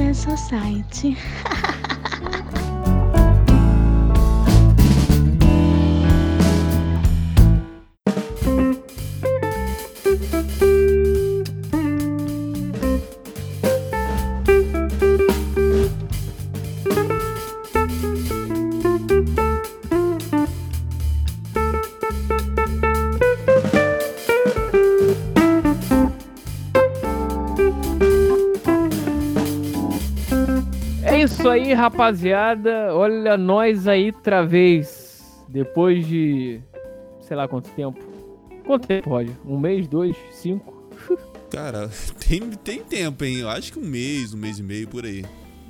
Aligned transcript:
Café 0.00 0.14
Society. 0.14 1.16
aí, 31.70 31.74
rapaziada. 31.74 32.94
Olha 32.94 33.36
nós 33.36 33.86
aí 33.86 34.06
outra 34.06 34.44
vez. 34.44 35.44
Depois 35.48 36.06
de. 36.06 36.60
sei 37.20 37.36
lá 37.36 37.48
quanto 37.48 37.70
tempo. 37.70 37.98
Quanto 38.66 38.86
tempo, 38.86 39.10
Roger? 39.10 39.34
Um 39.44 39.58
mês, 39.58 39.88
dois, 39.88 40.16
cinco? 40.32 40.88
Cara, 41.50 41.90
tem, 42.26 42.40
tem 42.50 42.82
tempo, 42.82 43.24
hein? 43.24 43.38
Eu 43.38 43.48
acho 43.48 43.72
que 43.72 43.78
um 43.78 43.84
mês, 43.84 44.34
um 44.34 44.38
mês 44.38 44.58
e 44.58 44.62
meio 44.62 44.88
por 44.88 45.04
aí. 45.04 45.24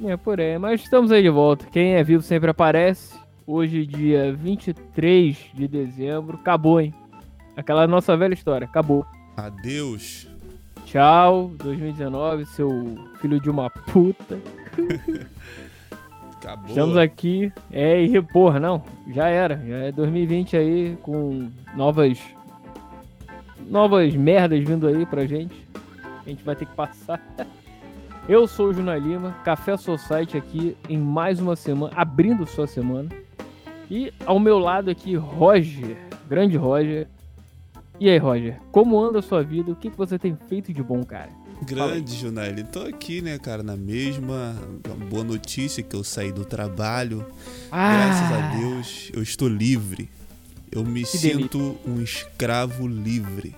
É, 0.04 0.16
por 0.16 0.40
aí. 0.40 0.58
Mas 0.58 0.82
estamos 0.82 1.12
aí 1.12 1.22
de 1.22 1.30
volta. 1.30 1.66
Quem 1.66 1.94
é 1.94 2.02
vivo 2.02 2.22
sempre 2.22 2.50
aparece. 2.50 3.14
Hoje, 3.46 3.86
dia 3.86 4.32
23 4.32 5.36
de 5.54 5.68
dezembro. 5.68 6.36
Acabou, 6.36 6.80
hein? 6.80 6.94
Aquela 7.56 7.86
nossa 7.86 8.16
velha 8.16 8.34
história. 8.34 8.66
Acabou. 8.66 9.04
Adeus. 9.36 10.28
Tchau, 10.84 11.52
2019, 11.58 12.46
seu 12.46 12.98
filho 13.20 13.40
de 13.40 13.48
uma 13.48 13.70
puta. 13.70 14.38
Acabou. 16.40 16.68
Estamos 16.68 16.96
aqui. 16.96 17.52
É, 17.70 18.02
e 18.02 18.20
porra, 18.22 18.58
não. 18.58 18.82
Já 19.08 19.28
era. 19.28 19.62
Já 19.66 19.76
é 19.76 19.92
2020 19.92 20.56
aí 20.56 20.98
com 21.02 21.50
novas. 21.76 22.18
Novas 23.68 24.14
merdas 24.14 24.58
vindo 24.64 24.86
aí 24.86 25.04
pra 25.04 25.26
gente. 25.26 25.54
A 26.24 26.28
gente 26.28 26.42
vai 26.42 26.56
ter 26.56 26.64
que 26.64 26.74
passar. 26.74 27.20
Eu 28.28 28.46
sou 28.46 28.68
o 28.68 28.72
Juna 28.72 28.96
Lima, 28.96 29.32
Café 29.44 29.76
Society 29.76 30.36
aqui 30.36 30.76
em 30.88 30.96
mais 30.96 31.40
uma 31.40 31.56
semana, 31.56 31.92
abrindo 31.96 32.46
sua 32.46 32.66
semana. 32.66 33.08
E 33.90 34.12
ao 34.24 34.38
meu 34.38 34.58
lado 34.58 34.88
aqui, 34.90 35.16
Roger, 35.16 35.96
grande 36.28 36.56
Roger. 36.56 37.08
E 37.98 38.08
aí, 38.08 38.18
Roger, 38.18 38.60
como 38.70 39.00
anda 39.00 39.18
a 39.18 39.22
sua 39.22 39.42
vida? 39.42 39.72
O 39.72 39.76
que, 39.76 39.90
que 39.90 39.96
você 39.96 40.18
tem 40.18 40.36
feito 40.48 40.72
de 40.72 40.82
bom, 40.82 41.02
cara? 41.02 41.30
Grande, 41.62 42.16
Junelli. 42.16 42.64
Tô 42.64 42.80
aqui, 42.82 43.20
né, 43.20 43.38
cara, 43.38 43.62
na 43.62 43.76
mesma. 43.76 44.56
Boa 45.08 45.24
notícia 45.24 45.82
que 45.82 45.94
eu 45.94 46.02
saí 46.02 46.32
do 46.32 46.44
trabalho. 46.44 47.24
Graças 47.70 48.32
a 48.32 48.56
Deus, 48.56 49.10
eu 49.12 49.22
estou 49.22 49.48
livre. 49.48 50.08
Eu 50.72 50.84
me 50.84 51.02
Ah. 51.02 51.06
Que 51.06 51.18
sinto 51.18 51.76
um 51.86 52.00
escravo 52.00 52.86
livre. 52.86 53.54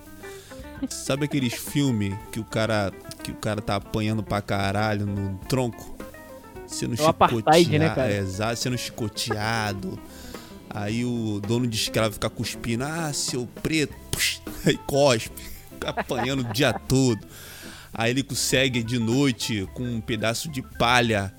Sabe 0.89 1.25
aqueles 1.25 1.53
filmes 1.53 2.13
que 2.31 2.39
o 2.39 2.43
cara 2.43 2.91
que 3.23 3.31
o 3.31 3.35
cara 3.35 3.61
tá 3.61 3.75
apanhando 3.75 4.21
pra 4.21 4.41
caralho 4.41 5.05
no 5.05 5.37
tronco? 5.47 5.95
Sendo 6.67 6.95
É 6.95 6.97
né, 6.97 7.03
chicoteado, 7.05 7.95
cara? 7.95 8.11
é, 8.11 8.17
exato, 8.17 8.59
sendo 8.59 8.77
chicoteado. 8.77 9.97
Aí 10.69 11.05
o 11.05 11.39
dono 11.39 11.67
de 11.67 11.77
escravo 11.77 12.15
fica 12.15 12.29
cuspindo, 12.29 12.83
ah, 12.83 13.13
seu 13.13 13.47
preto, 13.61 13.93
aí 14.65 14.75
cospe, 14.87 15.41
fica 15.71 15.91
apanhando 15.91 16.41
o 16.41 16.51
dia 16.51 16.73
todo. 16.73 17.19
Aí 17.93 18.11
ele 18.11 18.23
consegue 18.23 18.81
de 18.81 18.97
noite, 18.97 19.67
com 19.73 19.83
um 19.83 20.01
pedaço 20.01 20.49
de 20.49 20.61
palha, 20.61 21.33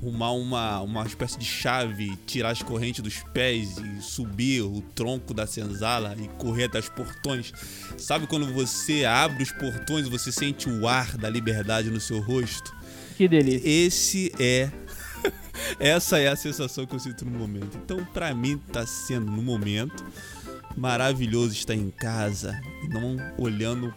arrumar 0.00 0.32
uma, 0.32 0.80
uma 0.80 1.06
espécie 1.06 1.38
de 1.38 1.44
chave, 1.44 2.16
tirar 2.26 2.50
as 2.50 2.62
correntes 2.62 3.02
dos 3.02 3.22
pés 3.34 3.76
e 3.78 4.02
subir 4.02 4.62
o 4.62 4.80
tronco 4.94 5.34
da 5.34 5.46
senzala 5.46 6.16
e 6.18 6.26
correr 6.36 6.64
até 6.64 6.78
os 6.78 6.88
portões. 6.88 7.52
Sabe 7.98 8.26
quando 8.26 8.52
você 8.52 9.04
abre 9.04 9.42
os 9.42 9.52
portões 9.52 10.06
e 10.06 10.10
você 10.10 10.32
sente 10.32 10.68
o 10.68 10.88
ar 10.88 11.16
da 11.16 11.28
liberdade 11.28 11.90
no 11.90 12.00
seu 12.00 12.20
rosto? 12.20 12.74
Que 13.16 13.28
delícia. 13.28 13.68
Esse 13.68 14.32
é. 14.38 14.70
Essa 15.78 16.18
é 16.18 16.28
a 16.28 16.36
sensação 16.36 16.86
que 16.86 16.94
eu 16.94 16.98
sinto 16.98 17.24
no 17.24 17.38
momento. 17.38 17.78
Então, 17.84 18.04
pra 18.06 18.34
mim, 18.34 18.58
tá 18.72 18.86
sendo 18.86 19.30
no 19.30 19.42
momento 19.42 20.04
maravilhoso 20.76 21.52
estar 21.52 21.74
em 21.74 21.90
casa 21.90 22.58
não 22.88 23.16
olhando 23.36 23.92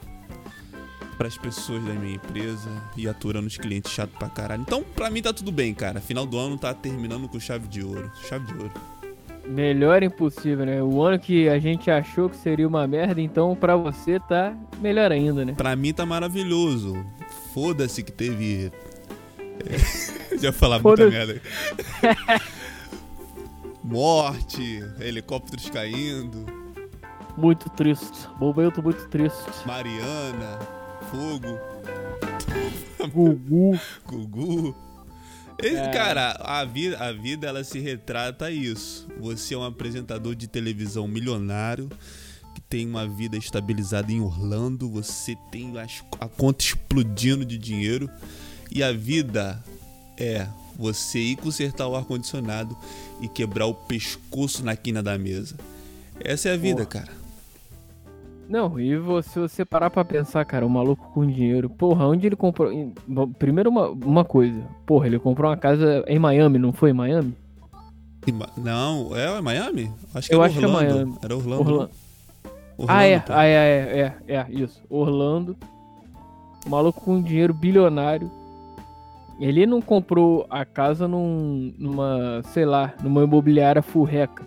para 1.14 1.28
as 1.28 1.38
pessoas 1.38 1.84
da 1.84 1.94
minha 1.94 2.16
empresa 2.16 2.70
e 2.98 3.08
aturando 3.08 3.48
os 3.48 3.58
clientes 3.58 3.92
chato 3.92 4.12
pra 4.18 4.30
caralho. 4.30 4.62
Então, 4.62 4.84
pra 4.96 5.10
mim 5.10 5.22
tá 5.22 5.32
tudo 5.32 5.52
bem, 5.52 5.74
cara. 5.74 6.02
Final 6.02 6.26
do 6.26 6.38
ano 6.38 6.58
tá 6.58 6.74
terminando 6.74 7.28
com 7.28 7.40
chave 7.40 7.68
de 7.68 7.84
ouro. 7.84 8.12
Chave 8.28 8.46
de 8.48 8.54
ouro. 8.54 8.72
Melhor 9.46 10.02
impossível, 10.04 10.66
né? 10.66 10.82
O 10.82 11.02
ano 11.02 11.20
que 11.20 11.50
a 11.50 11.60
gente 11.60 11.92
achou 11.92 12.30
que 12.30 12.38
seria 12.38 12.68
uma 12.68 12.88
merda, 12.88 13.20
então 13.20 13.54
pra 13.56 13.76
você 13.76 14.20
tá 14.20 14.56
melhor 14.80 15.12
ainda, 15.12 15.44
né? 15.44 15.54
Pra 15.54 15.76
mim 15.76 15.94
tá 15.94 16.06
maravilhoso. 16.06 17.06
Foda-se 17.54 18.02
que 18.04 18.12
teve. 18.12 18.72
É... 19.60 20.38
Já 20.40 20.52
falar 20.52 20.82
muita 20.82 21.10
merda. 21.10 21.42
Morte, 23.84 24.82
helicópteros 25.00 25.70
caindo, 25.70 26.46
Muito 27.36 27.70
triste. 27.70 28.28
Momento 28.40 28.82
muito 28.82 29.10
triste. 29.10 29.52
Mariana, 29.66 30.58
fogo, 31.14 31.60
Gugu. 33.10 33.80
Gugu. 34.08 34.76
Esse, 35.62 35.76
É. 35.76 35.92
Cara, 35.92 36.32
a 36.42 36.66
vida, 36.66 36.98
a 36.98 37.12
vida 37.12 37.48
ela 37.48 37.64
se 37.64 37.80
retrata 37.80 38.46
a 38.46 38.52
isso. 38.52 39.08
Você 39.20 39.54
é 39.54 39.58
um 39.58 39.64
apresentador 39.64 40.34
de 40.36 40.48
televisão 40.48 41.08
milionário 41.08 41.90
que 42.56 42.62
tem 42.62 42.88
uma 42.88 43.08
vida 43.08 43.38
estabilizada 43.38 44.12
em 44.12 44.20
Orlando, 44.20 44.90
você 44.90 45.36
tem 45.52 45.78
as- 45.80 46.04
a 46.20 46.28
conta 46.28 46.64
explodindo 46.64 47.46
de 47.46 47.58
dinheiro 47.58 48.10
e 48.72 48.82
a 48.84 48.92
vida 48.92 49.64
é 50.18 50.48
você 50.76 51.20
ir 51.20 51.36
consertar 51.36 51.88
o 51.88 51.96
ar-condicionado 51.96 52.76
e 53.22 53.28
quebrar 53.28 53.68
o 53.68 53.74
pescoço 53.76 54.64
na 54.64 54.76
quina 54.76 55.02
da 55.04 55.18
mesa. 55.18 55.56
Essa 56.20 56.50
é 56.50 56.54
a 56.54 56.58
vida, 56.58 56.78
Porra. 56.86 57.06
cara. 57.06 57.23
Não, 58.54 58.80
e 58.80 58.96
você, 58.96 59.40
você 59.40 59.66
parar 59.66 59.90
pra 59.90 60.06
pensar, 60.06 60.46
cara, 60.46 60.64
o 60.64 60.70
maluco 60.70 61.10
com 61.12 61.26
dinheiro. 61.26 61.72
Porra, 61.72 62.06
onde 62.06 62.28
ele 62.28 62.36
comprou. 62.36 62.70
Primeiro, 63.40 63.72
uma, 63.72 63.90
uma 63.90 64.24
coisa. 64.24 64.62
Porra, 64.86 65.08
ele 65.08 65.18
comprou 65.18 65.50
uma 65.50 65.58
casa 65.58 66.06
em 66.08 66.20
Miami, 66.20 66.60
não 66.60 66.72
foi 66.72 66.92
em 66.92 66.94
Miami? 66.94 67.36
Não, 68.56 69.10
é 69.18 69.36
Eu 69.36 69.42
Miami? 69.42 69.92
Acho 70.14 70.30
que 70.30 70.36
acho 70.36 70.60
era 70.60 70.60
que 70.60 70.66
é 70.66 70.68
Orlando. 70.68 70.94
Miami. 70.94 71.18
Era 71.24 71.36
Orlando. 71.36 71.62
Orlando. 71.62 71.90
Orlando, 72.78 73.00
ah, 73.00 73.04
é, 73.04 73.20
pô. 73.22 73.34
ah, 73.34 73.44
é, 73.44 73.54
é, 73.54 74.16
é, 74.28 74.36
é, 74.36 74.46
isso. 74.52 74.84
Orlando. 74.88 75.58
O 76.64 76.70
maluco 76.70 77.02
com 77.02 77.20
dinheiro 77.24 77.56
bilionário. 77.56 78.30
Ele 79.40 79.66
não 79.66 79.82
comprou 79.82 80.46
a 80.48 80.64
casa 80.64 81.08
num, 81.08 81.74
numa, 81.80 82.44
sei 82.54 82.66
lá, 82.66 82.94
numa 83.02 83.24
imobiliária 83.24 83.82
furreca. 83.82 84.46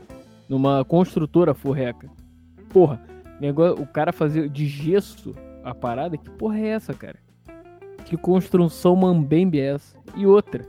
Numa 0.48 0.84
construtora 0.84 1.54
furreca. 1.54 2.08
Porra, 2.72 3.00
negócio, 3.40 3.82
o 3.82 3.86
cara 3.86 4.12
fazer 4.12 4.48
de 4.48 4.66
gesso 4.66 5.34
a 5.64 5.74
parada, 5.74 6.16
que 6.16 6.30
porra 6.30 6.58
é 6.58 6.68
essa, 6.68 6.94
cara? 6.94 7.16
Que 8.04 8.16
construção 8.16 8.94
mambembe 8.94 9.58
é 9.60 9.74
essa? 9.74 9.96
E 10.16 10.26
outra. 10.26 10.64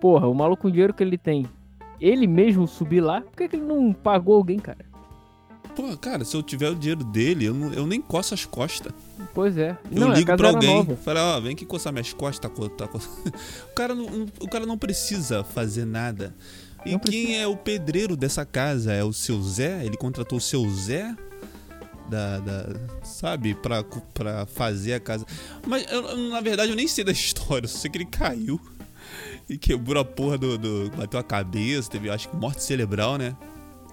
Porra, 0.00 0.26
o 0.28 0.34
maluco 0.34 0.62
com 0.62 0.68
o 0.68 0.70
dinheiro 0.70 0.92
que 0.94 1.02
ele 1.02 1.16
tem. 1.18 1.46
Ele 2.00 2.26
mesmo 2.26 2.66
subir 2.66 3.00
lá, 3.00 3.20
por 3.22 3.32
que, 3.36 3.48
que 3.48 3.56
ele 3.56 3.64
não 3.64 3.92
pagou 3.92 4.34
alguém, 4.36 4.58
cara? 4.58 4.84
Pô, 5.74 5.96
cara, 5.98 6.24
se 6.24 6.34
eu 6.36 6.42
tiver 6.42 6.70
o 6.70 6.74
dinheiro 6.74 7.04
dele, 7.04 7.44
eu, 7.46 7.54
não- 7.54 7.72
eu 7.72 7.86
nem 7.86 8.00
coço 8.00 8.32
as 8.34 8.44
costas. 8.44 8.92
Pois 9.34 9.56
é. 9.58 9.76
Eu 9.92 10.00
não, 10.00 10.10
a 10.10 10.14
ligo 10.14 10.36
pra 10.36 10.48
alguém, 10.48 10.96
falo, 10.96 11.20
ó, 11.20 11.40
vem 11.40 11.52
aqui 11.52 11.64
coçar 11.66 11.92
minhas 11.92 12.12
costas. 12.12 12.38
Tá, 12.40 12.48
co- 12.48 12.68
tá, 12.68 12.88
co- 12.88 12.98
o, 13.70 13.74
cara 13.74 13.94
não, 13.94 14.04
não- 14.10 14.26
o 14.40 14.48
cara 14.48 14.64
não 14.66 14.76
precisa 14.78 15.44
fazer 15.44 15.84
nada. 15.84 16.34
E 16.84 16.92
Não 16.92 16.98
quem 16.98 17.24
precisa. 17.24 17.42
é 17.42 17.46
o 17.46 17.56
pedreiro 17.56 18.16
dessa 18.16 18.44
casa? 18.44 18.92
É 18.92 19.04
o 19.04 19.12
seu 19.12 19.40
Zé? 19.42 19.84
Ele 19.84 19.96
contratou 19.96 20.38
o 20.38 20.40
seu 20.40 20.68
Zé? 20.70 21.14
Da, 22.08 22.38
da- 22.38 22.66
sabe, 23.02 23.54
pra, 23.54 23.82
pra 24.14 24.46
fazer 24.46 24.94
a 24.94 25.00
casa. 25.00 25.26
Mas 25.66 25.90
eu- 25.90 26.16
na 26.30 26.40
verdade 26.40 26.70
eu 26.70 26.76
nem 26.76 26.86
sei 26.86 27.02
da 27.02 27.10
história, 27.12 27.66
só 27.66 27.78
sei 27.78 27.90
que 27.90 27.98
ele 27.98 28.04
caiu 28.06 28.60
e 29.48 29.58
quebrou 29.58 30.00
a 30.00 30.04
porra 30.04 30.38
do. 30.38 30.56
do- 30.56 30.90
bateu 30.96 31.18
a 31.18 31.22
cabeça, 31.24 31.90
teve 31.90 32.08
acho 32.08 32.28
que 32.28 32.36
morte 32.36 32.62
cerebral, 32.62 33.16
né? 33.18 33.34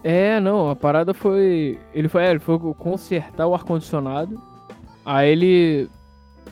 É, 0.03 0.39
não, 0.39 0.69
a 0.69 0.75
parada 0.75 1.13
foi. 1.13 1.79
Ele 1.93 2.07
foi, 2.07 2.23
é, 2.23 2.29
ele 2.31 2.39
foi 2.39 2.59
consertar 2.75 3.47
o 3.47 3.55
ar-condicionado. 3.55 4.39
Aí 5.05 5.31
ele 5.31 5.89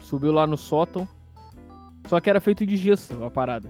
subiu 0.03 0.31
lá 0.31 0.47
no 0.47 0.57
sótão. 0.57 1.07
Só 2.07 2.19
que 2.19 2.29
era 2.29 2.41
feito 2.41 2.65
de 2.65 2.75
gesso 2.75 3.23
a 3.23 3.29
parada. 3.29 3.69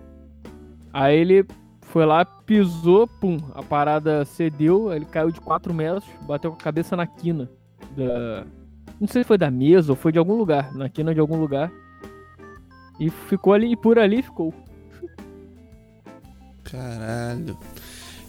Aí 0.93 1.17
ele 1.17 1.45
foi 1.81 2.05
lá, 2.05 2.23
pisou, 2.23 3.05
pum, 3.05 3.38
a 3.53 3.61
parada 3.61 4.23
cedeu, 4.23 4.93
ele 4.93 5.03
caiu 5.05 5.29
de 5.31 5.41
4 5.41 5.73
metros, 5.73 6.05
bateu 6.25 6.51
com 6.51 6.57
a 6.57 6.61
cabeça 6.61 6.95
na 6.95 7.05
quina 7.05 7.49
da. 7.95 8.45
Não 8.99 9.07
sei 9.07 9.23
se 9.23 9.27
foi 9.27 9.38
da 9.38 9.49
mesa 9.49 9.91
ou 9.91 9.95
foi 9.95 10.11
de 10.11 10.19
algum 10.19 10.35
lugar, 10.35 10.73
na 10.75 10.89
quina 10.89 11.13
de 11.13 11.19
algum 11.19 11.39
lugar. 11.39 11.71
E 12.99 13.09
ficou 13.09 13.53
ali, 13.53 13.71
e 13.71 13.75
por 13.75 13.97
ali 13.97 14.21
ficou. 14.21 14.53
Caralho. 16.63 17.57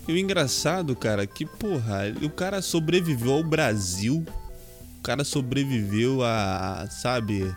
E 0.08 0.12
o 0.12 0.18
engraçado, 0.18 0.96
cara, 0.96 1.26
que 1.26 1.46
porra, 1.46 2.12
o 2.22 2.30
cara 2.30 2.60
sobreviveu 2.60 3.34
ao 3.34 3.44
Brasil. 3.44 4.24
O 4.98 5.02
cara 5.02 5.24
sobreviveu 5.24 6.22
a, 6.24 6.86
sabe, 6.90 7.54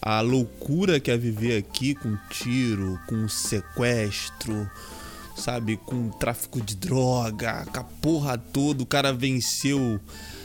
a 0.00 0.20
loucura 0.20 1.00
que 1.00 1.10
é 1.10 1.16
viver 1.16 1.58
aqui 1.58 1.94
com 1.94 2.16
tiro, 2.30 2.98
com 3.06 3.28
sequestro, 3.28 4.70
sabe, 5.36 5.76
com 5.76 6.10
tráfico 6.10 6.60
de 6.60 6.76
droga, 6.76 7.66
com 7.72 7.80
a 7.80 7.84
porra 7.84 8.38
toda. 8.38 8.82
O 8.82 8.86
cara 8.86 9.12
venceu, 9.12 10.00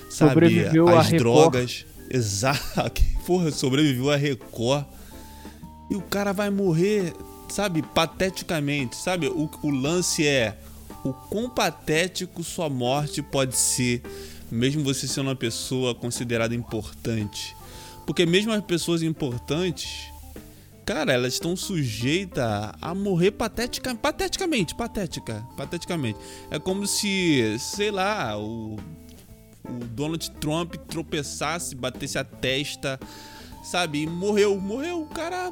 sabe, 0.09 0.31
Sobreviveu 0.31 0.89
as 0.89 1.07
Record. 1.07 1.19
drogas. 1.19 1.85
Exato. 2.09 3.01
Porra, 3.25 3.51
sobreviveu 3.51 4.09
a 4.09 4.15
Record. 4.15 4.85
E 5.89 5.95
o 5.95 6.01
cara 6.01 6.33
vai 6.33 6.49
morrer, 6.49 7.13
sabe, 7.49 7.81
pateticamente, 7.81 8.95
sabe? 8.95 9.27
O, 9.27 9.49
o 9.61 9.69
lance 9.69 10.25
é 10.25 10.57
o 11.03 11.13
quão 11.13 11.49
patético 11.49 12.43
sua 12.43 12.69
morte 12.69 13.21
pode 13.21 13.55
ser, 13.55 14.01
mesmo 14.51 14.83
você 14.83 15.07
sendo 15.07 15.27
uma 15.27 15.35
pessoa 15.35 15.95
considerada 15.95 16.53
importante. 16.53 17.55
Porque 18.05 18.25
mesmo 18.25 18.51
as 18.51 18.63
pessoas 18.63 19.01
importantes, 19.03 20.11
cara, 20.85 21.13
elas 21.13 21.33
estão 21.33 21.55
sujeitas 21.55 22.71
a 22.81 22.95
morrer 22.95 23.31
patética, 23.31 23.93
pateticamente, 23.95 24.75
patética, 24.75 25.45
pateticamente. 25.55 26.19
É 26.49 26.57
como 26.57 26.87
se, 26.87 27.55
sei 27.59 27.91
lá, 27.91 28.37
o, 28.37 28.77
o 29.69 29.85
Donald 29.85 30.31
Trump 30.31 30.75
tropeçasse, 30.87 31.75
batesse 31.75 32.17
a 32.17 32.23
testa, 32.23 32.99
sabe, 33.63 34.03
e 34.03 34.07
morreu, 34.07 34.59
morreu, 34.59 35.01
o 35.03 35.07
cara 35.07 35.49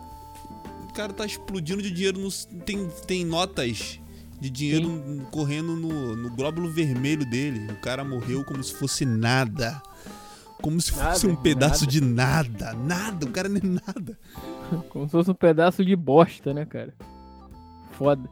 o 0.89 0.93
cara 0.93 1.13
tá 1.13 1.25
explodindo 1.25 1.81
de 1.81 1.91
dinheiro 1.91 2.19
nos, 2.19 2.45
tem 2.65 2.87
tem 3.05 3.23
notas 3.25 3.99
de 4.39 4.49
dinheiro 4.49 5.27
correndo 5.31 5.75
no, 5.75 6.15
no 6.15 6.29
glóbulo 6.31 6.69
vermelho 6.69 7.25
dele. 7.29 7.71
O 7.71 7.81
cara 7.81 8.03
morreu 8.03 8.43
como 8.43 8.63
se 8.63 8.73
fosse 8.73 9.05
nada. 9.05 9.81
Como 10.61 10.81
se 10.81 10.95
Nada, 10.95 11.11
fosse 11.11 11.27
um 11.27 11.35
pedaço 11.35 11.81
nada. 11.85 11.91
de 11.91 12.01
nada. 12.01 12.73
Nada, 12.73 13.25
o 13.25 13.29
cara 13.31 13.47
nem 13.47 13.61
nada. 13.63 14.17
Como 14.89 15.05
se 15.05 15.11
fosse 15.11 15.29
um 15.29 15.35
pedaço 15.35 15.85
de 15.85 15.95
bosta, 15.95 16.51
né, 16.51 16.65
cara? 16.65 16.95
Foda. 17.91 18.27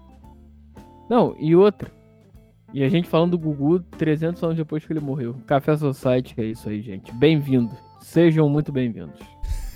Não, 1.08 1.36
e 1.40 1.56
outra. 1.56 1.92
E 2.74 2.84
a 2.84 2.90
gente 2.90 3.08
falando 3.08 3.32
do 3.32 3.40
Gugu 3.40 3.80
300 3.98 4.44
anos 4.44 4.58
depois 4.58 4.86
que 4.86 4.92
ele 4.92 5.00
morreu. 5.00 5.36
Café 5.48 5.78
Society 5.78 6.34
é 6.38 6.46
isso 6.46 6.68
aí, 6.68 6.82
gente. 6.82 7.12
Bem-vindo. 7.14 7.76
Sejam 8.02 8.50
muito 8.50 8.72
bem-vindos. 8.72 9.20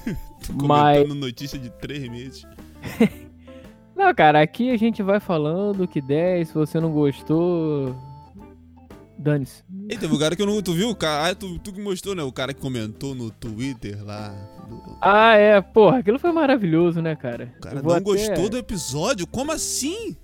Mas- 0.63 1.07
notícia 1.15 1.57
de 1.57 1.69
três 1.69 2.07
meses. 2.09 2.45
Não, 3.95 4.13
cara, 4.15 4.41
aqui 4.41 4.71
a 4.71 4.77
gente 4.77 5.03
vai 5.03 5.19
falando 5.19 5.85
que 5.87 6.01
der. 6.01 6.39
e 6.41 6.45
Se 6.45 6.53
você 6.53 6.79
não 6.79 6.89
gostou, 6.89 7.93
dane-se. 9.17 9.61
E 9.89 9.97
teve 9.97 10.13
um 10.15 10.17
cara 10.17 10.37
que 10.37 10.41
eu 10.41 10.45
não. 10.45 10.61
Tu 10.61 10.71
viu? 10.71 10.95
cara- 10.95 11.27
Ah, 11.31 11.35
tu, 11.35 11.59
tu 11.59 11.73
que 11.73 11.81
mostrou, 11.81 12.15
né? 12.15 12.23
O 12.23 12.31
cara 12.31 12.53
que 12.53 12.61
comentou 12.61 13.13
no 13.13 13.29
Twitter 13.29 14.01
lá. 14.05 14.29
do- 14.69 14.97
Ah, 15.01 15.35
é, 15.35 15.59
porra, 15.59 15.97
aquilo 15.97 16.17
foi 16.17 16.31
maravilhoso, 16.31 17.01
né, 17.01 17.13
cara? 17.13 17.53
O 17.57 17.61
cara 17.61 17.81
não 17.81 17.91
até- 17.91 17.99
gostou 17.99 18.47
do 18.49 18.57
episódio? 18.57 19.27
Como 19.27 19.51
assim? 19.51 20.15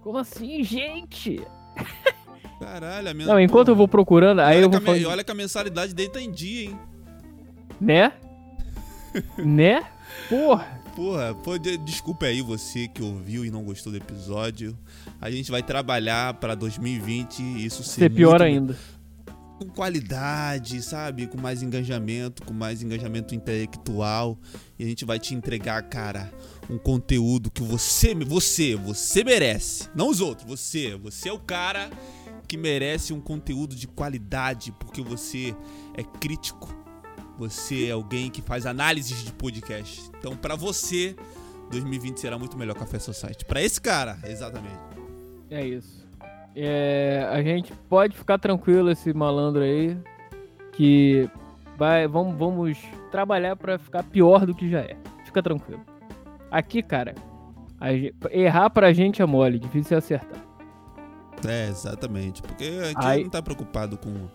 Como 0.00 0.16
assim, 0.16 0.62
gente? 0.62 1.40
Caralho, 2.60 3.08
a 3.10 3.14
minha. 3.14 3.26
Não, 3.28 3.40
enquanto 3.40 3.68
eu 3.68 3.76
vou 3.76 3.86
procurando, 3.88 4.40
aí 4.40 4.60
eu 4.60 4.68
vou 4.70 4.80
falando. 4.80 5.06
Olha 5.06 5.22
que 5.24 5.30
a 5.30 5.34
mensalidade 5.34 5.94
dele 5.94 6.10
tá 6.10 6.20
em 6.20 6.30
dia, 6.30 6.64
hein? 6.70 6.78
Né? 7.80 8.12
né? 9.38 9.84
Porra. 10.28 10.78
Porra, 10.96 11.32
pô, 11.32 11.56
de- 11.56 11.76
desculpa 11.78 12.26
aí 12.26 12.42
você 12.42 12.88
que 12.88 13.00
ouviu 13.00 13.44
e 13.44 13.50
não 13.52 13.62
gostou 13.62 13.92
do 13.92 13.98
episódio. 13.98 14.76
A 15.20 15.30
gente 15.30 15.48
vai 15.48 15.62
trabalhar 15.62 16.34
pra 16.34 16.56
2020 16.56 17.40
e 17.40 17.64
isso 17.64 17.84
ser, 17.84 18.00
Ser 18.00 18.10
pior 18.10 18.40
muito 18.40 18.42
ainda. 18.42 18.76
com 19.60 19.66
qualidade, 19.68 20.82
sabe? 20.82 21.28
Com 21.28 21.40
mais 21.40 21.62
engajamento, 21.62 22.42
com 22.44 22.52
mais 22.52 22.82
engajamento 22.82 23.32
intelectual. 23.32 24.36
E 24.76 24.84
a 24.84 24.88
gente 24.88 25.04
vai 25.04 25.20
te 25.20 25.36
entregar, 25.36 25.80
cara, 25.84 26.32
um 26.68 26.76
conteúdo 26.76 27.50
que 27.50 27.62
você, 27.62 28.14
você, 28.14 28.76
você 28.76 29.24
merece. 29.24 29.88
Não 29.94 30.08
os 30.08 30.20
outros, 30.20 30.46
você. 30.46 30.96
Você 30.96 31.28
é 31.28 31.32
o 31.32 31.38
cara 31.38 31.90
que 32.46 32.56
merece 32.56 33.12
um 33.12 33.20
conteúdo 33.20 33.74
de 33.74 33.86
qualidade, 33.86 34.72
porque 34.72 35.02
você 35.02 35.54
é 35.94 36.02
crítico. 36.02 36.74
Você 37.38 37.86
é 37.86 37.92
alguém 37.92 38.30
que 38.30 38.42
faz 38.42 38.66
análises 38.66 39.24
de 39.24 39.32
podcast. 39.32 40.10
Então, 40.18 40.36
pra 40.36 40.56
você, 40.56 41.14
2020 41.70 42.18
será 42.18 42.38
muito 42.38 42.56
melhor 42.56 42.74
Café 42.74 42.98
Society. 42.98 43.44
Pra 43.44 43.62
esse 43.62 43.80
cara, 43.80 44.18
exatamente. 44.24 44.78
É 45.50 45.64
isso. 45.64 46.06
É, 46.56 47.26
a 47.30 47.42
gente 47.42 47.72
pode 47.88 48.16
ficar 48.16 48.38
tranquilo 48.38 48.90
esse 48.90 49.12
malandro 49.12 49.62
aí 49.62 49.96
que 50.72 51.30
vai 51.76 52.08
vamos, 52.08 52.36
vamos 52.36 52.78
trabalhar 53.10 53.54
pra 53.54 53.78
ficar 53.78 54.02
pior 54.02 54.44
do 54.44 54.54
que 54.54 54.68
já 54.68 54.80
é. 54.80 54.96
Fica 55.24 55.42
tranquilo. 55.42 55.80
Aqui, 56.50 56.82
cara, 56.82 57.14
a 57.80 57.92
ge- 57.92 58.14
errar 58.30 58.70
pra 58.70 58.92
gente 58.92 59.20
é 59.22 59.26
mole, 59.26 59.58
difícil 59.58 59.96
é 59.96 59.98
acertar. 59.98 60.42
É, 61.46 61.68
exatamente. 61.68 62.42
Porque 62.42 62.64
aqui 62.90 63.06
Aí- 63.06 63.22
não 63.22 63.30
tá 63.30 63.40
preocupado 63.42 63.96
com. 63.96 64.28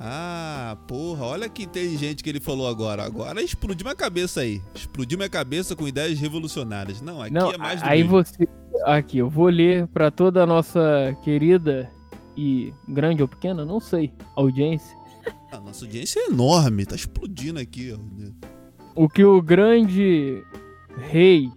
Ah, 0.00 0.76
porra, 0.88 1.24
olha 1.26 1.48
que 1.48 1.62
inteligente 1.62 2.24
que 2.24 2.30
ele 2.30 2.40
falou 2.40 2.66
agora. 2.66 3.04
Agora 3.04 3.40
explodiu 3.42 3.84
minha 3.84 3.94
cabeça 3.94 4.40
aí. 4.40 4.60
Explodiu 4.74 5.16
minha 5.18 5.28
cabeça 5.28 5.76
com 5.76 5.86
ideias 5.86 6.18
revolucionárias. 6.18 7.00
Não, 7.00 7.20
aqui 7.22 7.32
Não, 7.32 7.52
é 7.52 7.58
mais 7.58 7.80
do 7.82 7.88
aí 7.88 8.02
mesmo. 8.02 8.10
você 8.24 8.48
aqui, 8.84 9.18
eu 9.18 9.28
vou 9.30 9.46
ler 9.48 9.86
pra 9.88 10.10
toda 10.10 10.42
a 10.42 10.46
nossa 10.46 11.16
querida 11.22 11.88
e 12.36 12.72
grande 12.88 13.22
ou 13.22 13.28
pequena, 13.28 13.64
não 13.64 13.78
sei, 13.78 14.12
audiência, 14.34 14.96
A 15.52 15.60
nossa 15.60 15.84
audiência 15.84 16.18
é 16.18 16.26
enorme, 16.30 16.84
tá 16.86 16.96
explodindo 16.96 17.60
aqui. 17.60 17.94
o 18.96 19.08
que 19.08 19.22
o 19.22 19.40
grande 19.40 20.42
rei 20.98 21.50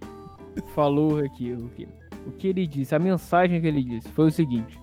falou 0.73 1.19
aqui, 1.19 1.53
o 1.53 1.69
que, 1.69 1.87
o 2.25 2.31
que 2.31 2.47
ele 2.47 2.67
disse, 2.67 2.95
a 2.95 2.99
mensagem 2.99 3.61
que 3.61 3.67
ele 3.67 3.83
disse 3.83 4.09
foi 4.09 4.27
o 4.27 4.31
seguinte: 4.31 4.79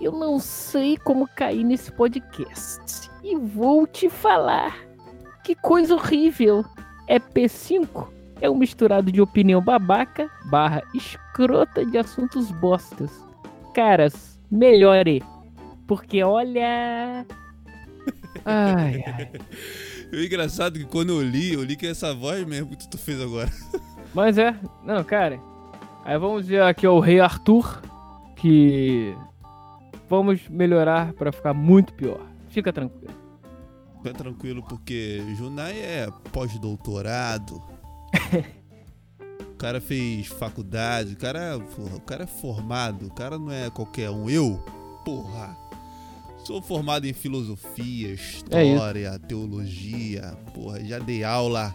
Eu 0.00 0.12
não 0.12 0.38
sei 0.38 0.96
como 0.96 1.28
cair 1.28 1.64
nesse 1.64 1.92
podcast 1.92 3.10
e 3.22 3.36
vou 3.36 3.86
te 3.86 4.08
falar. 4.08 4.76
Que 5.44 5.54
coisa 5.54 5.94
horrível! 5.94 6.64
É 7.06 7.18
P5? 7.18 8.08
É 8.40 8.48
um 8.48 8.56
misturado 8.56 9.10
de 9.10 9.20
opinião 9.20 9.62
babaca 9.62 10.30
barra 10.50 10.82
escrota 10.94 11.84
de 11.84 11.98
assuntos 11.98 12.50
bostas. 12.52 13.10
Caras, 13.74 14.38
melhore. 14.50 15.22
Porque 15.86 16.22
olha. 16.22 17.26
Ai, 18.44 19.02
ai. 19.06 19.30
E 20.12 20.16
o 20.16 20.24
engraçado 20.24 20.78
é 20.78 20.80
que 20.80 20.86
quando 20.86 21.10
eu 21.10 21.22
li, 21.22 21.52
eu 21.52 21.62
li 21.62 21.76
que 21.76 21.86
é 21.86 21.90
essa 21.90 22.14
voz 22.14 22.46
mesmo 22.46 22.74
que 22.74 22.88
tu 22.88 22.96
fez 22.96 23.20
agora. 23.20 23.50
Mas 24.14 24.38
é, 24.38 24.54
não, 24.82 25.04
cara. 25.04 25.38
Aí 26.04 26.18
vamos 26.18 26.46
ver 26.46 26.62
aqui 26.62 26.86
ó, 26.86 26.94
o 26.94 27.00
Rei 27.00 27.20
Arthur, 27.20 27.82
que 28.36 29.14
vamos 30.08 30.48
melhorar 30.48 31.12
pra 31.12 31.30
ficar 31.30 31.52
muito 31.52 31.92
pior. 31.92 32.20
Fica 32.48 32.72
tranquilo. 32.72 33.12
Fica 33.98 34.14
tranquilo, 34.14 34.64
porque 34.66 35.22
Junai 35.36 35.78
é 35.78 36.08
pós-doutorado. 36.32 37.62
o 39.52 39.56
cara 39.58 39.80
fez 39.80 40.28
faculdade, 40.28 41.12
o 41.12 41.16
cara, 41.16 41.58
porra, 41.76 41.96
o 41.96 42.00
cara 42.00 42.24
é 42.24 42.26
formado, 42.26 43.06
o 43.06 43.14
cara 43.14 43.38
não 43.38 43.52
é 43.52 43.68
qualquer 43.68 44.08
um. 44.08 44.30
Eu, 44.30 44.64
porra, 45.04 45.54
sou 46.48 46.62
formado 46.62 47.06
em 47.06 47.12
filosofia, 47.12 48.16
É 48.50 48.64
história, 48.64 49.18
teologia, 49.18 50.34
porra, 50.54 50.82
já 50.82 50.98
dei 50.98 51.22
aula 51.22 51.74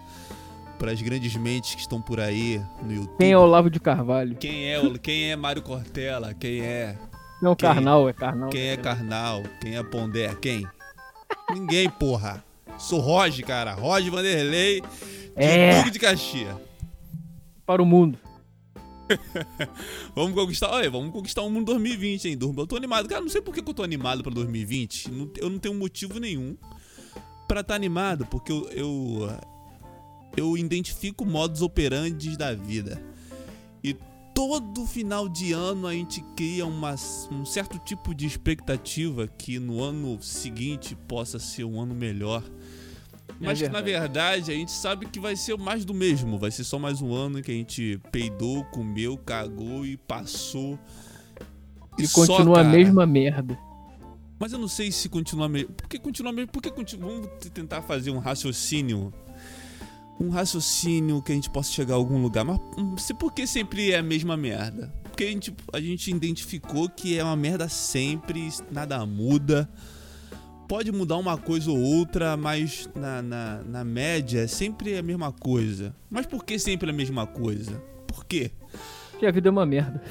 para 0.80 0.92
as 0.92 1.00
grandes 1.00 1.36
mentes 1.36 1.76
que 1.76 1.82
estão 1.82 2.02
por 2.02 2.20
aí 2.20 2.60
no 2.82 2.92
YouTube. 2.92 3.18
Quem 3.20 3.32
é 3.32 3.38
Olavo 3.38 3.70
de 3.70 3.80
Carvalho? 3.80 4.36
Quem 4.36 4.74
é, 4.74 4.82
quem 4.98 5.30
é 5.30 5.36
Mário 5.36 5.62
Cortella? 5.62 6.34
Quem 6.34 6.62
é 6.62 6.98
Não, 7.40 7.56
Quem? 7.56 7.70
Karnal, 7.70 8.10
é 8.10 8.14
Karnal. 8.14 8.50
quem 8.50 8.62
é 8.70 8.76
Karnal? 8.78 9.44
Quem 9.62 9.78
é 9.78 9.84
Pondé? 9.84 10.34
Quem? 10.42 10.66
Ninguém, 11.52 11.88
porra. 11.88 12.44
Sou 12.80 13.00
Roger, 13.00 13.46
cara. 13.46 13.76
Roger 13.76 14.12
Vanderlei 14.12 14.82
de 14.82 14.88
É. 15.36 15.78
Duque 15.78 15.92
de 15.92 16.00
Caxias. 16.00 16.56
Para 17.64 17.80
o 17.84 17.86
mundo. 17.86 18.18
Vamos 20.16 20.34
conquistar, 20.34 20.70
olha, 20.70 20.90
vamos 20.90 21.12
conquistar 21.12 21.42
o 21.42 21.50
mundo 21.50 21.66
2020, 21.68 22.30
hein? 22.30 22.38
Eu 22.58 22.68
tô 22.68 22.76
animado. 22.76 23.08
Cara, 23.08 23.22
não 23.22 23.30
sei 23.30 23.42
por 23.42 23.54
que 23.54 23.60
eu 23.60 23.74
tô 23.74 23.84
animado 23.84 24.24
pra 24.24 24.32
2020. 24.32 25.12
Não- 25.12 25.30
Eu 25.38 25.50
não 25.50 25.60
tenho 25.60 25.76
motivo 25.76 26.20
nenhum 26.20 26.56
pra 27.48 27.62
estar 27.62 27.76
animado, 27.76 28.26
porque 28.26 28.52
eu, 28.52 28.68
eu, 28.70 29.30
eu 30.38 30.58
identifico 30.58 31.26
modos 31.26 31.62
operantes 31.62 32.38
da 32.38 32.54
vida. 32.54 33.02
E 33.84 33.96
todo 34.34 34.86
final 34.86 35.28
de 35.30 35.52
ano 35.54 35.86
a 35.88 35.94
gente 35.94 36.22
cria 36.36 36.66
uma, 36.66 36.96
um 37.32 37.46
certo 37.46 37.78
tipo 37.80 38.16
de 38.16 38.26
expectativa 38.26 39.28
que 39.28 39.60
no 39.60 39.82
ano 39.82 40.22
seguinte 40.22 40.96
possa 41.08 41.38
ser 41.38 41.66
um 41.66 41.80
ano 41.82 41.94
melhor. 41.94 42.44
Mas 43.44 43.62
que 43.62 43.70
na 43.70 43.82
verdade 43.82 44.52
a 44.52 44.56
gente 44.56 44.72
sabe 44.72 45.06
que 45.06 45.20
vai 45.20 45.36
ser 45.36 45.58
mais 45.58 45.84
do 45.86 45.94
mesmo. 45.94 46.38
Vai 46.38 46.52
ser 46.52 46.64
só 46.64 46.80
mais 46.80 47.02
um 47.02 47.14
ano 47.14 47.42
que 47.42 47.52
a 47.52 47.54
gente 47.54 48.00
peidou, 48.12 48.64
comeu, 48.66 49.18
cagou 49.18 49.86
e 49.86 49.98
passou. 49.98 50.80
E, 51.98 52.04
e 52.04 52.08
continua 52.08 52.56
só, 52.56 52.62
a 52.62 52.64
mesma 52.64 53.06
merda. 53.06 53.58
Mas 54.40 54.52
eu 54.52 54.60
não 54.60 54.68
sei 54.68 54.92
se 54.92 55.08
continua 55.10 55.48
mesmo. 55.48 55.74
Por 55.74 55.88
que 55.88 56.00
continua 56.00 56.32
mesmo? 56.32 56.52
Por 56.52 56.62
que 56.62 56.72
continua... 56.72 57.10
Vamos 57.10 57.30
tentar 57.54 57.82
fazer 57.82 58.12
um 58.12 58.20
raciocínio. 58.20 59.14
Um 60.20 60.30
raciocínio 60.30 61.22
que 61.22 61.32
a 61.32 61.36
gente 61.36 61.50
possa 61.50 61.72
chegar 61.72 61.94
a 61.94 61.98
algum 61.98 62.22
lugar. 62.22 62.44
Mas 62.44 62.60
hum, 62.78 62.96
por 63.20 63.34
que 63.34 63.46
sempre 63.48 63.92
é 63.92 64.00
a 64.00 64.04
mesma 64.04 64.36
merda? 64.36 64.94
Porque 65.04 65.24
a 65.26 65.28
gente, 65.28 65.54
a 65.72 65.80
gente 65.80 66.10
identificou 66.10 66.90
que 66.90 67.18
é 67.18 67.24
uma 67.24 67.36
merda 67.36 67.70
sempre, 67.70 68.50
nada 68.72 69.06
muda. 69.06 69.70
Pode 70.68 70.92
mudar 70.92 71.18
uma 71.18 71.38
coisa 71.38 71.70
ou 71.70 71.78
outra, 71.78 72.38
mas 72.38 72.90
na, 72.96 73.22
na, 73.22 73.64
na 73.64 73.84
média 73.84 74.42
é 74.42 74.48
sempre 74.48 74.98
a 74.98 75.04
mesma 75.04 75.32
coisa. 75.32 75.96
Mas 76.10 76.26
por 76.26 76.44
que 76.44 76.58
sempre 76.58 76.90
a 76.90 76.94
mesma 76.94 77.28
coisa? 77.28 77.82
Por 78.08 78.26
quê? 78.26 78.52
Porque 79.12 79.26
a 79.26 79.32
vida 79.32 79.50
é 79.50 79.52
uma 79.52 79.66
merda. 79.66 80.02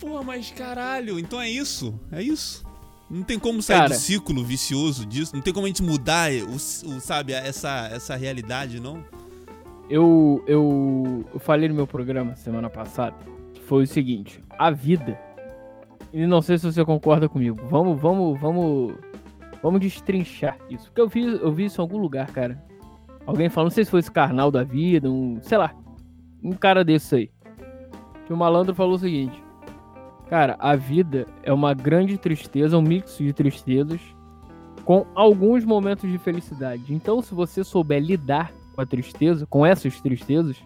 Porra, 0.00 0.22
mas 0.24 0.50
caralho, 0.50 1.18
então 1.18 1.40
é 1.40 1.48
isso. 1.48 1.98
É 2.12 2.22
isso. 2.22 2.64
Não 3.10 3.22
tem 3.22 3.38
como 3.38 3.62
sair 3.62 3.78
Cara, 3.78 3.94
do 3.94 4.00
ciclo 4.00 4.44
vicioso 4.44 5.06
disso. 5.06 5.34
Não 5.34 5.42
tem 5.42 5.52
como 5.52 5.64
a 5.66 5.68
gente 5.68 5.82
mudar 5.82 6.30
o, 6.30 6.54
o, 6.54 7.00
sabe, 7.00 7.32
essa, 7.32 7.88
essa 7.90 8.14
realidade, 8.16 8.80
não? 8.80 9.02
Eu, 9.88 10.44
eu, 10.46 11.24
eu 11.32 11.40
falei 11.40 11.68
no 11.68 11.74
meu 11.74 11.86
programa 11.86 12.36
semana 12.36 12.68
passada 12.68 13.16
foi 13.68 13.84
o 13.84 13.86
seguinte: 13.86 14.42
a 14.58 14.70
vida. 14.70 15.20
E 16.12 16.26
não 16.26 16.40
sei 16.40 16.58
se 16.58 16.70
você 16.70 16.84
concorda 16.84 17.28
comigo. 17.28 17.58
Vamos, 17.68 18.00
vamos, 18.00 18.40
vamos. 18.40 18.94
Vamos 19.62 19.80
destrinchar 19.80 20.56
isso. 20.70 20.86
Porque 20.86 21.00
eu 21.00 21.08
vi, 21.08 21.24
eu 21.24 21.52
vi 21.52 21.64
isso 21.64 21.80
em 21.80 21.82
algum 21.82 21.98
lugar, 21.98 22.30
cara. 22.30 22.62
Alguém 23.26 23.48
falando, 23.48 23.70
não 23.70 23.74
sei 23.74 23.84
se 23.84 23.90
foi 23.90 24.00
esse 24.00 24.10
carnal 24.10 24.50
da 24.50 24.62
vida, 24.62 25.10
um. 25.10 25.38
sei 25.42 25.58
lá. 25.58 25.74
Um 26.42 26.52
cara 26.52 26.84
desse 26.84 27.14
aí. 27.14 27.30
Que 28.26 28.32
o 28.32 28.36
malandro 28.36 28.74
falou 28.74 28.94
o 28.94 28.98
seguinte: 28.98 29.42
Cara, 30.28 30.56
a 30.58 30.76
vida 30.76 31.26
é 31.42 31.52
uma 31.52 31.72
grande 31.72 32.18
tristeza, 32.18 32.76
um 32.76 32.82
mix 32.82 33.16
de 33.16 33.32
tristezas, 33.32 34.00
com 34.84 35.06
alguns 35.14 35.64
momentos 35.64 36.10
de 36.10 36.18
felicidade. 36.18 36.94
Então, 36.94 37.22
se 37.22 37.34
você 37.34 37.64
souber 37.64 38.02
lidar 38.02 38.52
com 38.74 38.80
a 38.82 38.86
tristeza, 38.86 39.46
com 39.46 39.64
essas 39.64 40.00
tristezas, 40.00 40.56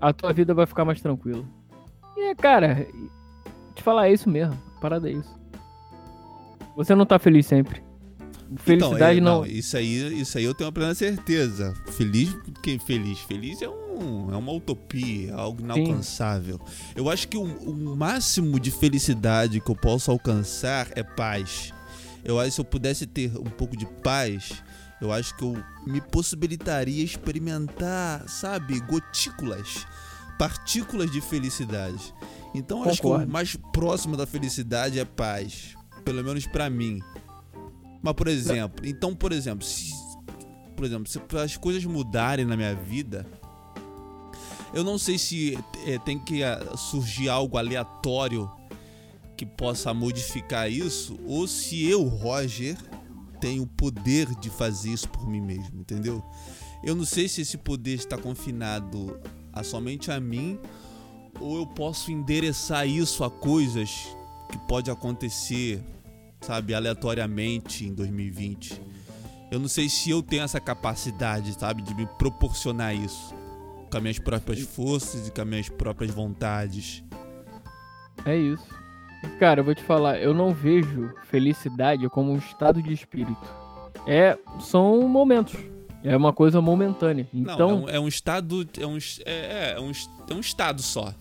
a 0.00 0.12
tua 0.12 0.32
vida 0.32 0.52
vai 0.52 0.66
ficar 0.66 0.84
mais 0.84 1.00
tranquila. 1.00 1.44
E, 2.16 2.34
cara, 2.34 2.86
te 3.76 3.82
falar 3.82 4.08
é 4.08 4.12
isso 4.12 4.28
mesmo. 4.28 4.60
A 4.76 4.80
parada 4.80 5.08
é 5.08 5.12
isso. 5.12 5.38
Você 6.76 6.94
não 6.94 7.06
tá 7.06 7.18
feliz 7.18 7.46
sempre. 7.46 7.82
Felicidade 8.58 9.18
então, 9.18 9.32
é, 9.32 9.34
não... 9.34 9.40
não. 9.40 9.46
Isso 9.46 9.76
aí, 9.76 10.20
isso 10.20 10.38
aí 10.38 10.44
eu 10.44 10.54
tenho 10.54 10.66
uma 10.66 10.72
plena 10.72 10.94
certeza. 10.94 11.74
Feliz, 11.92 12.36
quem 12.62 12.78
feliz? 12.78 13.20
Feliz 13.20 13.62
é 13.62 13.68
um 13.68 13.86
é 14.30 14.36
uma 14.36 14.52
utopia, 14.52 15.34
algo 15.34 15.62
inalcançável. 15.62 16.60
Sim. 16.66 16.92
Eu 16.96 17.08
acho 17.08 17.28
que 17.28 17.36
o, 17.36 17.42
o, 17.42 17.96
máximo 17.96 18.60
de 18.60 18.70
felicidade 18.70 19.60
que 19.60 19.70
eu 19.70 19.76
posso 19.76 20.10
alcançar 20.10 20.88
é 20.94 21.02
paz. 21.02 21.72
Eu 22.24 22.38
acho 22.38 22.48
que 22.48 22.54
se 22.56 22.60
eu 22.60 22.64
pudesse 22.64 23.06
ter 23.06 23.36
um 23.38 23.44
pouco 23.44 23.76
de 23.76 23.86
paz, 24.02 24.62
eu 25.00 25.12
acho 25.12 25.34
que 25.36 25.44
eu 25.44 25.56
me 25.86 26.00
possibilitaria 26.00 27.02
experimentar, 27.02 28.28
sabe, 28.28 28.80
gotículas, 28.80 29.86
partículas 30.38 31.10
de 31.10 31.20
felicidade. 31.20 32.14
Então 32.54 32.84
eu 32.84 32.90
acho 32.90 33.00
que 33.00 33.06
o 33.06 33.26
mais 33.26 33.56
próximo 33.72 34.16
da 34.16 34.26
felicidade 34.26 34.98
é 34.98 35.04
paz, 35.04 35.76
pelo 36.04 36.22
menos 36.24 36.46
para 36.46 36.70
mim. 36.70 37.00
Mas 38.02 38.14
por 38.14 38.28
exemplo, 38.28 38.86
então 38.86 39.14
por 39.14 39.32
exemplo, 39.32 39.64
se, 39.64 39.92
por 40.74 40.84
exemplo, 40.84 41.10
se 41.10 41.20
as 41.42 41.56
coisas 41.56 41.84
mudarem 41.84 42.44
na 42.44 42.56
minha 42.56 42.74
vida, 42.74 43.26
eu 44.72 44.84
não 44.84 44.98
sei 44.98 45.18
se 45.18 45.58
é, 45.86 45.98
tem 45.98 46.18
que 46.18 46.42
uh, 46.42 46.76
surgir 46.76 47.28
algo 47.28 47.56
aleatório 47.56 48.50
que 49.36 49.44
possa 49.44 49.92
modificar 49.92 50.70
isso, 50.70 51.18
ou 51.26 51.46
se 51.46 51.86
eu, 51.86 52.04
Roger, 52.04 52.76
tenho 53.40 53.64
o 53.64 53.66
poder 53.66 54.34
de 54.36 54.48
fazer 54.48 54.90
isso 54.90 55.08
por 55.08 55.28
mim 55.28 55.40
mesmo, 55.40 55.80
entendeu? 55.80 56.24
Eu 56.82 56.94
não 56.94 57.04
sei 57.04 57.28
se 57.28 57.42
esse 57.42 57.58
poder 57.58 57.94
está 57.94 58.16
confinado 58.16 59.18
a 59.56 59.64
somente 59.64 60.10
a 60.12 60.20
mim, 60.20 60.60
ou 61.40 61.56
eu 61.56 61.66
posso 61.66 62.12
endereçar 62.12 62.86
isso 62.86 63.24
a 63.24 63.30
coisas 63.30 64.14
que 64.50 64.58
pode 64.68 64.90
acontecer, 64.90 65.82
sabe, 66.42 66.74
aleatoriamente 66.74 67.86
em 67.86 67.94
2020. 67.94 68.80
Eu 69.50 69.58
não 69.58 69.68
sei 69.68 69.88
se 69.88 70.10
eu 70.10 70.22
tenho 70.22 70.42
essa 70.42 70.60
capacidade, 70.60 71.58
sabe, 71.58 71.82
de 71.82 71.94
me 71.94 72.06
proporcionar 72.06 72.94
isso 72.94 73.34
com 73.90 73.96
as 73.96 74.02
minhas 74.02 74.18
próprias 74.18 74.60
forças 74.60 75.26
e 75.26 75.30
com 75.30 75.40
as 75.40 75.46
minhas 75.46 75.68
próprias 75.70 76.10
vontades. 76.10 77.02
É 78.24 78.36
isso. 78.36 78.66
Cara, 79.38 79.60
eu 79.60 79.64
vou 79.64 79.74
te 79.74 79.82
falar, 79.82 80.18
eu 80.18 80.34
não 80.34 80.52
vejo 80.52 81.12
felicidade 81.24 82.08
como 82.10 82.32
um 82.32 82.36
estado 82.36 82.82
de 82.82 82.92
espírito. 82.92 83.46
É, 84.06 84.38
são 84.60 85.08
momentos. 85.08 85.58
É 86.02 86.16
uma 86.16 86.32
coisa 86.32 86.60
momentânea. 86.60 87.26
Então, 87.32 87.80
não, 87.80 87.88
é, 87.88 87.92
um, 87.92 87.96
é 87.96 88.00
um 88.00 88.08
estado, 88.08 88.68
é 88.78 88.86
um, 88.86 88.96
é, 88.96 89.00
é, 89.24 89.74
é, 89.76 89.80
um, 89.80 89.90
é 90.30 90.34
um 90.34 90.40
estado 90.40 90.82
só. 90.82 91.12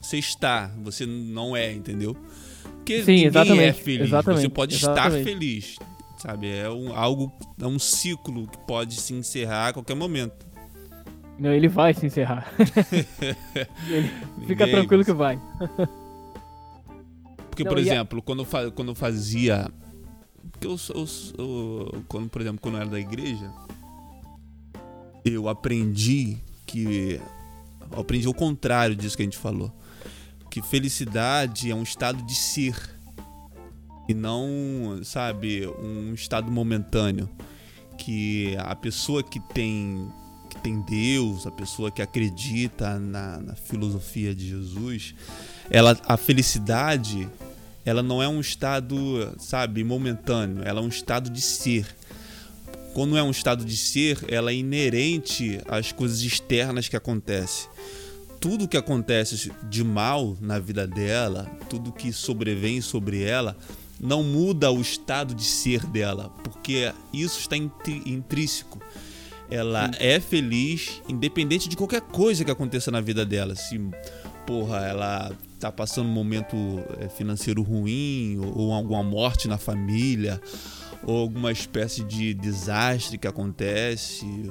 Você 0.00 0.18
está, 0.18 0.70
você 0.82 1.06
não 1.06 1.56
é, 1.56 1.72
entendeu? 1.72 2.16
Porque 2.76 3.02
Sim, 3.02 3.26
ninguém 3.26 3.60
é 3.60 3.72
feliz. 3.72 4.06
Exatamente, 4.06 4.42
você 4.42 4.48
pode 4.48 4.74
exatamente. 4.74 5.18
estar 5.18 5.30
feliz, 5.30 5.76
sabe? 6.16 6.48
É 6.50 6.70
um, 6.70 6.96
algo, 6.96 7.32
é 7.60 7.66
um 7.66 7.78
ciclo 7.78 8.46
que 8.46 8.58
pode 8.58 8.94
se 8.94 9.12
encerrar 9.12 9.68
a 9.68 9.72
qualquer 9.72 9.94
momento. 9.94 10.46
Não, 11.38 11.52
ele 11.52 11.68
vai 11.68 11.94
se 11.94 12.06
encerrar. 12.06 12.50
fica 14.46 14.66
tranquilo 14.66 15.04
que 15.04 15.12
vai. 15.12 15.38
Porque, 17.48 17.64
Não, 17.64 17.70
por 17.70 17.78
exemplo, 17.78 18.18
a... 18.20 18.22
quando, 18.22 18.46
eu, 18.50 18.72
quando 18.72 18.88
eu 18.88 18.94
fazia. 18.94 19.70
Porque 20.50 20.66
eu, 20.66 20.76
eu, 20.94 21.04
eu, 21.38 22.04
quando, 22.08 22.28
por 22.28 22.40
exemplo, 22.40 22.60
quando 22.60 22.76
eu 22.76 22.80
era 22.80 22.90
da 22.90 22.98
igreja, 22.98 23.52
eu 25.34 25.48
aprendi 25.48 26.38
que. 26.66 27.20
Eu 27.90 28.00
aprendi 28.00 28.28
o 28.28 28.34
contrário 28.34 28.94
disso 28.94 29.16
que 29.16 29.22
a 29.22 29.24
gente 29.24 29.38
falou. 29.38 29.72
Que 30.50 30.62
felicidade 30.62 31.70
é 31.70 31.74
um 31.74 31.82
estado 31.82 32.22
de 32.22 32.34
ser. 32.34 32.76
E 34.08 34.14
não, 34.14 35.00
sabe, 35.04 35.66
um 35.66 36.14
estado 36.14 36.50
momentâneo. 36.50 37.28
Que 37.96 38.56
a 38.58 38.74
pessoa 38.74 39.22
que 39.22 39.40
tem 39.52 40.08
que 40.48 40.56
tem 40.60 40.80
Deus, 40.80 41.46
a 41.46 41.50
pessoa 41.50 41.90
que 41.90 42.00
acredita 42.00 42.98
na, 42.98 43.38
na 43.38 43.54
filosofia 43.54 44.34
de 44.34 44.48
Jesus, 44.48 45.14
ela, 45.70 45.96
a 46.06 46.16
felicidade, 46.16 47.28
ela 47.84 48.02
não 48.02 48.22
é 48.22 48.28
um 48.28 48.40
estado, 48.40 48.96
sabe, 49.38 49.84
momentâneo, 49.84 50.62
ela 50.64 50.80
é 50.80 50.82
um 50.82 50.88
estado 50.88 51.30
de 51.30 51.40
ser. 51.40 51.86
Quando 52.98 53.16
é 53.16 53.22
um 53.22 53.30
estado 53.30 53.64
de 53.64 53.76
ser, 53.76 54.18
ela 54.26 54.50
é 54.50 54.54
inerente 54.56 55.60
às 55.68 55.92
coisas 55.92 56.20
externas 56.22 56.88
que 56.88 56.96
acontecem. 56.96 57.70
Tudo 58.40 58.66
que 58.66 58.76
acontece 58.76 59.52
de 59.70 59.84
mal 59.84 60.36
na 60.40 60.58
vida 60.58 60.84
dela, 60.84 61.44
tudo 61.70 61.92
que 61.92 62.12
sobrevém 62.12 62.80
sobre 62.80 63.22
ela, 63.22 63.56
não 64.00 64.24
muda 64.24 64.72
o 64.72 64.80
estado 64.80 65.32
de 65.32 65.44
ser 65.44 65.86
dela, 65.86 66.28
porque 66.42 66.92
isso 67.12 67.38
está 67.38 67.56
intrínseco 67.56 68.80
ela 69.48 69.92
é 70.00 70.18
feliz, 70.18 71.00
independente 71.08 71.68
de 71.68 71.76
qualquer 71.76 72.00
coisa 72.00 72.44
que 72.44 72.50
aconteça 72.50 72.90
na 72.90 73.00
vida 73.00 73.24
dela. 73.24 73.54
Se, 73.54 73.80
porra, 74.44 74.78
ela 74.78 75.32
tá 75.58 75.72
passando 75.72 76.06
um 76.06 76.12
momento 76.12 76.56
é, 77.00 77.08
financeiro 77.08 77.62
ruim, 77.62 78.38
ou, 78.38 78.58
ou 78.58 78.72
alguma 78.72 79.02
morte 79.02 79.48
na 79.48 79.58
família, 79.58 80.40
ou 81.02 81.18
alguma 81.18 81.50
espécie 81.52 82.04
de 82.04 82.32
desastre 82.34 83.18
que 83.18 83.26
acontece. 83.26 84.50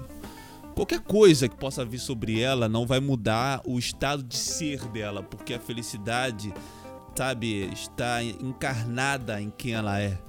Qualquer 0.76 1.00
coisa 1.00 1.48
que 1.48 1.56
possa 1.56 1.84
vir 1.84 2.00
sobre 2.00 2.40
ela 2.40 2.70
não 2.70 2.86
vai 2.86 3.00
mudar 3.00 3.62
o 3.66 3.80
estado 3.80 4.22
de 4.22 4.38
ser 4.38 4.86
dela, 4.90 5.24
porque 5.24 5.56
a 5.56 5.60
felicidade, 5.60 6.54
sabe, 7.16 7.70
está 7.74 8.22
encarnada 8.22 9.42
em 9.42 9.50
quem 9.50 9.74
ela 9.74 10.00
é. 10.00 10.20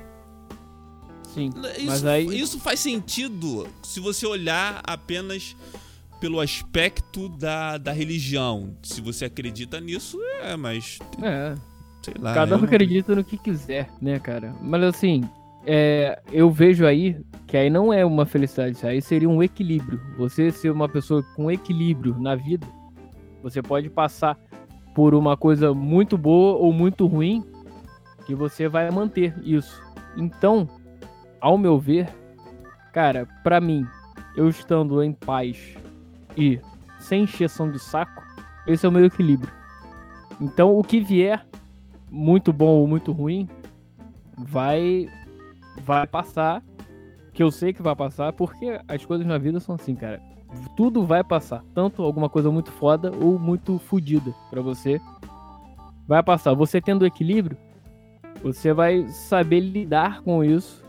Sim. 1.35 1.51
Isso, 1.77 1.87
mas 1.87 2.05
aí... 2.05 2.41
isso 2.41 2.59
faz 2.59 2.81
sentido 2.81 3.69
se 3.83 4.01
você 4.01 4.27
olhar 4.27 4.81
apenas 4.85 5.55
pelo 6.21 6.41
aspecto 6.41 7.29
da, 7.29 7.79
da 7.79 7.93
religião. 7.93 8.77
Se 8.83 9.01
você 9.01 9.27
acredita 9.27 9.81
nisso, 9.81 10.19
é, 10.43 10.57
mas. 10.57 10.99
É. 11.23 11.55
Sei 12.03 12.15
lá. 12.19 12.35
Cada 12.35 12.57
um 12.57 12.59
não... 12.59 12.65
acredita 12.65 13.15
no 13.15 13.25
que 13.25 13.37
quiser, 13.37 13.89
né, 14.01 14.19
cara? 14.19 14.55
Mas 14.63 14.83
assim, 14.83 15.29
é, 15.67 16.21
eu 16.33 16.51
vejo 16.51 16.87
aí 16.87 17.21
que 17.47 17.57
aí 17.57 17.71
não 17.71 17.93
é 17.93 18.05
uma 18.05 18.25
felicidade, 18.27 18.87
aí 18.87 19.01
seria 19.01 19.29
um 19.29 19.43
equilíbrio. 19.43 20.01
Você 20.17 20.51
ser 20.51 20.71
uma 20.71 20.89
pessoa 20.89 21.23
com 21.35 21.51
equilíbrio 21.51 22.17
na 22.19 22.35
vida, 22.35 22.67
você 23.43 23.63
pode 23.63 23.89
passar 23.91 24.39
por 24.95 25.15
uma 25.15 25.37
coisa 25.37 25.73
muito 25.73 26.19
boa 26.19 26.57
ou 26.57 26.73
muito 26.73 27.07
ruim, 27.07 27.45
que 28.27 28.35
você 28.35 28.69
vai 28.69 28.91
manter 28.91 29.35
isso. 29.43 29.81
Então, 30.17 30.69
ao 31.41 31.57
meu 31.57 31.79
ver, 31.79 32.09
cara, 32.93 33.27
para 33.43 33.61
mim, 33.61 33.87
eu 34.37 34.49
estando 34.49 35.03
em 35.03 35.13
paz 35.13 35.77
e 36.38 36.61
sem 37.00 37.25
encheção 37.25 37.71
de 37.71 37.80
saco, 37.80 38.23
esse 38.66 38.87
é 38.87 38.88
o 38.88 38.92
meu 38.92 39.04
equilíbrio. 39.04 39.52
Então, 40.40 40.78
o 40.78 40.85
que 40.85 41.00
vier, 41.00 41.45
muito 42.09 42.52
bom 42.52 42.78
ou 42.78 42.87
muito 42.87 43.11
ruim, 43.11 43.49
vai 44.37 45.09
vai 45.85 46.07
passar, 46.07 46.62
que 47.33 47.42
eu 47.42 47.50
sei 47.50 47.73
que 47.73 47.83
vai 47.83 47.95
passar, 47.95 48.33
porque 48.33 48.80
as 48.87 49.04
coisas 49.04 49.26
na 49.26 49.38
vida 49.38 49.61
são 49.61 49.75
assim, 49.75 49.95
cara. 49.95 50.21
Tudo 50.76 51.04
vai 51.04 51.23
passar, 51.23 51.62
tanto 51.75 52.02
alguma 52.02 52.28
coisa 52.28 52.50
muito 52.50 52.71
foda 52.73 53.12
ou 53.14 53.38
muito 53.38 53.78
fodida 53.78 54.35
para 54.49 54.62
você. 54.62 55.00
Vai 56.07 56.23
passar. 56.23 56.54
Você 56.54 56.80
tendo 56.80 57.07
equilíbrio, 57.07 57.57
você 58.42 58.73
vai 58.73 59.07
saber 59.09 59.61
lidar 59.61 60.23
com 60.23 60.42
isso 60.42 60.85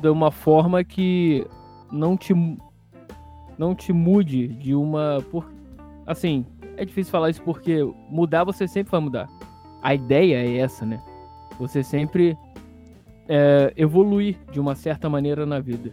de 0.00 0.08
uma 0.08 0.30
forma 0.30 0.82
que 0.84 1.46
não 1.92 2.16
te 2.16 2.34
não 3.58 3.74
te 3.74 3.92
mude 3.92 4.48
de 4.48 4.74
uma 4.74 5.22
por 5.30 5.44
assim, 6.06 6.46
é 6.76 6.84
difícil 6.84 7.10
falar 7.10 7.30
isso 7.30 7.42
porque 7.42 7.78
mudar 8.08 8.44
você 8.44 8.66
sempre 8.68 8.90
vai 8.90 9.00
mudar. 9.00 9.28
A 9.82 9.94
ideia 9.94 10.36
é 10.36 10.58
essa, 10.58 10.86
né? 10.86 11.02
Você 11.58 11.82
sempre 11.82 12.36
é, 13.28 13.72
evoluir 13.76 14.36
de 14.50 14.60
uma 14.60 14.74
certa 14.74 15.08
maneira 15.10 15.44
na 15.44 15.60
vida. 15.60 15.92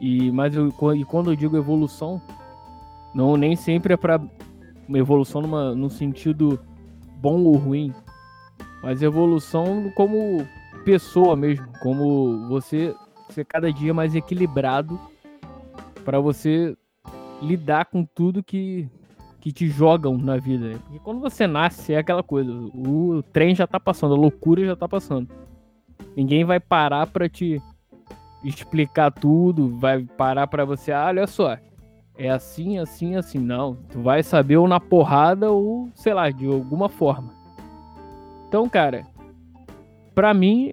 E 0.00 0.30
mas 0.30 0.54
eu, 0.54 0.68
e 0.94 1.04
quando 1.04 1.30
eu 1.30 1.36
digo 1.36 1.56
evolução, 1.56 2.20
não 3.14 3.36
nem 3.36 3.56
sempre 3.56 3.94
é 3.94 3.96
para 3.96 4.20
uma 4.86 4.98
evolução 4.98 5.40
numa, 5.40 5.74
num 5.74 5.88
sentido 5.88 6.58
bom 7.20 7.42
ou 7.44 7.56
ruim, 7.56 7.92
mas 8.82 9.02
evolução 9.02 9.90
como 9.94 10.46
pessoa 10.84 11.36
mesmo, 11.36 11.66
como 11.82 12.48
você 12.48 12.94
ser 13.30 13.44
cada 13.44 13.72
dia 13.72 13.92
mais 13.92 14.14
equilibrado 14.14 14.98
para 16.04 16.18
você 16.20 16.76
lidar 17.42 17.86
com 17.86 18.04
tudo 18.04 18.42
que 18.42 18.88
que 19.40 19.52
te 19.52 19.68
jogam 19.68 20.18
na 20.18 20.36
vida. 20.36 20.68
Né? 20.68 20.80
Porque 20.84 20.98
quando 20.98 21.20
você 21.20 21.46
nasce 21.46 21.94
é 21.94 21.98
aquela 21.98 22.22
coisa, 22.22 22.52
o 22.52 23.22
trem 23.32 23.54
já 23.54 23.66
tá 23.66 23.78
passando, 23.78 24.14
a 24.14 24.18
loucura 24.18 24.64
já 24.66 24.76
tá 24.76 24.88
passando. 24.88 25.28
Ninguém 26.16 26.44
vai 26.44 26.58
parar 26.58 27.06
para 27.06 27.28
te 27.28 27.62
explicar 28.42 29.10
tudo, 29.10 29.76
vai 29.78 30.02
parar 30.02 30.46
para 30.46 30.64
você, 30.64 30.92
ah, 30.92 31.06
olha 31.06 31.26
só, 31.26 31.56
é 32.16 32.28
assim, 32.28 32.78
assim, 32.78 33.14
assim. 33.14 33.38
Não, 33.38 33.76
tu 33.90 34.00
vai 34.00 34.22
saber 34.22 34.56
ou 34.56 34.68
na 34.68 34.80
porrada 34.80 35.50
ou, 35.50 35.88
sei 35.94 36.12
lá, 36.12 36.30
de 36.30 36.46
alguma 36.46 36.88
forma. 36.88 37.32
Então, 38.48 38.68
cara, 38.68 39.06
para 40.14 40.34
mim, 40.34 40.72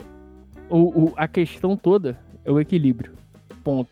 o, 0.69 1.05
o, 1.05 1.13
a 1.15 1.27
questão 1.27 1.77
toda 1.77 2.17
é 2.43 2.51
o 2.51 2.60
equilíbrio. 2.60 3.13
Ponto. 3.63 3.89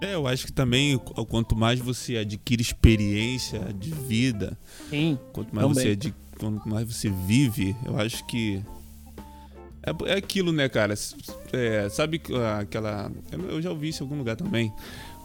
É, 0.00 0.14
eu 0.14 0.26
acho 0.26 0.46
que 0.46 0.52
também 0.52 0.96
quanto 1.28 1.56
mais 1.56 1.80
você 1.80 2.18
adquire 2.18 2.62
experiência 2.62 3.60
de 3.74 3.90
vida, 3.90 4.56
Sim, 4.88 5.18
quanto 5.32 5.54
mais 5.54 5.66
você 5.66 5.88
adquire, 5.88 6.14
quanto 6.38 6.68
mais 6.68 6.86
você 6.86 7.10
vive, 7.10 7.74
eu 7.84 7.98
acho 7.98 8.24
que 8.26 8.62
é, 9.88 10.12
é 10.12 10.16
aquilo, 10.16 10.52
né, 10.52 10.68
cara? 10.68 10.94
É, 11.52 11.88
sabe 11.88 12.20
aquela. 12.60 13.10
Eu 13.48 13.62
já 13.62 13.70
ouvi 13.70 13.88
isso 13.88 14.02
em 14.02 14.06
algum 14.06 14.18
lugar 14.18 14.36
também. 14.36 14.72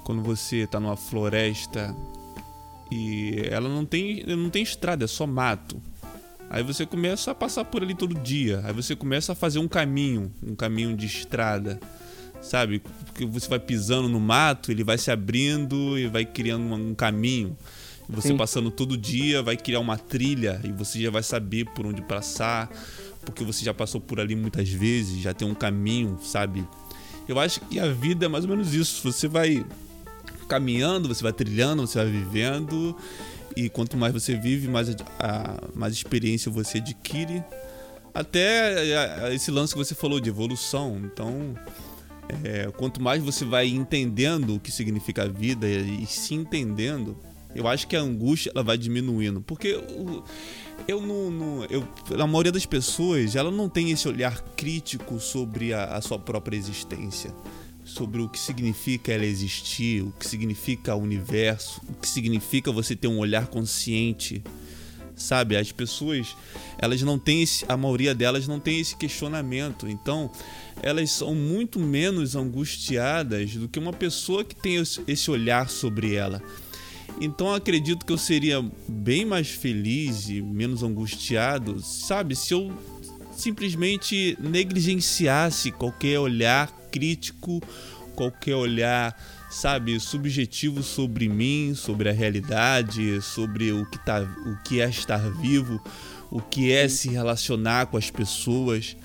Quando 0.03 0.21
você 0.21 0.67
tá 0.67 0.79
numa 0.79 0.97
floresta 0.97 1.95
e 2.91 3.47
ela 3.49 3.69
não 3.69 3.85
tem, 3.85 4.23
não 4.25 4.49
tem 4.49 4.63
estrada, 4.63 5.05
é 5.05 5.07
só 5.07 5.25
mato. 5.25 5.81
Aí 6.49 6.61
você 6.61 6.85
começa 6.85 7.31
a 7.31 7.35
passar 7.35 7.65
por 7.65 7.81
ali 7.81 7.95
todo 7.95 8.13
dia. 8.15 8.61
Aí 8.65 8.73
você 8.73 8.95
começa 8.95 9.31
a 9.31 9.35
fazer 9.35 9.59
um 9.59 9.67
caminho, 9.67 10.31
um 10.45 10.55
caminho 10.55 10.95
de 10.95 11.05
estrada. 11.05 11.79
Sabe? 12.43 12.83
Porque 13.05 13.25
você 13.25 13.47
vai 13.47 13.59
pisando 13.59 14.07
no 14.07 14.19
mato, 14.19 14.71
ele 14.71 14.83
vai 14.83 14.97
se 14.97 15.09
abrindo 15.09 15.97
e 15.97 16.07
vai 16.07 16.25
criando 16.25 16.73
um 16.75 16.93
caminho. 16.93 17.57
Você 18.09 18.27
Sim. 18.27 18.37
passando 18.37 18.69
todo 18.69 18.97
dia 18.97 19.41
vai 19.41 19.55
criar 19.57 19.79
uma 19.79 19.97
trilha 19.97 20.59
e 20.63 20.71
você 20.71 21.01
já 21.01 21.09
vai 21.09 21.23
saber 21.23 21.65
por 21.73 21.87
onde 21.87 22.01
passar 22.01 22.69
porque 23.25 23.43
você 23.43 23.63
já 23.63 23.73
passou 23.73 23.99
por 23.99 24.19
ali 24.19 24.35
muitas 24.35 24.69
vezes, 24.69 25.21
já 25.21 25.33
tem 25.33 25.47
um 25.47 25.55
caminho, 25.55 26.19
sabe? 26.21 26.65
Eu 27.27 27.39
acho 27.39 27.61
que 27.61 27.79
a 27.79 27.87
vida 27.87 28.25
é 28.25 28.27
mais 28.27 28.43
ou 28.43 28.49
menos 28.49 28.73
isso. 28.73 29.11
Você 29.11 29.27
vai 29.27 29.65
caminhando, 30.47 31.07
você 31.07 31.23
vai 31.23 31.31
trilhando, 31.31 31.87
você 31.87 31.99
vai 31.99 32.11
vivendo. 32.11 32.95
E 33.55 33.69
quanto 33.69 33.95
mais 33.95 34.13
você 34.13 34.35
vive, 34.35 34.67
mais, 34.67 34.89
a, 35.19 35.57
mais 35.73 35.93
experiência 35.93 36.51
você 36.51 36.79
adquire. 36.79 37.43
Até 38.13 39.33
esse 39.33 39.49
lance 39.51 39.73
que 39.73 39.79
você 39.79 39.95
falou 39.95 40.19
de 40.19 40.29
evolução. 40.29 41.01
Então, 41.05 41.55
é, 42.43 42.71
quanto 42.71 43.01
mais 43.01 43.21
você 43.21 43.45
vai 43.45 43.67
entendendo 43.67 44.55
o 44.55 44.59
que 44.59 44.71
significa 44.71 45.23
a 45.23 45.27
vida 45.27 45.67
e, 45.67 46.03
e 46.03 46.05
se 46.05 46.33
entendendo, 46.33 47.17
eu 47.55 47.67
acho 47.67 47.87
que 47.87 47.95
a 47.95 48.01
angústia 48.01 48.51
ela 48.53 48.63
vai 48.63 48.77
diminuindo. 48.77 49.41
Porque 49.41 49.75
o, 49.75 50.23
eu 50.87 51.01
não, 51.01 51.29
não, 51.29 51.65
eu, 51.65 51.87
a 52.19 52.27
maioria 52.27 52.51
das 52.51 52.65
pessoas, 52.65 53.35
ela 53.35 53.51
não 53.51 53.69
tem 53.69 53.91
esse 53.91 54.07
olhar 54.07 54.41
crítico 54.55 55.19
sobre 55.19 55.73
a, 55.73 55.85
a 55.85 56.01
sua 56.01 56.17
própria 56.17 56.57
existência, 56.57 57.33
sobre 57.83 58.21
o 58.21 58.29
que 58.29 58.39
significa 58.39 59.11
ela 59.11 59.25
existir, 59.25 60.03
o 60.03 60.11
que 60.11 60.27
significa 60.27 60.95
o 60.95 61.01
universo, 61.01 61.81
o 61.87 61.93
que 61.93 62.07
significa 62.07 62.71
você 62.71 62.95
ter 62.95 63.07
um 63.07 63.19
olhar 63.19 63.47
consciente, 63.47 64.43
sabe? 65.15 65.55
As 65.55 65.71
pessoas, 65.71 66.35
elas 66.77 67.01
não 67.01 67.17
têm 67.17 67.41
esse, 67.41 67.65
a 67.67 67.77
maioria 67.77 68.13
delas 68.13 68.47
não 68.47 68.59
tem 68.59 68.79
esse 68.79 68.95
questionamento, 68.95 69.87
então 69.87 70.31
elas 70.81 71.11
são 71.11 71.33
muito 71.33 71.79
menos 71.79 72.35
angustiadas 72.35 73.55
do 73.55 73.67
que 73.67 73.79
uma 73.79 73.93
pessoa 73.93 74.43
que 74.43 74.55
tem 74.55 74.81
esse 75.07 75.31
olhar 75.31 75.69
sobre 75.69 76.15
ela. 76.15 76.41
Então 77.21 77.53
acredito 77.53 78.05
que 78.05 78.11
eu 78.11 78.17
seria 78.17 78.63
bem 78.87 79.25
mais 79.25 79.49
feliz 79.49 80.29
e 80.29 80.41
menos 80.41 80.83
angustiado, 80.83 81.79
sabe, 81.81 82.35
se 82.35 82.53
eu 82.53 82.71
simplesmente 83.35 84.37
negligenciasse 84.39 85.71
qualquer 85.71 86.19
olhar 86.19 86.71
crítico, 86.91 87.61
qualquer 88.15 88.55
olhar, 88.55 89.15
sabe, 89.53 89.99
subjetivo 89.99 90.81
sobre 90.81 91.29
mim, 91.29 91.73
sobre 91.75 92.09
a 92.09 92.13
realidade, 92.13 93.21
sobre 93.21 93.71
o 93.71 93.85
que, 93.85 93.97
tá, 93.99 94.21
o 94.21 94.63
que 94.63 94.81
é 94.81 94.89
estar 94.89 95.29
vivo, 95.29 95.81
o 96.31 96.41
que 96.41 96.71
é 96.71 96.87
se 96.87 97.09
relacionar 97.09 97.87
com 97.87 97.97
as 97.97 98.09
pessoas, 98.09 98.97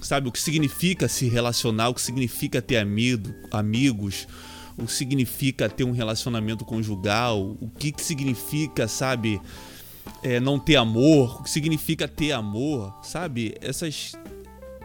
sabe, 0.00 0.28
o 0.28 0.32
que 0.32 0.40
significa 0.40 1.08
se 1.08 1.28
relacionar, 1.28 1.88
o 1.88 1.94
que 1.94 2.02
significa 2.02 2.60
ter 2.60 2.76
amigo, 2.76 3.34
amigos 3.50 4.26
o 4.78 4.86
que 4.86 4.92
significa 4.92 5.68
ter 5.68 5.82
um 5.82 5.90
relacionamento 5.90 6.64
conjugal, 6.64 7.56
o 7.60 7.68
que, 7.68 7.90
que 7.90 8.02
significa, 8.02 8.86
sabe, 8.86 9.40
é, 10.22 10.38
não 10.38 10.58
ter 10.58 10.76
amor, 10.76 11.40
o 11.40 11.42
que 11.42 11.50
significa 11.50 12.06
ter 12.06 12.30
amor, 12.30 12.94
sabe? 13.02 13.56
Essas, 13.60 14.12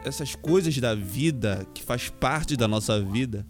essas 0.03 0.33
coisas 0.33 0.75
da 0.79 0.95
vida 0.95 1.65
que 1.75 1.83
faz 1.83 2.09
parte 2.09 2.57
da 2.57 2.67
nossa 2.67 2.99
vida. 2.99 3.45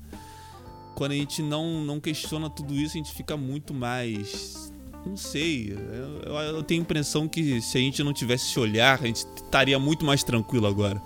Quando 0.95 1.11
a 1.11 1.15
gente 1.15 1.41
não, 1.41 1.83
não 1.83 1.99
questiona 1.99 2.49
tudo 2.49 2.73
isso, 2.73 2.95
a 2.95 2.97
gente 2.97 3.13
fica 3.13 3.35
muito 3.35 3.73
mais. 3.73 4.71
Não 5.05 5.17
sei. 5.17 5.75
Eu, 6.25 6.33
eu 6.33 6.63
tenho 6.63 6.81
a 6.81 6.83
impressão 6.83 7.27
que 7.27 7.61
se 7.61 7.77
a 7.77 7.81
gente 7.81 8.03
não 8.03 8.13
tivesse 8.13 8.45
esse 8.45 8.59
olhar, 8.59 8.99
a 9.01 9.07
gente 9.07 9.17
estaria 9.17 9.77
muito 9.79 10.05
mais 10.05 10.23
tranquilo 10.23 10.67
agora. 10.67 11.01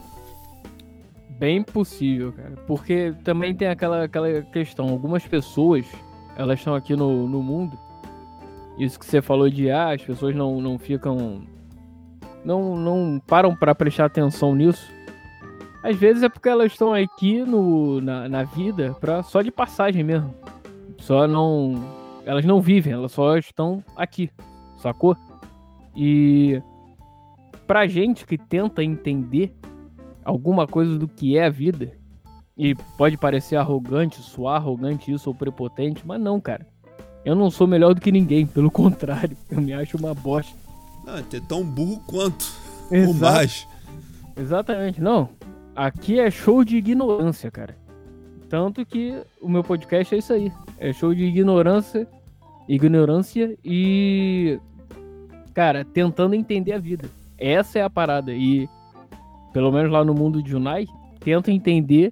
Bem 1.30 1.64
possível, 1.64 2.34
cara. 2.34 2.56
Porque 2.68 3.14
também 3.24 3.56
tem 3.56 3.68
aquela, 3.68 4.04
aquela 4.04 4.42
questão. 4.44 4.90
Algumas 4.90 5.26
pessoas, 5.26 5.86
elas 6.36 6.60
estão 6.60 6.76
aqui 6.76 6.96
no, 6.96 7.28
no 7.28 7.42
mundo. 7.42 7.78
Isso 8.78 9.00
que 9.00 9.06
você 9.06 9.22
falou 9.22 9.50
de 9.50 9.72
ah, 9.72 9.94
as 9.94 10.02
pessoas 10.02 10.36
não, 10.36 10.62
não 10.62 10.78
ficam. 10.78 11.44
Não, 12.44 12.76
não 12.76 13.22
param 13.26 13.56
para 13.56 13.74
prestar 13.74 14.06
atenção 14.06 14.56
nisso. 14.56 14.97
Às 15.88 15.96
vezes 15.96 16.22
é 16.22 16.28
porque 16.28 16.50
elas 16.50 16.74
estão 16.74 16.94
aqui 16.94 17.44
no, 17.44 18.02
na, 18.02 18.28
na 18.28 18.44
vida 18.44 18.94
pra, 19.00 19.24
só 19.24 19.42
de 19.42 19.50
passagem 19.50 20.04
mesmo. 20.04 20.36
Só 20.98 21.26
não. 21.26 21.82
Elas 22.26 22.44
não 22.44 22.60
vivem, 22.60 22.92
elas 22.92 23.14
só 23.14 23.38
estão 23.38 23.82
aqui. 23.96 24.30
Sacou? 24.80 25.16
E 25.96 26.62
pra 27.66 27.88
gente 27.88 28.26
que 28.26 28.38
tenta 28.38 28.84
entender 28.84 29.56
alguma 30.26 30.68
coisa 30.68 31.00
do 31.00 31.08
que 31.08 31.38
é 31.38 31.46
a 31.46 31.50
vida. 31.50 31.94
E 32.58 32.76
pode 32.98 33.16
parecer 33.16 33.56
arrogante, 33.56 34.22
soar 34.22 34.58
arrogante 34.58 35.14
isso 35.14 35.30
ou 35.30 35.36
prepotente, 35.36 36.06
mas 36.06 36.20
não, 36.20 36.42
cara. 36.42 36.68
Eu 37.24 37.34
não 37.34 37.50
sou 37.50 37.66
melhor 37.66 37.94
do 37.94 38.02
que 38.02 38.12
ninguém, 38.12 38.46
pelo 38.46 38.70
contrário, 38.72 39.38
eu 39.50 39.62
me 39.62 39.72
acho 39.72 39.96
uma 39.96 40.14
bosta. 40.14 40.54
Não, 41.06 41.18
é 41.18 41.24
tão 41.48 41.64
burro 41.64 42.04
quanto. 42.06 42.46
Exato. 42.92 43.08
Ou 43.08 43.14
mais. 43.14 43.68
Exatamente, 44.36 45.00
não. 45.00 45.30
Aqui 45.78 46.20
é 46.20 46.32
show 46.32 46.64
de 46.64 46.76
ignorância, 46.76 47.52
cara. 47.52 47.78
Tanto 48.50 48.84
que 48.84 49.22
o 49.40 49.48
meu 49.48 49.64
podcast 49.64 50.16
é 50.16 50.18
isso 50.18 50.34
aí. 50.34 50.52
É 50.80 50.92
show 50.92 51.14
de 51.14 51.24
ignorância, 51.24 52.08
ignorância 52.68 53.56
e 53.64 54.60
cara, 55.54 55.86
tentando 55.86 56.34
entender 56.34 56.74
a 56.74 56.80
vida. 56.80 57.08
Essa 57.38 57.78
é 57.78 57.84
a 57.84 57.90
parada 57.92 58.34
e 58.34 58.68
pelo 59.54 59.72
menos 59.72 59.92
lá 59.92 60.04
no 60.04 60.16
mundo 60.16 60.42
de 60.42 60.50
Junai, 60.50 60.88
tenta 61.20 61.52
entender 61.52 62.12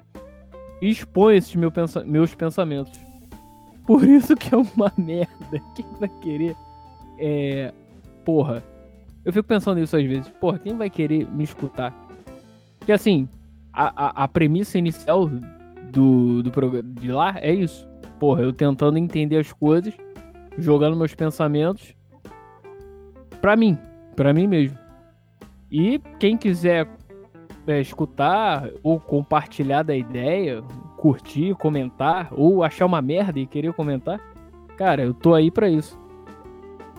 e 0.80 0.90
exponho 0.90 1.38
esses 1.38 1.56
meu 1.56 1.72
pensa 1.72 2.04
meus 2.04 2.36
pensamentos. 2.36 3.00
Por 3.88 4.04
isso 4.08 4.36
que 4.36 4.54
é 4.54 4.58
uma 4.60 4.94
merda. 4.96 5.60
Quem 5.76 5.86
vai 6.00 6.10
querer. 6.22 6.56
É. 7.18 7.74
Porra. 8.24 8.64
Eu 9.24 9.34
fico 9.34 9.48
pensando 9.48 9.80
nisso 9.80 9.98
às 9.98 10.06
vezes. 10.06 10.28
Porra, 10.40 10.60
quem 10.60 10.78
vai 10.78 10.88
querer 10.88 11.28
me 11.32 11.44
escutar? 11.44 11.92
Porque 12.78 12.92
assim, 12.92 13.28
a, 13.76 14.24
a, 14.24 14.28
premissa 14.28 14.78
inicial 14.78 15.30
do, 15.92 16.42
do 16.42 16.52
programa 16.52 16.84
de 17.00 17.12
lá 17.12 17.36
é 17.40 17.54
isso. 17.54 17.88
Porra, 18.20 18.42
eu 18.42 18.54
tentando 18.54 18.98
entender 18.98 19.38
as 19.38 19.52
coisas, 19.52 19.94
jogando 20.58 20.96
meus 20.96 21.14
pensamentos 21.14 21.94
pra 23.42 23.56
mim. 23.56 23.78
Pra 24.16 24.34
mim 24.34 24.48
mesmo. 24.48 24.78
E 25.70 26.00
quem 26.20 26.38
quiser 26.38 26.88
é, 27.68 27.82
escutar 27.82 28.70
ou 28.82 29.00
compartilhar 29.00 29.84
da 29.84 29.96
ideia, 29.96 30.64
curtir, 30.98 31.56
comentar, 31.56 32.30
ou 32.32 32.64
achar 32.64 32.86
uma 32.86 33.02
merda 33.02 33.40
e 33.40 33.46
querer 33.46 33.74
comentar, 33.74 34.20
cara, 34.78 35.04
eu 35.04 35.14
tô 35.14 35.34
aí 35.34 35.52
para 35.52 35.70
isso. 35.70 36.00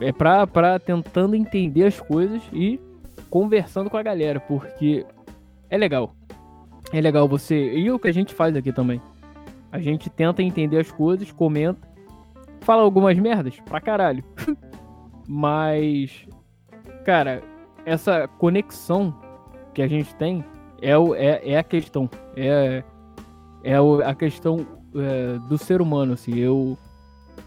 É 0.00 0.12
pra, 0.12 0.46
pra 0.46 0.78
tentando 0.78 1.34
entender 1.34 1.84
as 1.84 1.98
coisas 1.98 2.42
e 2.52 2.78
conversando 3.30 3.88
com 3.88 3.96
a 3.96 4.02
galera, 4.02 4.38
porque 4.40 5.06
é 5.70 5.78
legal. 5.78 6.14
É 6.92 7.00
legal 7.00 7.28
você. 7.28 7.74
E 7.74 7.90
o 7.90 7.98
que 7.98 8.08
a 8.08 8.12
gente 8.12 8.34
faz 8.34 8.54
aqui 8.56 8.72
também. 8.72 9.00
A 9.72 9.78
gente 9.78 10.08
tenta 10.08 10.42
entender 10.42 10.78
as 10.78 10.90
coisas, 10.90 11.30
comenta, 11.32 11.86
fala 12.60 12.82
algumas 12.82 13.18
merdas 13.18 13.58
pra 13.60 13.80
caralho. 13.80 14.24
Mas, 15.28 16.26
cara, 17.04 17.42
essa 17.84 18.28
conexão 18.28 19.14
que 19.74 19.82
a 19.82 19.88
gente 19.88 20.14
tem 20.14 20.44
é, 20.80 20.96
o, 20.96 21.14
é, 21.14 21.40
é 21.44 21.58
a 21.58 21.64
questão. 21.64 22.08
É, 22.36 22.82
é 23.62 23.80
o, 23.80 24.00
a 24.00 24.14
questão 24.14 24.66
é, 24.94 25.38
do 25.48 25.58
ser 25.58 25.80
humano, 25.82 26.12
assim. 26.12 26.36
Eu 26.38 26.78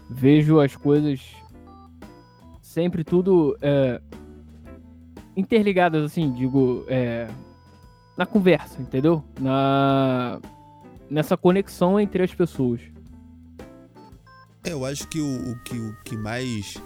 vejo 0.08 0.60
as 0.60 0.76
coisas 0.76 1.20
sempre 2.60 3.02
tudo 3.02 3.56
é, 3.60 4.00
interligadas, 5.36 6.04
assim, 6.04 6.32
digo, 6.32 6.84
é, 6.88 7.26
na 8.20 8.26
conversa, 8.26 8.76
entendeu? 8.78 9.24
Na, 9.40 10.38
nessa 11.08 11.38
conexão 11.38 11.98
entre 11.98 12.22
as 12.22 12.34
pessoas. 12.34 12.82
É, 14.62 14.74
eu 14.74 14.84
acho 14.84 15.08
que 15.08 15.18
o, 15.18 15.52
o, 15.52 15.58
que, 15.60 15.74
o 15.74 15.96
que 16.04 16.18
mais 16.18 16.76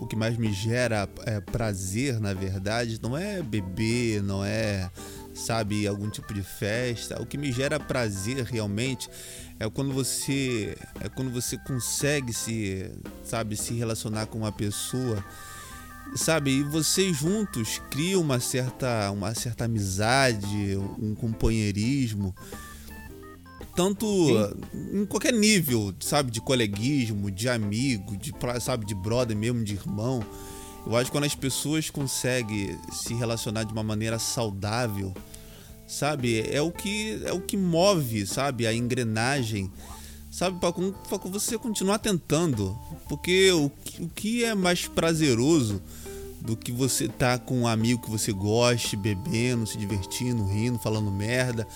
o 0.00 0.06
que 0.08 0.16
mais 0.16 0.36
me 0.36 0.52
gera 0.52 1.08
é, 1.24 1.40
prazer, 1.40 2.18
na 2.18 2.34
verdade, 2.34 2.98
não 3.00 3.16
é 3.16 3.40
beber, 3.40 4.20
não 4.24 4.44
é 4.44 4.90
sabe, 5.32 5.86
algum 5.86 6.10
tipo 6.10 6.34
de 6.34 6.42
festa. 6.42 7.22
O 7.22 7.26
que 7.26 7.38
me 7.38 7.52
gera 7.52 7.78
prazer 7.78 8.42
realmente 8.44 9.08
é 9.60 9.70
quando 9.70 9.92
você 9.92 10.76
é 11.00 11.08
quando 11.08 11.30
você 11.30 11.56
consegue 11.58 12.32
se, 12.32 12.90
sabe, 13.22 13.56
se 13.56 13.72
relacionar 13.72 14.26
com 14.26 14.38
uma 14.38 14.50
pessoa, 14.50 15.24
sabe, 16.14 16.50
e 16.50 16.62
vocês 16.62 17.16
juntos 17.16 17.80
criam 17.90 18.20
uma 18.20 18.40
certa 18.40 19.10
uma 19.10 19.34
certa 19.34 19.64
amizade, 19.64 20.76
um 20.98 21.14
companheirismo 21.14 22.34
tanto 23.74 24.06
Sim. 24.06 25.00
em 25.00 25.06
qualquer 25.06 25.32
nível, 25.32 25.94
sabe, 26.00 26.30
de 26.30 26.40
coleguismo, 26.40 27.30
de 27.30 27.48
amigo, 27.48 28.16
de 28.16 28.32
sabe, 28.60 28.84
de 28.84 28.94
brother 28.94 29.36
mesmo, 29.36 29.64
de 29.64 29.74
irmão. 29.74 30.22
Eu 30.86 30.96
acho 30.96 31.06
que 31.06 31.12
quando 31.12 31.24
as 31.24 31.34
pessoas 31.34 31.88
conseguem 31.88 32.76
se 32.92 33.14
relacionar 33.14 33.64
de 33.64 33.72
uma 33.72 33.82
maneira 33.82 34.18
saudável, 34.18 35.14
sabe, 35.86 36.40
é 36.40 36.60
o 36.60 36.70
que 36.70 37.22
é 37.24 37.32
o 37.32 37.40
que 37.40 37.56
move, 37.56 38.26
sabe, 38.26 38.66
a 38.66 38.74
engrenagem, 38.74 39.70
sabe, 40.30 40.58
para 40.58 40.70
você 41.30 41.56
continuar 41.56 41.98
tentando, 41.98 42.78
porque 43.08 43.50
o, 43.52 43.70
o 44.00 44.08
que 44.08 44.44
é 44.44 44.54
mais 44.54 44.86
prazeroso 44.86 45.80
do 46.42 46.56
que 46.56 46.72
você 46.72 47.08
tá 47.08 47.38
com 47.38 47.60
um 47.60 47.66
amigo 47.66 48.02
que 48.02 48.10
você 48.10 48.32
goste, 48.32 48.96
bebendo, 48.96 49.66
se 49.66 49.78
divertindo, 49.78 50.44
rindo, 50.44 50.78
falando 50.78 51.10
merda, 51.10 51.66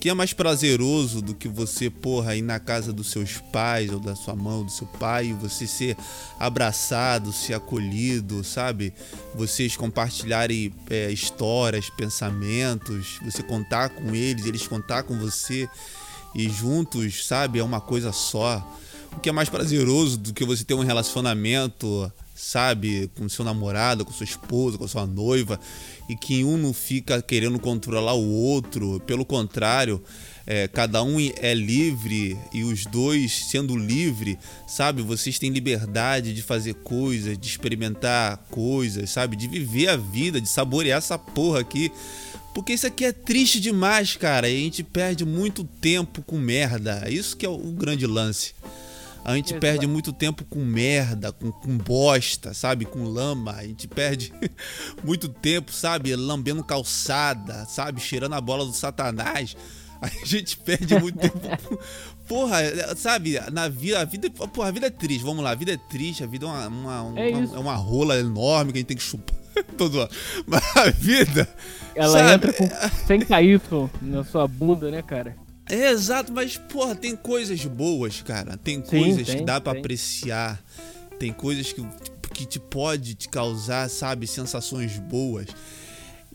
que 0.00 0.08
é 0.08 0.14
mais 0.14 0.32
prazeroso 0.32 1.20
do 1.20 1.34
que 1.34 1.48
você, 1.48 1.90
porra, 1.90 2.34
ir 2.34 2.42
na 2.42 2.58
casa 2.58 2.92
dos 2.92 3.10
seus 3.10 3.38
pais, 3.52 3.92
ou 3.92 4.00
da 4.00 4.14
sua 4.14 4.34
mãe, 4.34 4.54
ou 4.54 4.64
do 4.64 4.70
seu 4.70 4.86
pai, 4.86 5.26
e 5.26 5.32
você 5.32 5.66
ser 5.66 5.96
abraçado, 6.38 7.32
ser 7.32 7.54
acolhido, 7.54 8.42
sabe? 8.44 8.94
Vocês 9.34 9.76
compartilharem 9.76 10.72
é, 10.88 11.10
histórias, 11.10 11.90
pensamentos, 11.90 13.18
você 13.22 13.42
contar 13.42 13.90
com 13.90 14.14
eles, 14.14 14.46
eles 14.46 14.66
contar 14.66 15.02
com 15.02 15.18
você, 15.18 15.68
e 16.34 16.48
juntos, 16.48 17.26
sabe? 17.26 17.58
É 17.58 17.64
uma 17.64 17.80
coisa 17.80 18.12
só. 18.12 18.64
O 19.16 19.20
que 19.20 19.28
é 19.28 19.32
mais 19.32 19.48
prazeroso 19.48 20.16
do 20.18 20.32
que 20.32 20.44
você 20.44 20.64
ter 20.64 20.74
um 20.74 20.84
relacionamento 20.84 22.12
sabe, 22.38 23.10
com 23.16 23.28
seu 23.28 23.44
namorado, 23.44 24.04
com 24.04 24.12
sua 24.12 24.24
esposa, 24.24 24.78
com 24.78 24.86
sua 24.86 25.04
noiva, 25.04 25.58
e 26.08 26.14
que 26.14 26.44
um 26.44 26.56
não 26.56 26.72
fica 26.72 27.20
querendo 27.20 27.58
controlar 27.58 28.14
o 28.14 28.30
outro, 28.30 29.00
pelo 29.00 29.24
contrário, 29.24 30.00
é, 30.46 30.68
cada 30.68 31.02
um 31.02 31.18
é 31.18 31.52
livre 31.52 32.38
e 32.54 32.62
os 32.62 32.86
dois 32.86 33.50
sendo 33.50 33.76
livre, 33.76 34.38
sabe, 34.68 35.02
vocês 35.02 35.38
têm 35.38 35.50
liberdade 35.50 36.32
de 36.32 36.40
fazer 36.40 36.74
coisas, 36.74 37.36
de 37.36 37.48
experimentar 37.48 38.38
coisas, 38.50 39.10
sabe, 39.10 39.36
de 39.36 39.48
viver 39.48 39.88
a 39.88 39.96
vida, 39.96 40.40
de 40.40 40.48
saborear 40.48 40.98
essa 40.98 41.18
porra 41.18 41.60
aqui. 41.60 41.90
Porque 42.54 42.72
isso 42.72 42.86
aqui 42.86 43.04
é 43.04 43.12
triste 43.12 43.60
demais, 43.60 44.16
cara. 44.16 44.48
E 44.48 44.56
a 44.56 44.60
gente 44.60 44.82
perde 44.82 45.24
muito 45.24 45.62
tempo 45.62 46.22
com 46.22 46.38
merda. 46.38 47.08
Isso 47.08 47.36
que 47.36 47.44
é 47.44 47.48
o 47.48 47.58
grande 47.58 48.06
lance. 48.06 48.54
A 49.28 49.36
gente 49.36 49.50
Exato. 49.50 49.60
perde 49.60 49.86
muito 49.86 50.10
tempo 50.10 50.42
com 50.42 50.58
merda, 50.58 51.30
com, 51.30 51.52
com 51.52 51.76
bosta, 51.76 52.54
sabe? 52.54 52.86
Com 52.86 53.04
lama. 53.04 53.52
A 53.52 53.62
gente 53.62 53.86
perde 53.86 54.32
muito 55.04 55.28
tempo, 55.28 55.70
sabe? 55.70 56.16
Lambendo 56.16 56.64
calçada, 56.64 57.66
sabe? 57.66 58.00
Cheirando 58.00 58.32
a 58.32 58.40
bola 58.40 58.64
do 58.64 58.72
satanás. 58.72 59.54
A 60.00 60.08
gente 60.24 60.56
perde 60.56 60.98
muito 60.98 61.18
tempo. 61.18 61.78
Porra, 62.26 62.58
sabe, 62.96 63.38
na 63.50 63.68
vida, 63.68 64.00
a 64.00 64.04
vida, 64.04 64.30
porra, 64.30 64.68
a 64.68 64.70
vida 64.70 64.86
é 64.86 64.90
triste, 64.90 65.24
vamos 65.24 65.42
lá, 65.42 65.50
a 65.50 65.54
vida 65.56 65.72
é 65.72 65.76
triste, 65.76 66.22
a 66.22 66.26
vida 66.26 66.46
é 66.46 66.48
uma, 66.48 66.68
uma, 66.68 67.02
uma 67.02 67.20
é, 67.20 67.34
uma, 67.34 67.56
é 67.56 67.58
uma 67.58 67.74
rola 67.74 68.16
enorme 68.16 68.70
que 68.70 68.78
a 68.78 68.80
gente 68.80 68.86
tem 68.86 68.96
que 68.96 69.02
chupar 69.02 69.34
todo 69.76 70.08
Mas 70.46 70.76
a 70.76 70.90
vida. 70.90 71.48
Ela 71.96 72.12
sabe, 72.12 72.32
entra 72.32 72.52
com 72.52 72.68
sem 73.06 73.20
cair 73.20 73.60
na 74.00 74.22
sua 74.22 74.46
bunda, 74.46 74.88
né, 74.88 75.02
cara? 75.02 75.34
É, 75.68 75.90
exato, 75.90 76.32
mas, 76.32 76.56
porra, 76.56 76.94
tem 76.94 77.14
coisas 77.14 77.64
boas, 77.64 78.22
cara. 78.22 78.56
Tem 78.56 78.80
coisas 78.80 79.26
tem, 79.26 79.38
que 79.38 79.44
dá 79.44 79.60
para 79.60 79.78
apreciar. 79.78 80.62
Tem 81.18 81.32
coisas 81.32 81.72
que, 81.72 81.86
que 82.32 82.46
te 82.46 82.58
pode 82.58 83.14
te 83.14 83.28
causar, 83.28 83.88
sabe, 83.90 84.26
sensações 84.26 84.98
boas. 84.98 85.46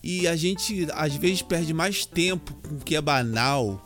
E 0.03 0.27
a 0.27 0.35
gente, 0.35 0.87
às 0.93 1.15
vezes, 1.15 1.41
perde 1.41 1.73
mais 1.73 2.05
tempo 2.05 2.53
com 2.67 2.75
o 2.75 2.79
que 2.79 2.95
é 2.95 3.01
banal, 3.01 3.81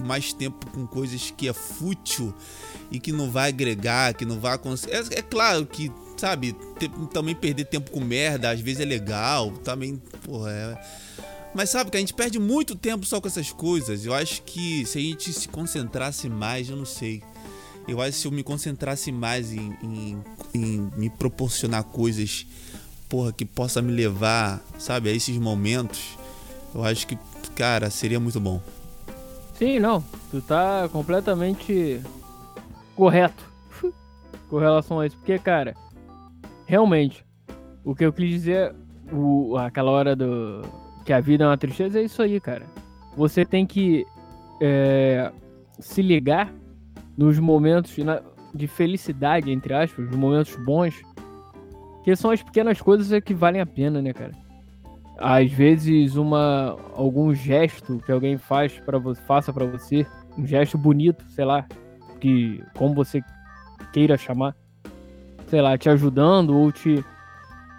mais 0.00 0.32
tempo 0.32 0.66
com 0.70 0.86
coisas 0.86 1.30
que 1.30 1.48
é 1.48 1.52
fútil 1.52 2.34
e 2.90 2.98
que 2.98 3.12
não 3.12 3.30
vai 3.30 3.48
agregar, 3.48 4.12
que 4.14 4.24
não 4.24 4.38
vai 4.38 4.54
acontecer. 4.54 4.90
É, 4.90 5.18
é 5.18 5.22
claro 5.22 5.64
que, 5.64 5.90
sabe, 6.18 6.54
também 7.12 7.34
perder 7.34 7.64
tempo 7.66 7.90
com 7.90 8.00
merda 8.00 8.50
às 8.50 8.60
vezes 8.60 8.80
é 8.80 8.84
legal, 8.84 9.50
também, 9.58 9.96
porra, 10.24 10.50
é 10.50 11.02
mas 11.54 11.70
sabe 11.70 11.90
que 11.90 11.96
a 11.96 12.00
gente 12.00 12.14
perde 12.14 12.38
muito 12.38 12.74
tempo 12.74 13.04
só 13.04 13.20
com 13.20 13.28
essas 13.28 13.52
coisas. 13.52 14.06
Eu 14.06 14.14
acho 14.14 14.42
que 14.42 14.84
se 14.86 14.98
a 14.98 15.00
gente 15.00 15.32
se 15.32 15.48
concentrasse 15.48 16.28
mais, 16.28 16.70
eu 16.70 16.76
não 16.76 16.84
sei. 16.84 17.22
Eu 17.86 18.00
acho 18.00 18.12
que 18.12 18.18
se 18.18 18.26
eu 18.26 18.32
me 18.32 18.42
concentrasse 18.42 19.12
mais 19.12 19.52
em, 19.52 19.76
em, 19.82 20.22
em 20.54 20.90
me 20.96 21.10
proporcionar 21.10 21.84
coisas, 21.84 22.46
porra, 23.08 23.32
que 23.32 23.44
possa 23.44 23.82
me 23.82 23.92
levar, 23.92 24.62
sabe, 24.78 25.10
a 25.10 25.12
esses 25.12 25.36
momentos, 25.36 26.16
eu 26.74 26.82
acho 26.84 27.06
que, 27.06 27.18
cara, 27.54 27.90
seria 27.90 28.18
muito 28.18 28.40
bom. 28.40 28.60
Sim, 29.58 29.78
não. 29.78 30.02
Tu 30.30 30.40
tá 30.40 30.88
completamente 30.90 32.00
correto 32.96 33.44
com 34.48 34.58
relação 34.58 35.00
a 35.00 35.06
isso. 35.06 35.16
Porque, 35.18 35.38
cara, 35.38 35.76
realmente, 36.64 37.24
o 37.84 37.94
que 37.94 38.04
eu 38.04 38.12
quis 38.12 38.30
dizer, 38.30 38.74
o, 39.12 39.56
aquela 39.58 39.90
hora 39.90 40.16
do 40.16 40.62
que 41.02 41.12
a 41.12 41.20
vida 41.20 41.44
é 41.44 41.46
uma 41.46 41.56
tristeza, 41.56 41.98
é 41.98 42.04
isso 42.04 42.22
aí, 42.22 42.40
cara. 42.40 42.66
Você 43.16 43.44
tem 43.44 43.66
que 43.66 44.06
é, 44.60 45.30
se 45.78 46.00
ligar 46.00 46.52
nos 47.16 47.38
momentos 47.38 47.94
de 48.54 48.66
felicidade, 48.66 49.50
entre 49.50 49.74
aspas, 49.74 50.06
nos 50.06 50.16
momentos 50.16 50.56
bons, 50.56 50.94
que 52.04 52.14
são 52.16 52.30
as 52.30 52.42
pequenas 52.42 52.80
coisas 52.80 53.22
que 53.22 53.34
valem 53.34 53.60
a 53.60 53.66
pena, 53.66 54.00
né, 54.00 54.12
cara? 54.12 54.32
Às 55.18 55.52
vezes 55.52 56.16
uma 56.16 56.76
algum 56.96 57.34
gesto 57.34 58.02
que 58.04 58.10
alguém 58.10 58.38
faz 58.38 58.78
para 58.80 58.98
faça 59.26 59.52
para 59.52 59.66
você, 59.66 60.06
um 60.36 60.46
gesto 60.46 60.76
bonito, 60.78 61.24
sei 61.28 61.44
lá, 61.44 61.66
que 62.20 62.62
como 62.76 62.94
você 62.94 63.22
queira 63.92 64.16
chamar, 64.16 64.56
sei 65.48 65.60
lá, 65.60 65.76
te 65.76 65.88
ajudando 65.88 66.56
ou 66.56 66.72
te 66.72 67.04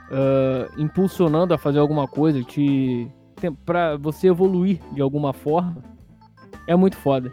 uh, 0.10 0.82
impulsionando 0.82 1.54
a 1.54 1.58
fazer 1.58 1.80
alguma 1.80 2.08
coisa, 2.08 2.44
te 2.44 3.10
para 3.66 3.98
você 3.98 4.28
evoluir 4.28 4.80
de 4.94 5.02
alguma 5.02 5.34
forma, 5.34 5.84
é 6.66 6.76
muito 6.76 6.96
foda. 6.96 7.32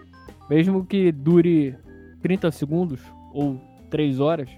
mesmo 0.48 0.84
que 0.84 1.12
dure 1.12 1.76
30 2.20 2.50
segundos 2.50 3.00
ou 3.32 3.60
3 3.90 4.18
horas, 4.18 4.50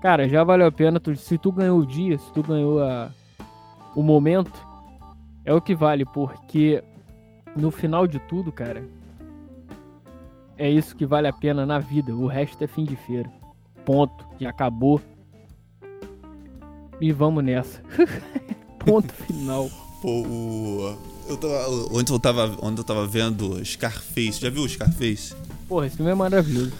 cara, 0.00 0.28
já 0.28 0.42
valeu 0.42 0.66
a 0.66 0.72
pena. 0.72 0.98
Tu, 0.98 1.14
se 1.14 1.38
tu 1.38 1.52
ganhou 1.52 1.78
o 1.78 1.86
dia, 1.86 2.18
se 2.18 2.32
tu 2.32 2.42
ganhou 2.42 2.82
a, 2.82 3.10
o 3.94 4.02
momento, 4.02 4.66
é 5.44 5.54
o 5.54 5.60
que 5.60 5.74
vale, 5.74 6.04
porque 6.04 6.82
no 7.56 7.70
final 7.70 8.06
de 8.06 8.18
tudo, 8.18 8.50
cara, 8.50 8.82
é 10.58 10.68
isso 10.68 10.96
que 10.96 11.06
vale 11.06 11.28
a 11.28 11.32
pena 11.32 11.64
na 11.64 11.78
vida. 11.78 12.14
O 12.14 12.26
resto 12.26 12.62
é 12.62 12.66
fim 12.66 12.84
de 12.84 12.96
feira. 12.96 13.30
Ponto. 13.84 14.26
Já 14.38 14.50
acabou. 14.50 15.00
E 17.00 17.12
vamos 17.12 17.44
nessa. 17.44 17.80
Ponto 18.84 19.12
final. 19.12 19.70
Pô, 20.00 20.22
o. 20.22 20.98
Eu 21.28 21.36
tava, 21.36 21.68
ontem, 21.96 22.12
eu 22.12 22.18
tava, 22.18 22.56
ontem 22.60 22.80
eu 22.80 22.84
tava 22.84 23.06
vendo 23.06 23.64
Scarface. 23.64 24.40
Já 24.40 24.50
viu 24.50 24.68
Scarface? 24.68 25.34
Porra, 25.68 25.86
esse 25.86 25.96
filme 25.96 26.10
é 26.10 26.14
maravilhoso. 26.14 26.72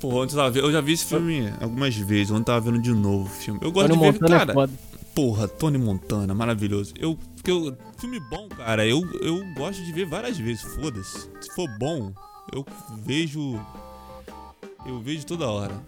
Pô, 0.00 0.22
ontem 0.22 0.32
eu, 0.34 0.38
tava, 0.38 0.58
eu 0.58 0.72
já 0.72 0.80
vi 0.80 0.92
esse 0.92 1.04
filme 1.04 1.52
algumas 1.60 1.94
vezes. 1.96 2.30
Ontem 2.30 2.40
eu 2.40 2.44
tava 2.44 2.60
vendo 2.60 2.82
de 2.82 2.92
novo 2.92 3.24
o 3.24 3.28
filme. 3.28 3.60
Eu 3.62 3.70
gosto 3.70 3.88
Tony 3.88 3.98
de 3.98 4.04
ver, 4.04 4.12
Montana 4.12 4.34
é 4.34 4.38
cara. 4.38 4.52
foda. 4.52 4.72
porra, 5.14 5.48
Tony 5.48 5.78
Montana, 5.78 6.34
maravilhoso. 6.34 6.92
Eu, 6.98 7.16
porque 7.36 7.50
eu, 7.50 7.76
filme 7.98 8.18
bom, 8.28 8.48
cara. 8.48 8.86
Eu, 8.86 9.00
eu 9.22 9.44
gosto 9.54 9.82
de 9.84 9.92
ver 9.92 10.06
várias 10.06 10.36
vezes. 10.36 10.62
Foda-se. 10.62 11.28
Se 11.40 11.54
for 11.54 11.68
bom, 11.78 12.12
eu 12.52 12.66
vejo. 13.04 13.60
Eu 14.84 15.00
vejo 15.00 15.24
toda 15.26 15.46
hora. 15.48 15.80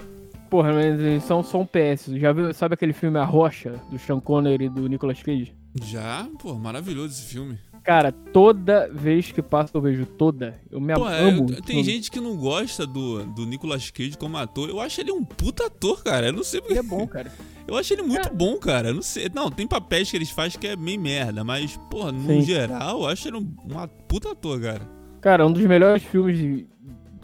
Porra, 0.53 0.71
mas 0.71 1.25
são 1.25 1.43
só 1.43 1.63
um 1.63 1.65
PS. 1.67 2.11
Já 2.17 2.31
viu, 2.31 2.53
sabe 2.53 2.75
aquele 2.75 2.93
filme 2.93 3.19
A 3.19 3.25
Rocha, 3.25 3.81
do 3.91 3.99
Sean 3.99 4.21
Connery 4.21 4.67
e 4.67 4.69
do 4.69 4.87
Nicolas 4.87 5.23
Cage? 5.23 5.55
Já, 5.83 6.29
pô, 6.39 6.53
maravilhoso 6.57 7.15
esse 7.15 7.23
filme. 7.33 7.57
Cara, 7.83 8.13
toda 8.13 8.87
vez 8.93 9.33
que 9.33 9.41
passa 9.41 9.71
eu 9.75 9.81
vejo 9.81 10.05
toda. 10.05 10.61
Eu 10.71 10.79
me 10.79 10.93
Pô, 10.93 11.09
é, 11.09 11.23
amo. 11.31 11.47
tem 11.63 11.83
gente 11.83 12.11
que 12.11 12.21
não 12.21 12.37
gosta 12.37 12.87
do, 12.87 13.25
do 13.25 13.47
Nicolas 13.47 13.91
Cage 13.91 14.19
como 14.19 14.37
ator. 14.37 14.69
Eu 14.69 14.79
acho 14.79 15.01
ele 15.01 15.11
um 15.11 15.25
puta 15.25 15.67
ator, 15.69 16.05
cara. 16.05 16.27
Eu 16.27 16.35
não 16.35 16.45
sei 16.45 16.61
porque. 16.61 16.75
Ele 16.75 16.81
é 16.81 16.89
bom, 16.89 17.07
cara. 17.09 17.33
Eu 17.67 17.75
acho 17.77 17.95
ele 17.95 18.03
muito 18.03 18.29
É. 18.29 18.31
bom, 18.31 18.59
cara. 18.59 18.89
Eu 18.89 18.95
não 18.95 19.03
sei. 19.03 19.31
Não, 19.35 19.51
tem 19.51 19.67
papéis 19.67 20.11
que 20.11 20.17
eles 20.19 20.29
fazem 20.31 20.61
que 20.61 20.67
é 20.67 20.77
meio 20.77 21.01
merda, 21.01 21.43
mas, 21.43 21.77
porra, 21.91 22.13
no 22.13 22.27
Sim. 22.27 22.43
geral, 22.43 23.01
eu 23.01 23.07
acho 23.07 23.27
ele 23.29 23.39
um, 23.39 23.55
um 23.65 23.89
puta 24.07 24.33
ator, 24.33 24.61
cara. 24.61 24.83
Cara, 25.23 25.47
um 25.47 25.53
dos 25.53 25.65
melhores 25.65 26.03
filmes 26.03 26.37
de- 26.37 26.67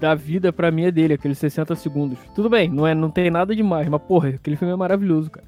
da 0.00 0.14
vida 0.14 0.52
pra 0.52 0.70
mim 0.70 0.82
é 0.84 0.90
dele, 0.90 1.14
aqueles 1.14 1.38
60 1.38 1.74
segundos. 1.76 2.18
Tudo 2.34 2.48
bem, 2.48 2.68
não, 2.68 2.86
é, 2.86 2.94
não 2.94 3.10
tem 3.10 3.30
nada 3.30 3.54
demais, 3.54 3.88
mas 3.88 4.00
porra, 4.02 4.28
aquele 4.30 4.56
filme 4.56 4.72
é 4.72 4.76
maravilhoso, 4.76 5.30
cara. 5.30 5.46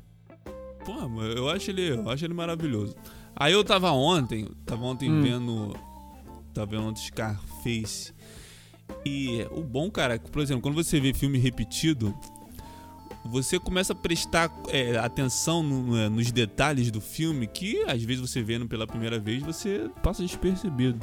Pô, 0.84 1.08
mano, 1.08 1.32
eu 1.32 1.48
acho 1.48 1.70
ele, 1.70 1.90
eu 1.90 2.08
acho 2.10 2.24
ele 2.24 2.34
maravilhoso. 2.34 2.94
Aí 3.36 3.52
eu 3.52 3.62
tava 3.62 3.90
ontem, 3.92 4.48
tava 4.66 4.84
ontem 4.84 5.10
Hum. 5.10 5.22
vendo, 5.22 5.76
tava 6.52 6.66
vendo 6.70 6.98
Scarface. 6.98 8.12
E 9.06 9.46
o 9.52 9.62
bom, 9.62 9.90
cara, 9.90 10.14
é 10.14 10.18
que, 10.18 10.30
por 10.30 10.42
exemplo, 10.42 10.62
quando 10.62 10.74
você 10.74 10.98
vê 10.98 11.14
filme 11.14 11.38
repetido, 11.38 12.12
você 13.24 13.58
começa 13.60 13.92
a 13.92 13.96
prestar 13.96 14.50
é, 14.68 14.96
atenção 14.98 15.62
no- 15.62 15.96
é, 15.96 16.08
nos 16.08 16.32
detalhes 16.32 16.90
do 16.90 17.00
filme 17.00 17.46
que 17.46 17.82
às 17.84 18.02
vezes 18.02 18.20
você 18.20 18.42
vendo 18.42 18.66
pela 18.66 18.86
primeira 18.86 19.18
vez 19.18 19.42
você 19.42 19.88
passa 20.02 20.22
despercebido. 20.22 20.98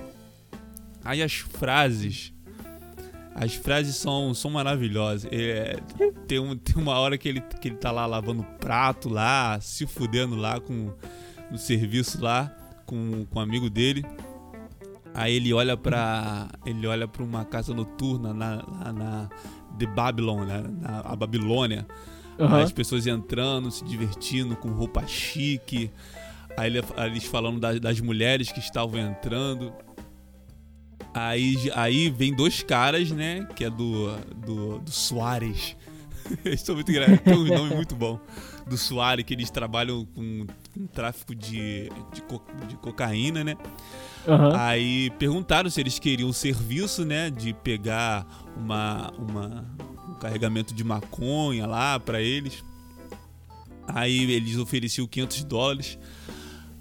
Aí 1.03 1.21
as 1.23 1.33
frases, 1.35 2.33
as 3.39 3.53
frases 3.53 3.95
são, 3.95 4.33
são 4.33 4.49
maravilhosas. 4.51 5.29
É, 5.31 5.77
tem, 6.27 6.39
um- 6.39 6.55
tem 6.57 6.75
uma 6.81 6.97
hora 6.99 7.17
que 7.17 7.29
ele, 7.29 7.39
que 7.41 7.67
ele 7.67 7.75
tá 7.77 7.91
lá 7.91 8.05
lavando 8.05 8.43
prato 8.59 9.07
lá, 9.09 9.59
se 9.61 9.85
fudendo 9.85 10.35
lá 10.35 10.59
com 10.59 10.91
no 11.51 11.57
serviço 11.57 12.21
lá 12.21 12.51
com, 12.85 13.25
com 13.25 13.39
um 13.39 13.41
amigo 13.41 13.69
dele. 13.69 14.03
Aí 15.13 15.33
ele 15.35 15.53
olha 15.53 15.75
pra. 15.77 16.47
ele 16.65 16.85
olha 16.85 17.07
para 17.07 17.23
uma 17.23 17.43
casa 17.45 17.73
noturna 17.73 18.33
na, 18.33 18.55
lá 18.55 18.93
na 18.93 19.29
The 19.79 19.85
Babylon, 19.87 20.43
né, 20.45 20.63
na 20.81 20.99
a 21.01 21.15
Babilônia. 21.15 21.87
Aham. 22.39 22.61
As 22.63 22.71
pessoas 22.71 23.07
entrando, 23.07 23.71
se 23.71 23.83
divertindo 23.83 24.55
com 24.55 24.69
roupa 24.69 25.05
chique. 25.07 25.89
Aí 26.55 26.67
ele- 26.69 26.83
aí 26.95 27.09
eles 27.09 27.23
falando 27.23 27.59
das, 27.59 27.79
das 27.79 27.99
mulheres 27.99 28.51
que 28.51 28.59
estavam 28.59 28.99
entrando. 28.99 29.73
Aí, 31.19 31.71
aí 31.73 32.09
vem 32.09 32.33
dois 32.35 32.61
caras, 32.61 33.11
né? 33.11 33.47
Que 33.55 33.65
é 33.65 33.69
do, 33.69 34.15
do, 34.45 34.79
do 34.79 34.91
Soares. 34.91 35.75
Eles 36.45 36.61
são 36.61 36.75
muito 36.75 36.91
engraçados. 36.91 37.23
Tem 37.23 37.33
um 37.33 37.45
nome 37.45 37.75
muito 37.75 37.95
bom. 37.95 38.19
Do 38.67 38.77
Soares, 38.77 39.23
que 39.23 39.33
eles 39.33 39.49
trabalham 39.49 40.05
com, 40.13 40.45
com 40.73 40.87
tráfico 40.87 41.33
de, 41.33 41.89
de, 42.13 42.21
co- 42.23 42.43
de 42.67 42.75
cocaína, 42.75 43.41
né? 43.41 43.55
Aham. 44.27 44.51
Aí 44.57 45.09
perguntaram 45.11 45.69
se 45.69 45.79
eles 45.79 45.97
queriam 45.99 46.27
o 46.29 46.33
serviço, 46.33 47.05
né, 47.05 47.29
de 47.29 47.53
pegar 47.53 48.27
uma, 48.57 49.09
uma 49.17 49.65
um 50.09 50.15
carregamento 50.15 50.73
de 50.73 50.83
maconha 50.83 51.65
lá 51.65 51.97
pra 51.97 52.21
eles. 52.21 52.61
Aí 53.87 54.29
eles 54.29 54.57
ofereciam 54.57 55.07
500 55.07 55.43
dólares. 55.45 55.97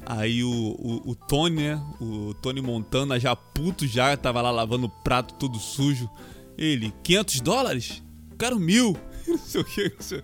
Aí 0.08 0.44
o, 0.44 0.48
o, 0.50 1.10
o 1.10 1.14
Tony, 1.16 1.56
né, 1.56 1.82
o 2.00 2.32
Tony 2.34 2.60
Montana 2.62 3.18
já 3.18 3.34
puto 3.34 3.86
já, 3.88 4.16
tava 4.16 4.40
lá 4.40 4.52
lavando 4.52 4.86
o 4.86 4.88
prato 4.88 5.34
todo 5.34 5.58
sujo. 5.58 6.08
Ele, 6.56 6.94
500 7.02 7.40
dólares? 7.40 8.02
Quero 8.38 8.58
mil. 8.58 8.96
Não 9.26 9.36
sei 9.38 9.60
o 9.60 9.64
que. 9.64 9.92
Sei. 9.98 10.22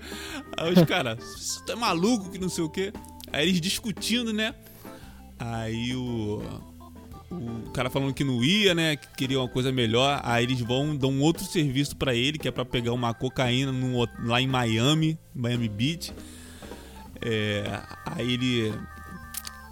Aí 0.57 0.73
os 0.73 0.83
caras, 0.87 1.19
você 1.19 1.65
tá 1.65 1.75
maluco 1.75 2.31
que 2.31 2.39
não 2.39 2.49
sei 2.49 2.63
o 2.63 2.71
que. 2.71 2.93
Aí 3.33 3.49
eles 3.49 3.61
discutindo, 3.61 4.33
né. 4.33 4.55
Aí 5.39 5.93
o, 5.97 6.41
o 7.33 7.71
cara 7.73 7.91
falando 7.91 8.15
que 8.15 8.23
não 8.23 8.45
ia, 8.45 8.75
né? 8.77 8.95
Que 8.95 9.09
queria 9.17 9.41
uma 9.41 9.49
coisa 9.49 9.73
melhor. 9.73 10.21
Aí 10.23 10.45
eles 10.45 10.61
vão, 10.61 10.95
dão 10.97 11.11
um 11.11 11.21
outro 11.21 11.45
serviço 11.45 11.97
pra 11.97 12.15
ele, 12.15 12.39
que 12.39 12.47
é 12.47 12.51
pra 12.53 12.65
pegar 12.65 12.93
uma 12.93 13.13
cocaína 13.13 13.73
hot- 13.97 14.13
lá 14.25 14.41
em 14.41 14.47
Miami, 14.47 15.19
Miami 15.35 15.69
Beach. 15.69 16.13
É, 17.21 17.81
aí 18.07 18.33
ele, 18.35 18.73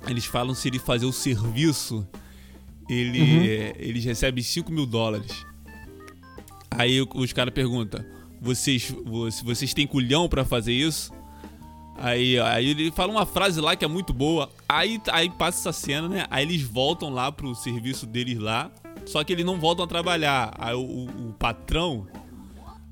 eles 0.08 0.24
falam 0.24 0.54
se 0.54 0.68
ele 0.68 0.78
fazer 0.78 1.06
o 1.06 1.12
serviço, 1.12 2.06
ele, 2.88 3.20
Uhum. 3.20 3.42
é, 3.44 3.74
eles 3.78 4.04
recebem 4.04 4.42
5 4.42 4.72
mil 4.72 4.86
dólares. 4.86 5.44
Aí 6.70 7.00
os 7.14 7.32
caras 7.32 7.52
perguntam: 7.52 8.04
vocês, 8.40 8.90
vo- 9.04 9.28
vocês 9.44 9.74
têm 9.74 9.86
culhão 9.86 10.28
pra 10.28 10.44
fazer 10.44 10.72
isso? 10.72 11.12
Aí, 11.98 12.38
aí 12.40 12.68
ele 12.70 12.90
fala 12.90 13.12
uma 13.12 13.26
frase 13.26 13.60
lá 13.60 13.76
que 13.76 13.84
é 13.84 13.88
muito 13.88 14.12
boa. 14.12 14.50
Aí, 14.68 15.00
aí 15.12 15.28
passa 15.28 15.58
essa 15.68 15.72
cena, 15.78 16.08
né? 16.08 16.26
Aí 16.30 16.44
eles 16.44 16.62
voltam 16.62 17.10
lá 17.10 17.30
pro 17.30 17.54
serviço 17.54 18.06
deles 18.06 18.38
lá. 18.38 18.70
Só 19.04 19.22
que 19.22 19.32
eles 19.32 19.44
não 19.44 19.58
voltam 19.60 19.84
a 19.84 19.88
trabalhar. 19.88 20.54
Aí 20.58 20.74
o, 20.74 20.80
o- 20.80 21.28
o 21.28 21.32
patrão 21.34 22.06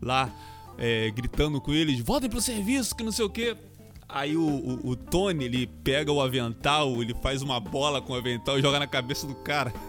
lá 0.02 0.30
é, 0.76 1.10
gritando 1.10 1.58
com 1.60 1.72
eles: 1.72 2.00
voltem 2.00 2.28
pro 2.28 2.40
serviço, 2.40 2.94
que 2.94 3.02
não 3.02 3.12
sei 3.12 3.24
o 3.24 3.30
quê. 3.30 3.56
Aí 4.08 4.36
o, 4.36 4.42
o- 4.42 4.90
o 4.90 4.96
Tony, 4.96 5.44
ele 5.44 5.66
pega 5.84 6.10
o 6.10 6.20
avental, 6.22 7.02
ele 7.02 7.14
faz 7.22 7.42
uma 7.42 7.60
bola 7.60 8.00
com 8.00 8.14
o 8.14 8.16
avental 8.16 8.58
e 8.58 8.62
joga 8.62 8.78
na 8.78 8.86
cabeça 8.86 9.26
do 9.26 9.34
cara. 9.34 9.72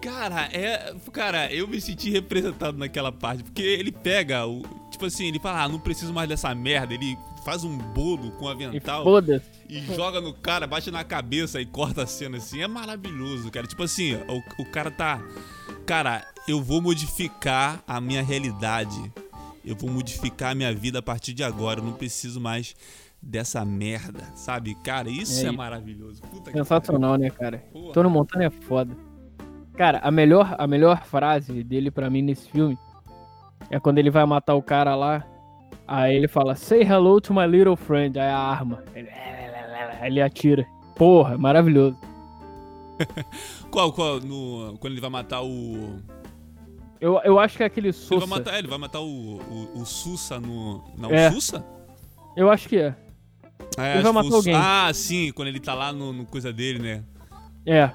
Cara, 0.00 0.50
é. 0.52 0.94
Cara, 1.12 1.50
eu 1.50 1.66
me 1.66 1.80
senti 1.80 2.10
representado 2.10 2.76
naquela 2.76 3.10
parte. 3.10 3.42
Porque 3.42 3.62
ele 3.62 3.90
pega 3.90 4.46
o. 4.46 4.62
Tipo 4.90 5.06
assim, 5.06 5.28
ele 5.28 5.38
fala, 5.40 5.62
ah, 5.62 5.68
não 5.68 5.78
preciso 5.78 6.12
mais 6.12 6.28
dessa 6.28 6.54
merda. 6.54 6.92
Ele 6.92 7.16
faz 7.42 7.64
um 7.64 7.76
bolo 7.78 8.30
com 8.32 8.46
E 8.48 8.52
avental 8.52 9.02
foda-se. 9.02 9.44
e 9.68 9.80
joga 9.94 10.20
no 10.20 10.32
cara, 10.34 10.66
bate 10.66 10.90
na 10.90 11.02
cabeça 11.04 11.58
e 11.60 11.64
corta 11.66 12.02
a 12.02 12.06
cena 12.06 12.36
assim. 12.36 12.60
É 12.62 12.68
maravilhoso, 12.68 13.50
cara. 13.50 13.66
Tipo 13.66 13.82
assim, 13.82 14.14
o, 14.14 14.62
o 14.62 14.66
cara 14.66 14.90
tá. 14.90 15.22
Cara, 15.86 16.22
eu 16.46 16.62
vou 16.62 16.82
modificar 16.82 17.82
a 17.88 17.98
minha 17.98 18.22
realidade. 18.22 19.10
Eu 19.64 19.74
vou 19.76 19.90
modificar 19.90 20.52
a 20.52 20.54
minha 20.54 20.74
vida 20.74 20.98
a 20.98 21.02
partir 21.02 21.32
de 21.32 21.42
agora. 21.42 21.80
Eu 21.80 21.84
não 21.84 21.92
preciso 21.92 22.40
mais 22.40 22.74
dessa 23.20 23.64
merda, 23.64 24.24
sabe? 24.34 24.74
Cara, 24.76 25.08
isso 25.08 25.44
É 25.44 25.48
é, 25.48 25.52
maravilhoso. 25.52 26.20
Puta 26.22 26.50
que 26.50 26.58
Sensacional, 26.58 27.16
né, 27.16 27.30
cara? 27.30 27.64
Porra. 27.72 27.92
Tony 27.92 28.08
Montana 28.08 28.44
é 28.44 28.50
foda. 28.50 28.94
Cara, 29.74 29.98
a 29.98 30.10
melhor, 30.10 30.54
a 30.58 30.66
melhor 30.66 31.04
frase 31.04 31.64
dele 31.64 31.90
pra 31.90 32.10
mim 32.10 32.22
nesse 32.22 32.48
filme 32.50 32.78
é 33.70 33.80
quando 33.80 33.98
ele 33.98 34.10
vai 34.10 34.24
matar 34.26 34.54
o 34.54 34.62
cara 34.62 34.94
lá. 34.94 35.24
Aí 35.86 36.14
ele 36.14 36.28
fala, 36.28 36.54
say 36.54 36.82
hello 36.82 37.20
to 37.20 37.34
my 37.34 37.46
little 37.46 37.76
friend. 37.76 38.18
Aí 38.18 38.28
a 38.28 38.38
arma. 38.38 38.82
Ele, 38.94 39.08
aí 39.10 40.10
ele 40.10 40.20
atira. 40.20 40.66
Porra, 40.94 41.36
maravilhoso. 41.36 41.96
Qual, 43.70 43.92
qual? 43.92 44.20
No, 44.20 44.78
quando 44.78 44.92
ele 44.92 45.00
vai 45.00 45.10
matar 45.10 45.42
o. 45.42 45.96
Eu, 47.04 47.20
eu 47.22 47.38
acho 47.38 47.58
que 47.58 47.62
é 47.62 47.66
aquele 47.66 47.88
Ele 47.88 48.18
vai 48.20 48.26
matar, 48.26 48.54
é, 48.54 48.58
ele 48.60 48.68
vai 48.68 48.78
matar 48.78 49.00
o, 49.00 49.04
o, 49.04 49.80
o 49.82 49.84
Sussa 49.84 50.40
no. 50.40 50.82
Não, 50.96 51.10
É. 51.10 51.28
o 51.28 51.32
Sussa? 51.34 51.62
Eu 52.34 52.50
acho 52.50 52.66
que 52.66 52.78
é. 52.78 52.94
É, 53.76 53.94
Ele 53.94 54.02
vai 54.04 54.12
matar 54.12 54.30
o 54.30 54.34
alguém. 54.36 54.54
Ah, 54.54 54.90
sim, 54.94 55.30
quando 55.32 55.48
ele 55.48 55.60
tá 55.60 55.74
lá 55.74 55.92
no, 55.92 56.14
no 56.14 56.24
coisa 56.24 56.50
dele, 56.50 56.78
né? 56.78 57.04
É. 57.66 57.90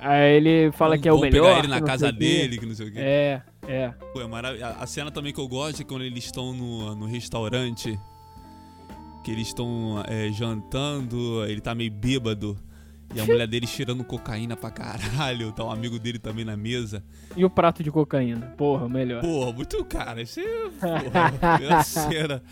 Aí 0.00 0.36
ele 0.36 0.72
fala 0.72 0.94
Vão- 0.94 1.02
que 1.02 1.08
é 1.08 1.12
o 1.12 1.20
melhor. 1.20 1.44
pegar 1.46 1.58
ele 1.58 1.68
na 1.68 1.82
casa 1.82 2.10
dele, 2.10 2.56
que 2.56 2.64
não 2.64 2.74
sei 2.74 2.88
o 2.88 2.92
quê. 2.92 2.98
É, 3.00 3.42
é. 3.68 3.88
Pô, 4.14 4.22
é 4.22 4.26
marav- 4.26 4.58
a, 4.62 4.68
a 4.82 4.86
cena 4.86 5.10
também 5.10 5.32
que 5.34 5.40
eu 5.40 5.46
gosto 5.48 5.82
é 5.82 5.84
quando 5.84 6.02
eles 6.02 6.24
estão 6.24 6.54
no, 6.54 6.94
no 6.94 7.04
restaurante, 7.06 7.98
que 9.22 9.30
eles 9.30 9.48
estão 9.48 10.02
é, 10.08 10.30
jantando, 10.32 11.44
ele 11.44 11.60
tá 11.60 11.74
meio 11.74 11.90
bêbado. 11.90 12.56
E 13.14 13.20
a 13.20 13.24
mulher 13.24 13.46
dele 13.46 13.66
cheirando 13.66 14.04
cocaína 14.04 14.56
pra 14.56 14.70
caralho. 14.70 15.52
Tá 15.52 15.64
um 15.64 15.70
amigo 15.70 15.98
dele 15.98 16.18
também 16.18 16.44
na 16.44 16.56
mesa. 16.56 17.04
E 17.36 17.44
o 17.44 17.50
prato 17.50 17.82
de 17.82 17.90
cocaína? 17.90 18.54
Porra, 18.56 18.88
melhor. 18.88 19.20
Porra, 19.20 19.52
muito 19.52 19.84
cara. 19.84 20.22
Isso 20.22 20.40
é. 20.40 20.44
Porra, 20.78 21.82
cena. 21.82 22.42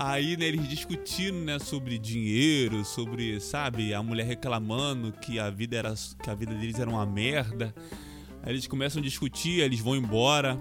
Aí, 0.00 0.36
né, 0.36 0.46
eles 0.46 0.68
discutindo, 0.68 1.38
né, 1.38 1.58
sobre 1.58 1.98
dinheiro, 1.98 2.84
sobre, 2.84 3.40
sabe, 3.40 3.92
a 3.92 4.00
mulher 4.00 4.24
reclamando 4.24 5.10
que 5.10 5.40
a 5.40 5.50
vida 5.50 5.76
era 5.76 5.92
que 6.22 6.30
a 6.30 6.34
vida 6.34 6.54
deles 6.54 6.78
era 6.78 6.88
uma 6.88 7.04
merda. 7.04 7.74
Aí 8.42 8.52
eles 8.52 8.66
começam 8.68 9.00
a 9.00 9.04
discutir, 9.04 9.60
eles 9.60 9.80
vão 9.80 9.96
embora. 9.96 10.56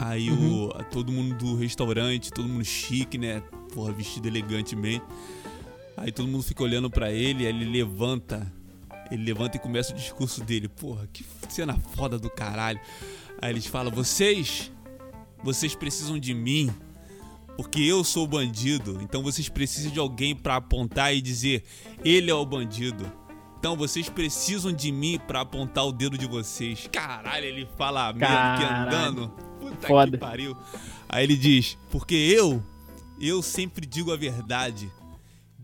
Aí 0.00 0.30
uhum. 0.30 0.64
o, 0.64 0.84
todo 0.84 1.12
mundo 1.12 1.36
do 1.36 1.56
restaurante, 1.56 2.32
todo 2.32 2.48
mundo 2.48 2.64
chique, 2.64 3.16
né? 3.16 3.40
Porra, 3.72 3.92
vestido 3.92 4.26
elegantemente. 4.26 5.04
Aí 6.00 6.10
todo 6.10 6.26
mundo 6.26 6.42
fica 6.42 6.62
olhando 6.62 6.90
para 6.90 7.12
ele, 7.12 7.46
aí 7.46 7.52
ele 7.52 7.66
levanta. 7.66 8.50
Ele 9.10 9.22
levanta 9.22 9.58
e 9.58 9.60
começa 9.60 9.92
o 9.92 9.96
discurso 9.96 10.42
dele. 10.42 10.66
Porra, 10.66 11.06
que 11.12 11.22
cena 11.50 11.76
foda 11.94 12.18
do 12.18 12.30
caralho. 12.30 12.80
Aí 13.40 13.50
eles 13.50 13.66
falam: 13.66 13.92
"Vocês, 13.92 14.72
vocês 15.44 15.74
precisam 15.74 16.18
de 16.18 16.32
mim, 16.32 16.72
porque 17.54 17.80
eu 17.82 18.02
sou 18.02 18.24
o 18.24 18.26
bandido. 18.26 18.98
Então 19.02 19.22
vocês 19.22 19.50
precisam 19.50 19.92
de 19.92 19.98
alguém 19.98 20.34
para 20.34 20.56
apontar 20.56 21.14
e 21.14 21.20
dizer: 21.20 21.64
ele 22.02 22.30
é 22.30 22.34
o 22.34 22.46
bandido. 22.46 23.12
Então 23.58 23.76
vocês 23.76 24.08
precisam 24.08 24.72
de 24.72 24.90
mim 24.90 25.20
para 25.26 25.42
apontar 25.42 25.84
o 25.84 25.92
dedo 25.92 26.16
de 26.16 26.26
vocês. 26.26 26.88
Caralho, 26.90 27.44
ele 27.44 27.68
fala 27.76 28.10
mesmo 28.14 28.26
que 28.26 28.64
andando. 28.64 29.28
Puta 29.60 29.86
Foda. 29.86 30.12
que 30.12 30.16
pariu. 30.16 30.56
Aí 31.06 31.24
ele 31.24 31.36
diz: 31.36 31.76
porque 31.90 32.14
eu, 32.14 32.64
eu 33.20 33.42
sempre 33.42 33.84
digo 33.84 34.10
a 34.10 34.16
verdade. 34.16 34.90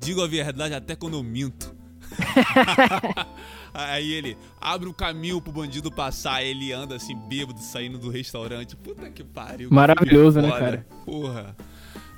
Digo 0.01 0.23
a 0.23 0.27
verdade 0.27 0.75
até 0.75 0.95
quando 0.95 1.15
eu 1.15 1.23
minto. 1.23 1.75
Aí 3.75 4.13
ele 4.13 4.39
abre 4.61 4.89
o 4.89 4.95
caminho 4.95 5.41
pro 5.41 5.53
bandido 5.53 5.91
passar, 5.91 6.43
ele 6.43 6.73
anda 6.73 6.97
assim, 6.97 7.15
bêbado, 7.15 7.61
saindo 7.61 7.99
do 7.99 8.09
restaurante. 8.09 8.75
Puta 8.75 9.11
que 9.11 9.23
pariu. 9.23 9.69
Maravilhoso, 9.71 10.41
né, 10.41 10.51
cara? 10.51 10.87
Porra. 11.05 11.55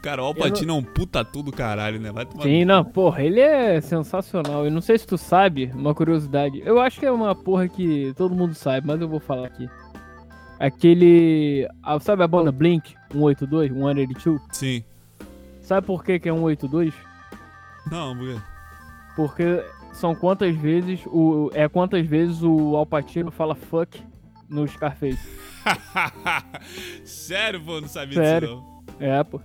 Cara, 0.01 0.23
o 0.23 0.27
Alpatino 0.27 0.69
não... 0.69 0.77
é 0.77 0.79
um 0.79 0.83
puta 0.85 1.25
tudo 1.25 1.51
caralho, 1.51 1.99
né? 1.99 2.13
Vai 2.13 2.25
tomar 2.25 2.45
Sim, 2.45 2.65
não, 2.65 2.85
porra, 2.85 3.23
ele 3.23 3.41
é 3.41 3.81
sensacional. 3.81 4.65
Eu 4.65 4.71
não 4.71 4.81
sei 4.81 4.97
se 4.97 5.07
tu 5.07 5.19
sabe, 5.19 5.73
uma 5.75 5.95
curiosidade. 5.95 6.63
Eu 6.65 6.81
acho 6.81 7.01
que 7.01 7.07
é 7.07 7.11
uma 7.11 7.35
porra 7.35 7.67
que 7.67 8.13
todo 8.17 8.35
mundo 8.35 8.55
sabe, 8.55 8.87
mas 8.87 9.01
eu 9.01 9.09
vou 9.09 9.19
falar 9.19 9.49
aqui. 9.49 9.69
Aquele. 10.61 11.69
Sabe 12.01 12.23
a 12.23 12.29
banda 12.29 12.53
Blink 12.53 12.95
182, 13.11 13.73
182? 13.73 14.41
Sim. 14.53 14.85
Sabe 15.61 15.87
por 15.87 16.05
que, 16.05 16.19
que 16.21 16.29
é 16.29 16.33
182? 16.33 16.95
Não, 17.91 18.17
por 18.17 18.27
quê? 18.27 18.41
Porque 19.17 19.65
são 19.93 20.15
quantas 20.15 20.55
vezes 20.57 21.01
o 21.07 21.51
é 21.55 21.69
quantas 21.69 22.07
vezes 22.07 22.43
o 22.43 22.77
Alpatino 22.77 23.31
fala 23.31 23.55
fuck 23.55 24.01
no 24.49 24.67
Scarface. 24.67 25.19
Sério, 27.05 27.61
pô, 27.63 27.81
não 27.81 27.89
sabia 27.89 28.15
Sério. 28.15 28.49
disso 28.49 28.63
não. 28.99 29.07
É, 29.07 29.23
pô. 29.25 29.41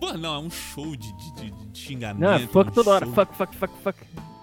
Pô, 0.00 0.14
não, 0.14 0.34
é 0.34 0.38
um 0.38 0.50
show 0.50 0.96
de, 0.96 1.12
de, 1.12 1.50
de 1.50 1.78
xingamento. 1.78 2.20
Não, 2.20 2.32
é 2.32 2.38
fuck 2.40 2.70
um 2.70 2.72
toda 2.72 2.90
hora. 2.90 3.06
show. 3.06 3.14
Fuck, 3.14 3.36
fuck, 3.36 3.56
fuck, 3.56 3.74
fuck. 3.82 3.98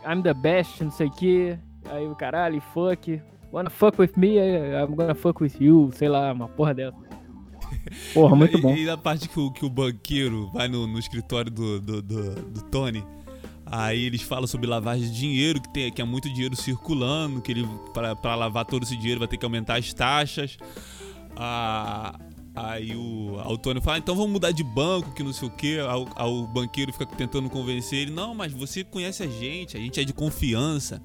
I'm 0.05 0.21
the 0.21 0.33
best, 0.33 0.83
não 0.83 0.91
sei 0.91 1.07
o 1.07 1.11
que. 1.11 1.57
Aí 1.89 2.07
o 2.07 2.15
caralho, 2.15 2.61
fuck. 2.73 3.21
Wanna 3.51 3.69
fuck 3.69 3.99
with 3.99 4.11
me? 4.15 4.37
I'm 4.37 4.95
gonna 4.95 5.15
fuck 5.15 5.41
with 5.41 5.55
you. 5.59 5.89
Sei 5.93 6.07
lá, 6.07 6.31
uma 6.31 6.47
porra 6.47 6.73
dessa. 6.73 6.97
Porra, 8.13 8.35
muito 8.35 8.59
bom. 8.59 8.75
E, 8.75 8.83
e 8.83 8.85
na 8.85 8.97
parte 8.97 9.27
que 9.27 9.39
o, 9.39 9.51
que 9.51 9.65
o 9.65 9.69
banqueiro 9.69 10.49
vai 10.53 10.67
no, 10.67 10.85
no 10.87 10.99
escritório 10.99 11.51
do, 11.51 11.79
do, 11.79 12.01
do, 12.01 12.35
do 12.35 12.61
Tony, 12.63 13.03
Aí 13.69 14.05
eles 14.05 14.21
falam 14.21 14.47
sobre 14.47 14.65
lavagem 14.65 15.09
de 15.09 15.17
dinheiro, 15.17 15.61
que, 15.61 15.69
tem, 15.69 15.91
que 15.91 16.01
é 16.01 16.05
muito 16.05 16.29
dinheiro 16.29 16.55
circulando, 16.55 17.41
que 17.41 17.51
ele 17.51 17.67
para 17.93 18.35
lavar 18.35 18.65
todo 18.65 18.83
esse 18.83 18.95
dinheiro 18.95 19.19
vai 19.19 19.27
ter 19.27 19.37
que 19.37 19.45
aumentar 19.45 19.77
as 19.77 19.93
taxas. 19.93 20.57
Ah, 21.35 22.17
aí 22.55 22.95
o, 22.95 23.35
o 23.35 23.57
Tony 23.57 23.81
fala, 23.81 23.97
então 23.97 24.15
vamos 24.15 24.31
mudar 24.31 24.51
de 24.51 24.63
banco, 24.63 25.11
que 25.11 25.21
não 25.21 25.33
sei 25.33 25.47
o 25.49 25.51
que. 25.51 25.79
Aí, 25.79 26.29
o 26.29 26.47
banqueiro 26.47 26.93
fica 26.93 27.05
tentando 27.05 27.49
convencer 27.49 27.99
ele, 27.99 28.11
não, 28.11 28.33
mas 28.33 28.53
você 28.53 28.83
conhece 28.85 29.21
a 29.21 29.27
gente, 29.27 29.75
a 29.75 29.79
gente 29.79 29.99
é 29.99 30.03
de 30.03 30.13
confiança. 30.13 31.01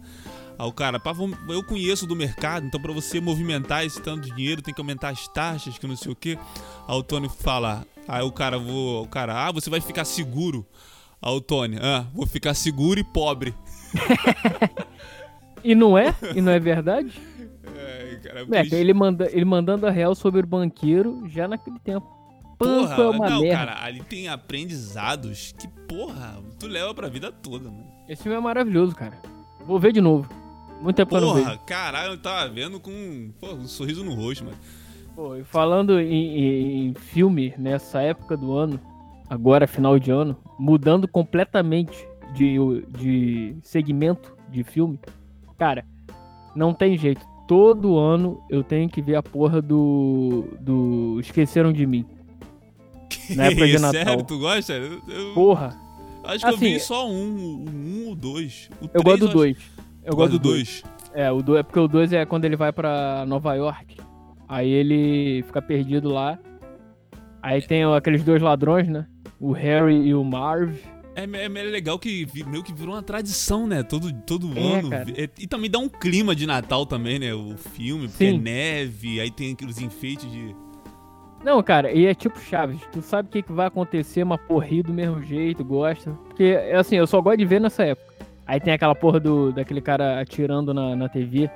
Aí 0.56 0.68
o 0.68 0.72
cara, 0.72 1.00
pá, 1.00 1.12
eu 1.48 1.64
conheço 1.64 2.06
do 2.06 2.14
mercado, 2.14 2.64
então 2.64 2.80
para 2.80 2.92
você 2.92 3.20
movimentar 3.20 3.84
esse 3.84 4.00
tanto 4.00 4.28
de 4.28 4.36
dinheiro 4.36 4.62
tem 4.62 4.72
que 4.72 4.80
aumentar 4.80 5.08
as 5.08 5.26
taxas, 5.26 5.78
que 5.78 5.86
não 5.88 5.96
sei 5.96 6.12
o 6.12 6.16
que. 6.16 6.38
Aí 6.86 6.96
o 6.96 7.02
Tony 7.02 7.28
fala, 7.28 7.84
aí 8.06 8.22
o 8.22 8.30
cara, 8.30 8.56
vou, 8.56 9.02
o 9.02 9.08
cara, 9.08 9.48
ah, 9.48 9.50
você 9.50 9.68
vai 9.68 9.80
ficar 9.80 10.04
seguro. 10.04 10.64
Aí 11.22 11.32
o 11.32 11.40
Tony, 11.40 11.76
ah, 11.80 12.04
vou 12.12 12.26
ficar 12.26 12.52
seguro 12.52 12.98
e 12.98 13.04
pobre. 13.04 13.54
e 15.62 15.72
não 15.72 15.96
é? 15.96 16.12
E 16.34 16.40
não 16.40 16.50
é 16.50 16.58
verdade? 16.58 17.12
É, 17.76 18.18
cara, 18.24 18.46
é, 18.50 18.74
ele, 18.74 18.92
manda, 18.92 19.30
ele 19.30 19.44
mandando 19.44 19.86
a 19.86 19.90
real 19.90 20.16
sobre 20.16 20.40
o 20.40 20.46
banqueiro 20.46 21.22
já 21.28 21.46
naquele 21.46 21.78
tempo. 21.78 22.06
Porra, 22.58 22.94
é 22.94 23.08
uma 23.08 23.30
não, 23.30 23.40
merda. 23.40 23.56
cara, 23.56 23.84
ali 23.84 24.02
tem 24.02 24.28
aprendizados 24.28 25.52
que, 25.56 25.68
porra, 25.88 26.40
tu 26.58 26.66
leva 26.66 26.92
pra 26.92 27.08
vida 27.08 27.30
toda, 27.30 27.70
mano. 27.70 27.86
Esse 28.08 28.24
filme 28.24 28.36
é 28.36 28.40
maravilhoso, 28.40 28.94
cara. 28.94 29.20
Vou 29.64 29.78
ver 29.78 29.92
de 29.92 30.00
novo. 30.00 30.28
Muito 30.80 30.96
tempo 30.96 31.10
porra, 31.10 31.56
caralho, 31.58 32.14
eu 32.14 32.18
tava 32.18 32.48
vendo 32.48 32.80
com 32.80 33.32
porra, 33.40 33.54
um 33.54 33.68
sorriso 33.68 34.04
no 34.04 34.14
rosto, 34.14 34.44
mano. 34.44 34.56
Pô, 35.14 35.36
e 35.36 35.44
falando 35.44 36.00
em, 36.00 36.38
em, 36.38 36.86
em 36.88 36.94
filme 36.94 37.54
nessa 37.56 38.00
época 38.00 38.36
do 38.36 38.52
ano, 38.52 38.80
agora 39.30 39.68
final 39.68 39.98
de 39.98 40.10
ano, 40.10 40.36
mudando 40.58 41.08
completamente 41.08 42.06
de, 42.34 42.56
de 42.98 43.56
segmento 43.62 44.34
de 44.48 44.62
filme, 44.62 44.98
cara, 45.58 45.84
não 46.54 46.72
tem 46.72 46.96
jeito. 46.96 47.20
Todo 47.46 47.98
ano 47.98 48.42
eu 48.48 48.62
tenho 48.62 48.88
que 48.88 49.02
ver 49.02 49.16
a 49.16 49.22
porra 49.22 49.60
do. 49.60 50.44
do 50.60 51.18
Esqueceram 51.20 51.72
de 51.72 51.86
Mim. 51.86 52.06
Na 53.36 53.46
época 53.46 53.66
de 53.66 53.78
Natal. 53.78 54.04
Sério, 54.04 54.24
tu 54.24 54.38
gosta? 54.38 54.72
Eu, 54.72 55.34
porra. 55.34 55.76
Acho 56.24 56.38
que 56.38 56.46
assim, 56.46 56.54
eu 56.54 56.58
vi 56.58 56.76
assim, 56.76 56.86
só 56.86 57.10
um, 57.10 57.64
um 57.68 58.08
ou 58.08 58.14
dois. 58.14 58.70
O 58.80 58.88
eu 58.92 59.02
gosto 59.02 59.26
do 59.26 59.28
dois. 59.28 59.56
Eu 60.04 60.14
gosto 60.14 60.32
do 60.32 60.38
dois. 60.38 60.84
É, 61.14 61.30
o 61.30 61.42
do, 61.42 61.56
é 61.56 61.62
porque 61.62 61.78
o 61.78 61.88
dois 61.88 62.12
é 62.12 62.24
quando 62.24 62.44
ele 62.44 62.56
vai 62.56 62.72
pra 62.72 63.24
Nova 63.26 63.54
York. 63.54 63.96
Aí 64.48 64.70
ele 64.70 65.42
fica 65.46 65.60
perdido 65.60 66.08
lá. 66.08 66.38
Aí 67.42 67.60
tem 67.60 67.84
aqueles 67.84 68.22
dois 68.22 68.40
ladrões, 68.40 68.88
né? 68.88 69.06
O 69.42 69.50
Harry 69.50 69.96
e 69.96 70.14
o 70.14 70.22
Marv. 70.22 70.76
É, 71.16 71.24
é, 71.24 71.44
é 71.44 71.48
legal 71.48 71.98
que 71.98 72.26
meio 72.46 72.62
que 72.62 72.72
virou 72.72 72.94
uma 72.94 73.02
tradição, 73.02 73.66
né? 73.66 73.82
Todo, 73.82 74.10
todo 74.22 74.56
é, 74.56 74.78
ano. 74.78 74.94
É, 74.94 75.28
e 75.38 75.46
também 75.48 75.68
dá 75.68 75.78
um 75.78 75.88
clima 75.88 76.34
de 76.34 76.46
Natal 76.46 76.86
também, 76.86 77.18
né? 77.18 77.34
O 77.34 77.56
filme, 77.56 78.08
porque 78.08 78.30
Sim. 78.30 78.36
é 78.36 78.38
neve, 78.38 79.20
aí 79.20 79.30
tem 79.30 79.52
aqueles 79.52 79.80
enfeites 79.80 80.30
de. 80.30 80.54
Não, 81.44 81.60
cara, 81.60 81.92
e 81.92 82.06
é 82.06 82.14
tipo 82.14 82.38
Chaves. 82.38 82.80
Tu 82.92 83.02
sabe 83.02 83.28
o 83.28 83.32
que, 83.32 83.42
que 83.42 83.52
vai 83.52 83.66
acontecer, 83.66 84.22
uma 84.22 84.38
porra 84.38 84.80
do 84.84 84.92
mesmo 84.92 85.20
jeito, 85.20 85.64
gosta. 85.64 86.12
Porque, 86.28 86.44
é 86.44 86.76
assim, 86.76 86.94
eu 86.94 87.06
só 87.06 87.20
gosto 87.20 87.38
de 87.38 87.44
ver 87.44 87.60
nessa 87.60 87.82
época. 87.82 88.12
Aí 88.46 88.60
tem 88.60 88.72
aquela 88.72 88.94
porra 88.94 89.18
do, 89.18 89.52
daquele 89.52 89.80
cara 89.80 90.20
atirando 90.20 90.72
na, 90.72 90.94
na 90.94 91.08
TV. 91.08 91.50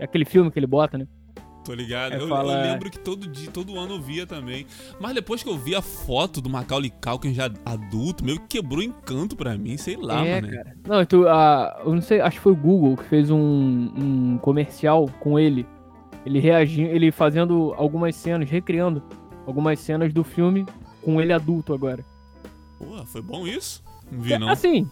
Aquele 0.00 0.24
filme 0.24 0.52
que 0.52 0.58
ele 0.58 0.68
bota, 0.68 0.96
né? 0.96 1.06
Tô 1.64 1.72
ligado. 1.72 2.12
É, 2.12 2.20
eu, 2.20 2.28
fala... 2.28 2.52
eu, 2.52 2.72
lembro 2.72 2.90
que 2.90 2.98
todo 2.98 3.26
dia, 3.26 3.50
todo 3.50 3.78
ano 3.78 3.94
eu 3.94 4.00
via 4.00 4.26
também. 4.26 4.66
Mas 5.00 5.14
depois 5.14 5.42
que 5.42 5.48
eu 5.48 5.56
vi 5.56 5.74
a 5.74 5.80
foto 5.80 6.40
do 6.40 6.50
Macaulay 6.50 6.92
Culkin 7.02 7.32
já 7.32 7.50
adulto, 7.64 8.24
meio 8.24 8.38
que 8.40 8.58
quebrou 8.58 8.82
encanto 8.82 9.34
pra 9.34 9.56
mim, 9.56 9.76
sei 9.76 9.96
lá, 9.96 10.24
é, 10.24 10.40
mano. 10.40 10.52
Cara. 10.52 10.76
Não, 10.86 11.06
tu, 11.06 11.22
uh, 11.22 11.86
eu 11.86 11.94
não 11.94 12.02
sei, 12.02 12.20
acho 12.20 12.36
que 12.36 12.42
foi 12.42 12.52
o 12.52 12.56
Google 12.56 12.96
que 12.96 13.04
fez 13.04 13.30
um, 13.30 13.38
um 13.38 14.38
comercial 14.38 15.08
com 15.20 15.38
ele. 15.38 15.66
Ele 16.26 16.38
reagindo, 16.38 16.90
ele 16.90 17.10
fazendo 17.10 17.74
algumas 17.76 18.14
cenas, 18.14 18.48
recriando 18.50 19.02
algumas 19.46 19.78
cenas 19.80 20.12
do 20.12 20.22
filme 20.22 20.66
com 21.02 21.20
ele 21.20 21.32
adulto 21.32 21.72
agora. 21.72 22.04
Pô, 22.78 23.04
foi 23.06 23.22
bom 23.22 23.46
isso? 23.46 23.82
Não 24.10 24.20
vi, 24.20 24.38
não. 24.38 24.48
Assim, 24.48 24.90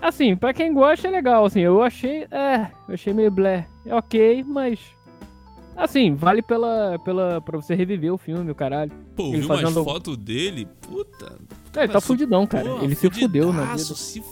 assim, 0.00 0.36
pra 0.36 0.52
quem 0.52 0.72
gosta 0.72 1.08
é 1.08 1.10
legal, 1.10 1.44
assim, 1.44 1.60
eu 1.60 1.82
achei, 1.82 2.26
é, 2.30 2.70
eu 2.88 2.94
achei 2.94 3.12
meio 3.12 3.30
blé. 3.30 3.66
É 3.86 3.94
ok, 3.94 4.44
mas 4.44 4.80
Assim, 5.78 6.12
vale 6.12 6.42
pela, 6.42 6.98
pela, 6.98 7.40
pra 7.40 7.56
você 7.56 7.72
reviver 7.72 8.12
o 8.12 8.18
filme, 8.18 8.50
o 8.50 8.54
caralho. 8.54 8.90
Pô, 9.14 9.28
ele 9.28 9.38
viu 9.38 9.48
umas 9.48 9.74
fotos 9.74 10.16
dele? 10.16 10.66
Puta. 10.82 11.38
É, 11.76 11.84
ele 11.84 11.92
tá 11.92 12.00
fudidão, 12.00 12.44
cara. 12.48 12.68
Porra, 12.68 12.84
ele 12.84 12.96
se 12.96 13.08
fudeu 13.08 13.52
na 13.52 13.62
vida. 13.62 13.78
Se 13.78 14.22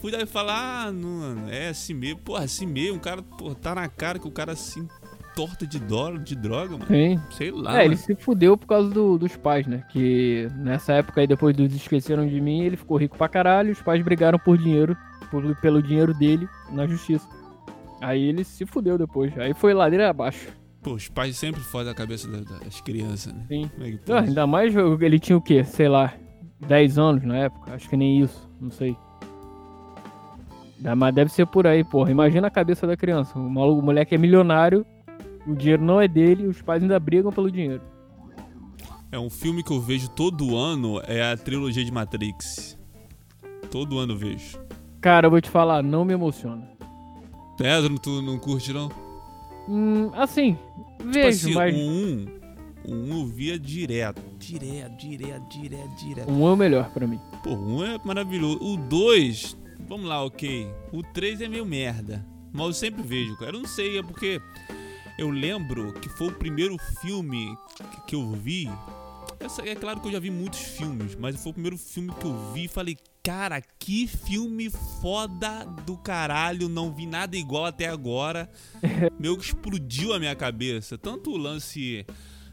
Fui 0.00 0.12
daí 0.12 0.26
falar, 0.26 0.88
ah, 0.88 0.92
não, 0.92 1.48
é 1.48 1.70
assim 1.70 1.94
mesmo. 1.94 2.20
Porra, 2.20 2.44
assim 2.44 2.66
mesmo. 2.66 2.98
O 2.98 3.00
cara, 3.00 3.22
porra, 3.22 3.54
tá 3.54 3.74
na 3.74 3.88
cara 3.88 4.18
que 4.18 4.28
o 4.28 4.30
cara 4.30 4.52
assim, 4.52 4.86
torta 5.34 5.66
de, 5.66 5.80
dólar, 5.80 6.18
de 6.18 6.36
droga, 6.36 6.72
mano. 6.72 6.86
Sim. 6.86 7.18
Sei 7.32 7.50
lá. 7.50 7.70
É, 7.70 7.76
mano. 7.78 7.84
ele 7.86 7.96
se 7.96 8.14
fudeu 8.14 8.56
por 8.56 8.66
causa 8.66 8.90
do, 8.90 9.18
dos 9.18 9.34
pais, 9.34 9.66
né? 9.66 9.82
Que 9.90 10.46
nessa 10.56 10.92
época 10.92 11.20
aí, 11.20 11.26
depois 11.26 11.56
dos 11.56 11.74
Esqueceram 11.74 12.26
de 12.28 12.40
Mim, 12.40 12.64
ele 12.64 12.76
ficou 12.76 12.96
rico 12.96 13.16
pra 13.16 13.28
caralho. 13.28 13.72
Os 13.72 13.82
pais 13.82 14.04
brigaram 14.04 14.38
por 14.38 14.56
dinheiro, 14.56 14.96
por, 15.30 15.56
pelo 15.56 15.82
dinheiro 15.82 16.14
dele 16.14 16.48
na 16.70 16.86
justiça. 16.86 17.26
Aí 18.00 18.22
ele 18.22 18.44
se 18.44 18.66
fudeu 18.66 18.98
depois. 18.98 19.36
Aí 19.38 19.54
foi 19.54 19.72
ladeira 19.72 20.10
abaixo. 20.10 20.48
Pô, 20.82 20.92
os 20.92 21.08
pais 21.08 21.36
sempre 21.36 21.60
fodem 21.60 21.90
a 21.90 21.94
cabeça 21.94 22.28
das 22.28 22.80
crianças, 22.82 23.32
né? 23.32 23.44
Sim. 23.48 23.70
É 23.80 23.98
não, 24.06 24.18
ainda 24.18 24.46
mais 24.46 24.74
ele 25.00 25.18
tinha 25.18 25.36
o 25.36 25.40
quê? 25.40 25.64
Sei 25.64 25.88
lá, 25.88 26.12
10 26.66 26.98
anos 26.98 27.24
na 27.24 27.38
época? 27.38 27.72
Acho 27.72 27.88
que 27.88 27.96
nem 27.96 28.20
isso, 28.20 28.50
não 28.60 28.70
sei. 28.70 28.94
Mas 30.96 31.14
deve 31.14 31.32
ser 31.32 31.46
por 31.46 31.66
aí, 31.66 31.82
porra. 31.82 32.10
Imagina 32.10 32.48
a 32.48 32.50
cabeça 32.50 32.86
da 32.86 32.96
criança. 32.96 33.38
O 33.38 33.50
maluco, 33.50 33.80
o 33.80 33.84
moleque 33.84 34.14
é 34.14 34.18
milionário, 34.18 34.84
o 35.46 35.54
dinheiro 35.54 35.82
não 35.82 35.98
é 35.98 36.06
dele, 36.06 36.46
os 36.46 36.60
pais 36.60 36.82
ainda 36.82 37.00
brigam 37.00 37.32
pelo 37.32 37.50
dinheiro. 37.50 37.80
É 39.10 39.18
um 39.18 39.30
filme 39.30 39.62
que 39.62 39.72
eu 39.72 39.80
vejo 39.80 40.10
todo 40.10 40.54
ano, 40.56 41.00
é 41.06 41.32
a 41.32 41.36
trilogia 41.36 41.84
de 41.84 41.90
Matrix. 41.90 42.78
Todo 43.70 43.98
ano 43.98 44.12
eu 44.12 44.18
vejo. 44.18 44.58
Cara, 45.00 45.28
eu 45.28 45.30
vou 45.30 45.40
te 45.40 45.48
falar, 45.48 45.82
não 45.82 46.04
me 46.04 46.12
emociona. 46.12 46.73
Pedro, 47.56 47.98
tu 47.98 48.22
não 48.22 48.38
curte 48.38 48.72
não? 48.72 48.90
Hum, 49.68 50.10
assim, 50.14 50.58
Tipo 50.98 51.12
vejo, 51.12 51.28
assim, 51.28 51.54
mas 51.54 51.74
o 51.74 51.78
1, 51.78 52.26
o 52.86 52.92
1 52.94 53.20
eu 53.20 53.26
via 53.26 53.58
direto. 53.58 54.20
Direto, 54.38 54.96
direto, 54.96 55.48
direto, 55.48 55.96
direto. 55.96 56.30
um 56.30 56.46
é 56.46 56.52
o 56.52 56.56
melhor 56.56 56.90
pra 56.90 57.06
mim. 57.06 57.20
Pô, 57.42 57.50
1 57.50 57.84
é 57.84 58.00
maravilhoso. 58.04 58.58
O 58.62 58.76
2, 58.76 59.56
vamos 59.88 60.06
lá, 60.06 60.22
ok. 60.24 60.68
O 60.92 61.02
3 61.02 61.40
é 61.40 61.48
meio 61.48 61.64
merda. 61.64 62.24
Mas 62.52 62.66
eu 62.66 62.72
sempre 62.72 63.02
vejo, 63.02 63.36
cara. 63.36 63.52
Eu 63.52 63.60
não 63.60 63.68
sei, 63.68 63.98
é 63.98 64.02
porque 64.02 64.40
eu 65.18 65.30
lembro 65.30 65.92
que 65.94 66.08
foi 66.08 66.28
o 66.28 66.32
primeiro 66.32 66.76
filme 67.00 67.56
que 68.06 68.14
eu 68.14 68.30
vi. 68.32 68.68
Essa, 69.44 69.60
é 69.68 69.74
claro 69.74 70.00
que 70.00 70.08
eu 70.08 70.12
já 70.12 70.18
vi 70.18 70.30
muitos 70.30 70.60
filmes, 70.60 71.14
mas 71.14 71.36
foi 71.36 71.50
o 71.50 71.52
primeiro 71.52 71.76
filme 71.76 72.10
que 72.18 72.24
eu 72.24 72.52
vi 72.54 72.64
e 72.64 72.68
falei, 72.68 72.96
cara, 73.22 73.60
que 73.78 74.06
filme 74.06 74.70
foda 75.02 75.66
do 75.84 75.98
caralho, 75.98 76.66
não 76.66 76.90
vi 76.90 77.04
nada 77.04 77.36
igual 77.36 77.66
até 77.66 77.86
agora. 77.86 78.50
Meio 79.20 79.36
que 79.36 79.44
explodiu 79.44 80.14
a 80.14 80.18
minha 80.18 80.34
cabeça. 80.34 80.96
Tanto 80.96 81.30
o 81.30 81.36
lance, 81.36 82.06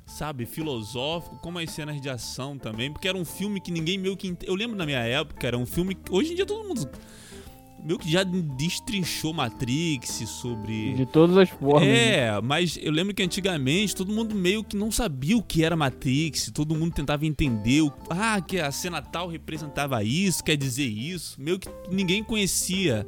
sabe, 0.06 0.46
filosófico, 0.46 1.38
como 1.38 1.60
as 1.60 1.72
cenas 1.72 2.02
de 2.02 2.10
ação 2.10 2.58
também, 2.58 2.92
porque 2.92 3.08
era 3.08 3.18
um 3.18 3.24
filme 3.24 3.62
que 3.62 3.72
ninguém 3.72 3.98
meio 3.98 4.18
que. 4.18 4.36
Eu 4.44 4.54
lembro 4.54 4.76
na 4.76 4.86
minha 4.86 5.00
época, 5.00 5.48
era 5.48 5.58
um 5.58 5.66
filme 5.66 5.96
que 5.96 6.14
hoje 6.14 6.34
em 6.34 6.36
dia 6.36 6.46
todo 6.46 6.68
mundo 6.68 6.90
meio 7.84 7.98
que 7.98 8.10
já 8.10 8.24
destrinchou 8.24 9.34
Matrix 9.34 10.24
sobre. 10.28 10.94
De 10.94 11.06
todas 11.06 11.38
as 11.38 11.50
formas. 11.50 11.84
né? 11.84 12.18
É, 12.18 12.42
mas 12.42 12.78
eu 12.82 12.92
lembro 12.92 13.14
que 13.14 13.24
antigamente 13.24 13.96
todo 13.96 14.12
mundo 14.12 14.36
meio 14.36 14.64
que 14.64 14.76
não 14.76 14.92
sabia 14.92 15.38
o 15.38 15.44
que 15.44 15.64
era 15.64 15.76
Matrix, 15.76 16.52
todo 16.54 16.76
mundo 16.76 16.94
tentava 16.94 17.26
entender, 17.26 17.82
o, 17.82 17.92
ah, 18.10 18.40
que 18.42 18.60
a 18.60 18.72
cena 18.72 19.02
tal 19.02 19.28
representava 19.28 20.04
isso, 20.04 20.44
quer 20.44 20.56
dizer 20.56 20.86
isso, 20.86 21.40
meio 21.42 21.60
que 21.60 21.70
ninguém 21.90 22.24
conhecia, 22.24 23.08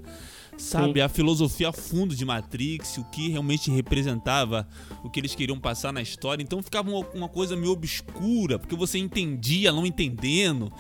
sabe, 0.58 1.00
Sim. 1.00 1.02
a 1.02 1.10
filosofia 1.10 1.70
a 1.70 1.74
fundo 1.74 2.16
de 2.16 2.26
Matrix, 2.26 2.98
o 2.98 3.04
que 3.06 3.30
realmente 3.30 3.72
representava 3.72 4.68
o 5.04 5.10
que 5.10 5.20
eles 5.20 5.36
queriam 5.36 5.60
passar 5.60 5.92
na 5.92 6.02
história, 6.02 6.44
então 6.44 6.62
ficava 6.62 6.90
uma 7.14 7.30
coisa 7.30 7.56
meio 7.56 7.72
obscura, 7.72 8.60
porque 8.60 8.76
você 8.76 8.98
entendia 8.98 9.72
não 9.72 9.86
entendendo, 9.86 10.72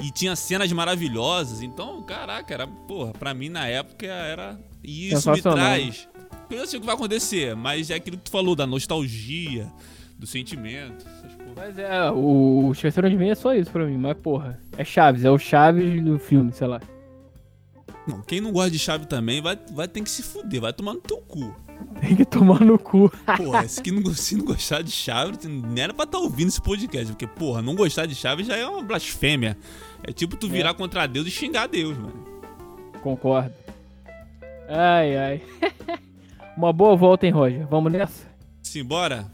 e 0.00 0.10
tinha 0.10 0.34
cenas 0.34 0.72
maravilhosas, 0.72 1.62
então, 1.62 2.02
caraca, 2.02 2.52
era, 2.52 2.66
porra, 2.66 3.12
pra 3.12 3.34
mim 3.34 3.48
na 3.48 3.66
época 3.66 4.06
era, 4.06 4.58
e 4.82 5.12
isso 5.12 5.30
me 5.30 5.42
traz 5.42 6.08
eu 6.56 6.66
sei 6.66 6.78
o 6.78 6.80
que 6.80 6.86
vai 6.86 6.94
acontecer, 6.94 7.54
mas 7.54 7.90
é 7.90 7.94
aquilo 7.94 8.16
que 8.16 8.24
tu 8.24 8.30
falou, 8.30 8.56
da 8.56 8.66
nostalgia, 8.66 9.70
do 10.18 10.26
sentimento. 10.26 11.06
Essas 11.06 11.32
porra. 11.34 11.52
Mas 11.56 11.78
é, 11.78 12.10
o, 12.10 12.66
o 12.66 12.72
Esqueceram 12.72 13.08
de 13.08 13.16
Mim 13.16 13.28
é 13.28 13.34
só 13.34 13.54
isso 13.54 13.70
pra 13.70 13.86
mim. 13.86 13.96
Mas, 13.96 14.16
porra, 14.18 14.60
é 14.76 14.84
Chaves, 14.84 15.24
é 15.24 15.30
o 15.30 15.38
Chaves 15.38 16.02
do 16.02 16.18
filme, 16.18 16.52
sei 16.52 16.66
lá. 16.66 16.80
Não, 18.06 18.22
quem 18.22 18.40
não 18.40 18.50
gosta 18.50 18.70
de 18.70 18.78
chave 18.78 19.06
também 19.06 19.40
vai, 19.40 19.58
vai 19.72 19.86
ter 19.86 20.02
que 20.02 20.10
se 20.10 20.22
fuder, 20.22 20.60
vai 20.60 20.72
tomar 20.72 20.94
no 20.94 21.00
teu 21.00 21.18
cu. 21.18 21.54
Tem 22.00 22.16
que 22.16 22.24
tomar 22.24 22.60
no 22.60 22.78
cu. 22.78 23.12
Porra, 23.36 23.68
se, 23.68 23.80
que 23.80 23.90
não, 23.90 24.12
se 24.14 24.36
não 24.36 24.44
gostar 24.44 24.82
de 24.82 24.90
chave, 24.90 25.36
nem 25.46 25.84
era 25.84 25.94
pra 25.94 26.04
estar 26.04 26.18
ouvindo 26.18 26.48
esse 26.48 26.60
podcast, 26.60 27.12
porque, 27.12 27.26
porra, 27.26 27.62
não 27.62 27.74
gostar 27.74 28.06
de 28.06 28.14
chave 28.14 28.42
já 28.42 28.56
é 28.56 28.66
uma 28.66 28.82
blasfêmia. 28.82 29.56
É 30.06 30.12
tipo 30.12 30.36
tu 30.36 30.48
virar 30.48 30.74
contra 30.74 31.06
Deus 31.06 31.26
e 31.26 31.30
xingar 31.30 31.66
Deus, 31.68 31.96
mano. 31.96 32.24
Concordo. 33.02 33.52
Ai, 34.68 35.16
ai. 35.16 35.42
Uma 36.56 36.72
boa 36.72 36.94
volta, 36.96 37.26
hein, 37.26 37.32
Roger? 37.32 37.66
Vamos 37.68 37.92
nessa? 37.92 38.26
Simbora? 38.62 39.26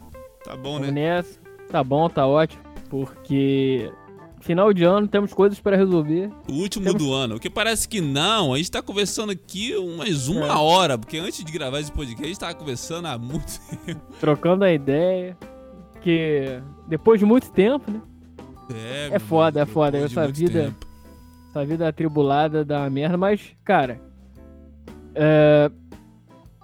Tá 0.43 0.55
bom, 0.55 0.73
Vamos 0.73 0.87
né? 0.87 1.15
nessa. 1.15 1.39
Tá 1.69 1.83
bom, 1.83 2.09
tá 2.09 2.25
ótimo. 2.25 2.61
Porque 2.89 3.91
final 4.39 4.71
de 4.73 4.83
ano 4.85 5.07
temos 5.07 5.33
coisas 5.33 5.59
pra 5.59 5.75
resolver. 5.75 6.29
O 6.49 6.53
último 6.53 6.85
Temos- 6.85 7.01
do 7.03 7.13
ano. 7.13 7.33
Porque 7.35 7.49
parece 7.49 7.87
que 7.87 7.99
não, 7.99 8.53
a 8.53 8.57
gente 8.57 8.71
tá 8.71 8.81
conversando 8.81 9.31
aqui 9.31 9.73
mais 9.97 10.27
uma 10.29 10.47
É. 10.47 10.51
hora, 10.51 10.97
porque 10.97 11.17
antes 11.17 11.43
de 11.43 11.51
gravar 11.51 11.79
esse 11.81 11.91
podcast, 11.91 12.23
a 12.23 12.27
gente 12.27 12.39
tava 12.39 12.53
conversando 12.55 13.07
há 13.07 13.17
muito 13.17 13.59
tempo. 13.85 14.01
Trocando 14.19 14.63
a 14.63 14.71
ideia. 14.71 15.37
Que 16.01 16.61
depois 16.87 17.19
de 17.19 17.25
muito 17.25 17.51
tempo, 17.51 17.91
né? 17.91 17.99
É, 18.73 19.09
É 19.13 19.19
foda, 19.19 19.61
é 19.61 19.65
foda, 19.65 19.97
essa 19.97 20.27
vida- 20.27 20.63
tempo. 20.65 20.87
Essa 21.49 21.65
vida 21.65 21.87
atribulada 21.87 22.63
dá 22.65 22.79
uma 22.81 22.89
merda, 22.89 23.17
mas, 23.17 23.55
cara. 23.63 23.99
é, 25.15 25.71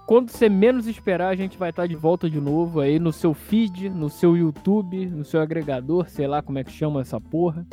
Quando 0.06 0.28
você 0.28 0.48
menos 0.50 0.86
esperar, 0.86 1.28
a 1.28 1.34
gente 1.34 1.56
vai 1.56 1.70
estar 1.70 1.86
de 1.86 1.96
volta 1.96 2.28
de 2.28 2.38
novo 2.38 2.78
aí 2.80 2.98
no 2.98 3.10
seu 3.10 3.32
feed, 3.32 3.88
no 3.88 4.10
seu 4.10 4.36
YouTube, 4.36 5.06
no 5.06 5.24
seu 5.24 5.40
agregador, 5.40 6.08
sei 6.10 6.26
lá 6.26 6.42
como 6.42 6.58
é 6.58 6.64
que 6.64 6.70
chama 6.70 7.00
essa 7.00 7.18
porra. 7.18 7.66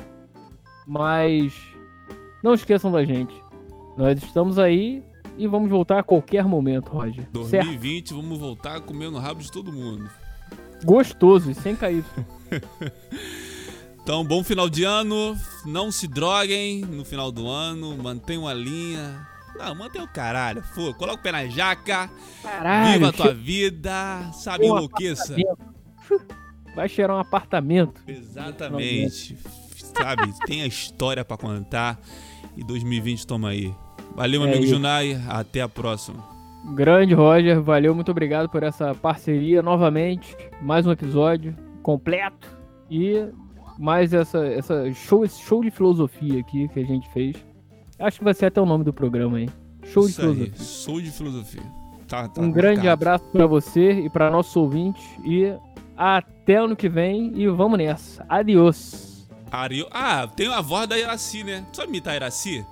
Mas 0.87 1.53
não 2.41 2.53
esqueçam 2.53 2.89
da 2.89 3.03
gente. 3.03 3.33
Nós 3.97 4.17
estamos 4.23 4.57
aí 4.57 5.03
e 5.37 5.45
vamos 5.45 5.69
voltar 5.69 5.99
a 5.99 6.03
qualquer 6.03 6.45
momento, 6.45 6.87
Roger. 6.89 7.23
Certo? 7.25 7.31
2020, 7.33 8.13
vamos 8.13 8.39
voltar 8.39 8.77
a 8.77 8.81
comer 8.81 9.11
no 9.11 9.19
rabo 9.19 9.41
de 9.41 9.51
todo 9.51 9.71
mundo. 9.71 10.09
Gostoso 10.85 11.51
e 11.51 11.53
sem 11.53 11.75
cair. 11.75 12.03
Então, 14.03 14.23
bom 14.23 14.43
final 14.43 14.69
de 14.69 14.83
ano. 14.83 15.37
Não 15.65 15.91
se 15.91 16.07
droguem 16.07 16.81
no 16.81 17.05
final 17.05 17.31
do 17.31 17.47
ano. 17.47 17.95
Mantenham 17.97 18.47
a 18.47 18.53
linha. 18.53 19.27
Não, 19.57 19.75
mantenha 19.75 20.03
o 20.03 20.07
caralho. 20.07 20.63
Pô, 20.73 20.93
coloca 20.93 21.19
o 21.19 21.23
pé 21.23 21.31
na 21.31 21.45
jaca. 21.45 22.09
Caralho, 22.41 22.93
viva 22.93 23.09
a 23.09 23.13
tua 23.13 23.33
vida. 23.33 24.31
Sabe, 24.33 24.65
um 24.65 24.77
enlouqueça. 24.77 25.35
vai 26.75 26.89
cheirar 26.89 27.15
um 27.15 27.19
apartamento. 27.19 28.01
Exatamente. 28.07 29.37
Sabe, 29.77 30.33
tem 30.47 30.63
a 30.63 30.67
história 30.67 31.23
pra 31.23 31.37
contar. 31.37 31.99
E 32.57 32.63
2020 32.63 33.27
toma 33.27 33.49
aí. 33.49 33.73
Valeu, 34.15 34.41
É 34.43 34.45
amigo 34.47 34.63
isso. 34.63 34.73
Junai. 34.73 35.21
Até 35.27 35.61
a 35.61 35.69
próxima. 35.69 36.31
Grande 36.73 37.13
Roger, 37.13 37.59
valeu, 37.61 37.95
muito 37.95 38.11
obrigado 38.11 38.47
por 38.47 38.61
essa 38.61 38.93
parceria 38.93 39.61
novamente. 39.61 40.35
Mais 40.61 40.85
um 40.85 40.91
episódio 40.91 41.55
completo 41.81 42.47
e 42.89 43.27
mais 43.81 44.13
essa, 44.13 44.45
essa 44.45 44.93
show, 44.93 45.25
esse 45.25 45.41
show 45.41 45.63
de 45.63 45.71
filosofia 45.71 46.39
aqui 46.39 46.67
que 46.67 46.79
a 46.79 46.85
gente 46.85 47.09
fez. 47.11 47.35
Acho 47.97 48.19
que 48.19 48.23
vai 48.23 48.33
ser 48.33 48.45
até 48.45 48.61
o 48.61 48.65
nome 48.65 48.83
do 48.83 48.93
programa 48.93 49.37
aí. 49.37 49.49
Show 49.85 50.05
de 50.05 50.11
Isso 50.11 50.21
aí. 50.21 50.27
filosofia. 50.27 50.63
Sou 50.63 51.01
de 51.01 51.11
filosofia. 51.11 51.63
Tá, 52.07 52.27
tá 52.27 52.41
Um 52.41 52.51
grande 52.51 52.87
abraço 52.87 53.25
pra 53.31 53.47
você 53.47 53.91
e 53.91 54.09
para 54.09 54.29
nossos 54.29 54.55
ouvintes 54.55 55.03
e 55.25 55.51
até 55.97 56.57
ano 56.57 56.75
que 56.75 56.87
vem 56.87 57.31
e 57.35 57.47
vamos 57.47 57.79
nessa. 57.79 58.23
Adiós. 58.29 59.27
Ario... 59.51 59.87
Ah, 59.91 60.27
tem 60.27 60.47
a 60.47 60.61
voz 60.61 60.87
da 60.87 60.97
Iraci, 60.97 61.43
né? 61.43 61.65
Tu 61.71 61.77
sabe 61.77 61.89
imitar 61.89 62.13
a 62.13 62.17
Iraci? 62.17 62.65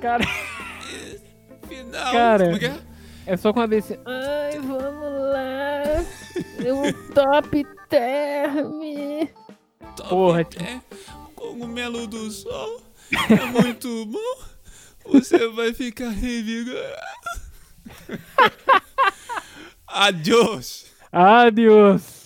Cara, 0.00 0.24
Final. 1.66 2.12
Cara. 2.12 2.44
Como 2.44 2.56
é 2.56 2.66
é? 2.66 2.80
é 3.26 3.36
só 3.36 3.52
com 3.52 3.60
a 3.60 3.66
vez 3.66 3.84
assim. 3.84 4.00
Ai, 4.04 4.58
vamos 4.58 5.10
lá. 5.32 6.04
O 6.72 6.92
top 7.14 7.64
term. 7.88 8.80
Top 10.00 10.08
Porra. 10.08 10.40
É, 10.40 10.80
cogumelo 11.34 12.06
do 12.06 12.30
sol 12.30 12.82
é 13.12 13.44
muito 13.46 14.06
bom. 14.06 14.44
Você 15.06 15.48
vai 15.48 15.74
ficar 15.74 16.10
revigorado. 16.10 17.00
Adiós. 19.86 20.86
Adiós. 21.12 22.20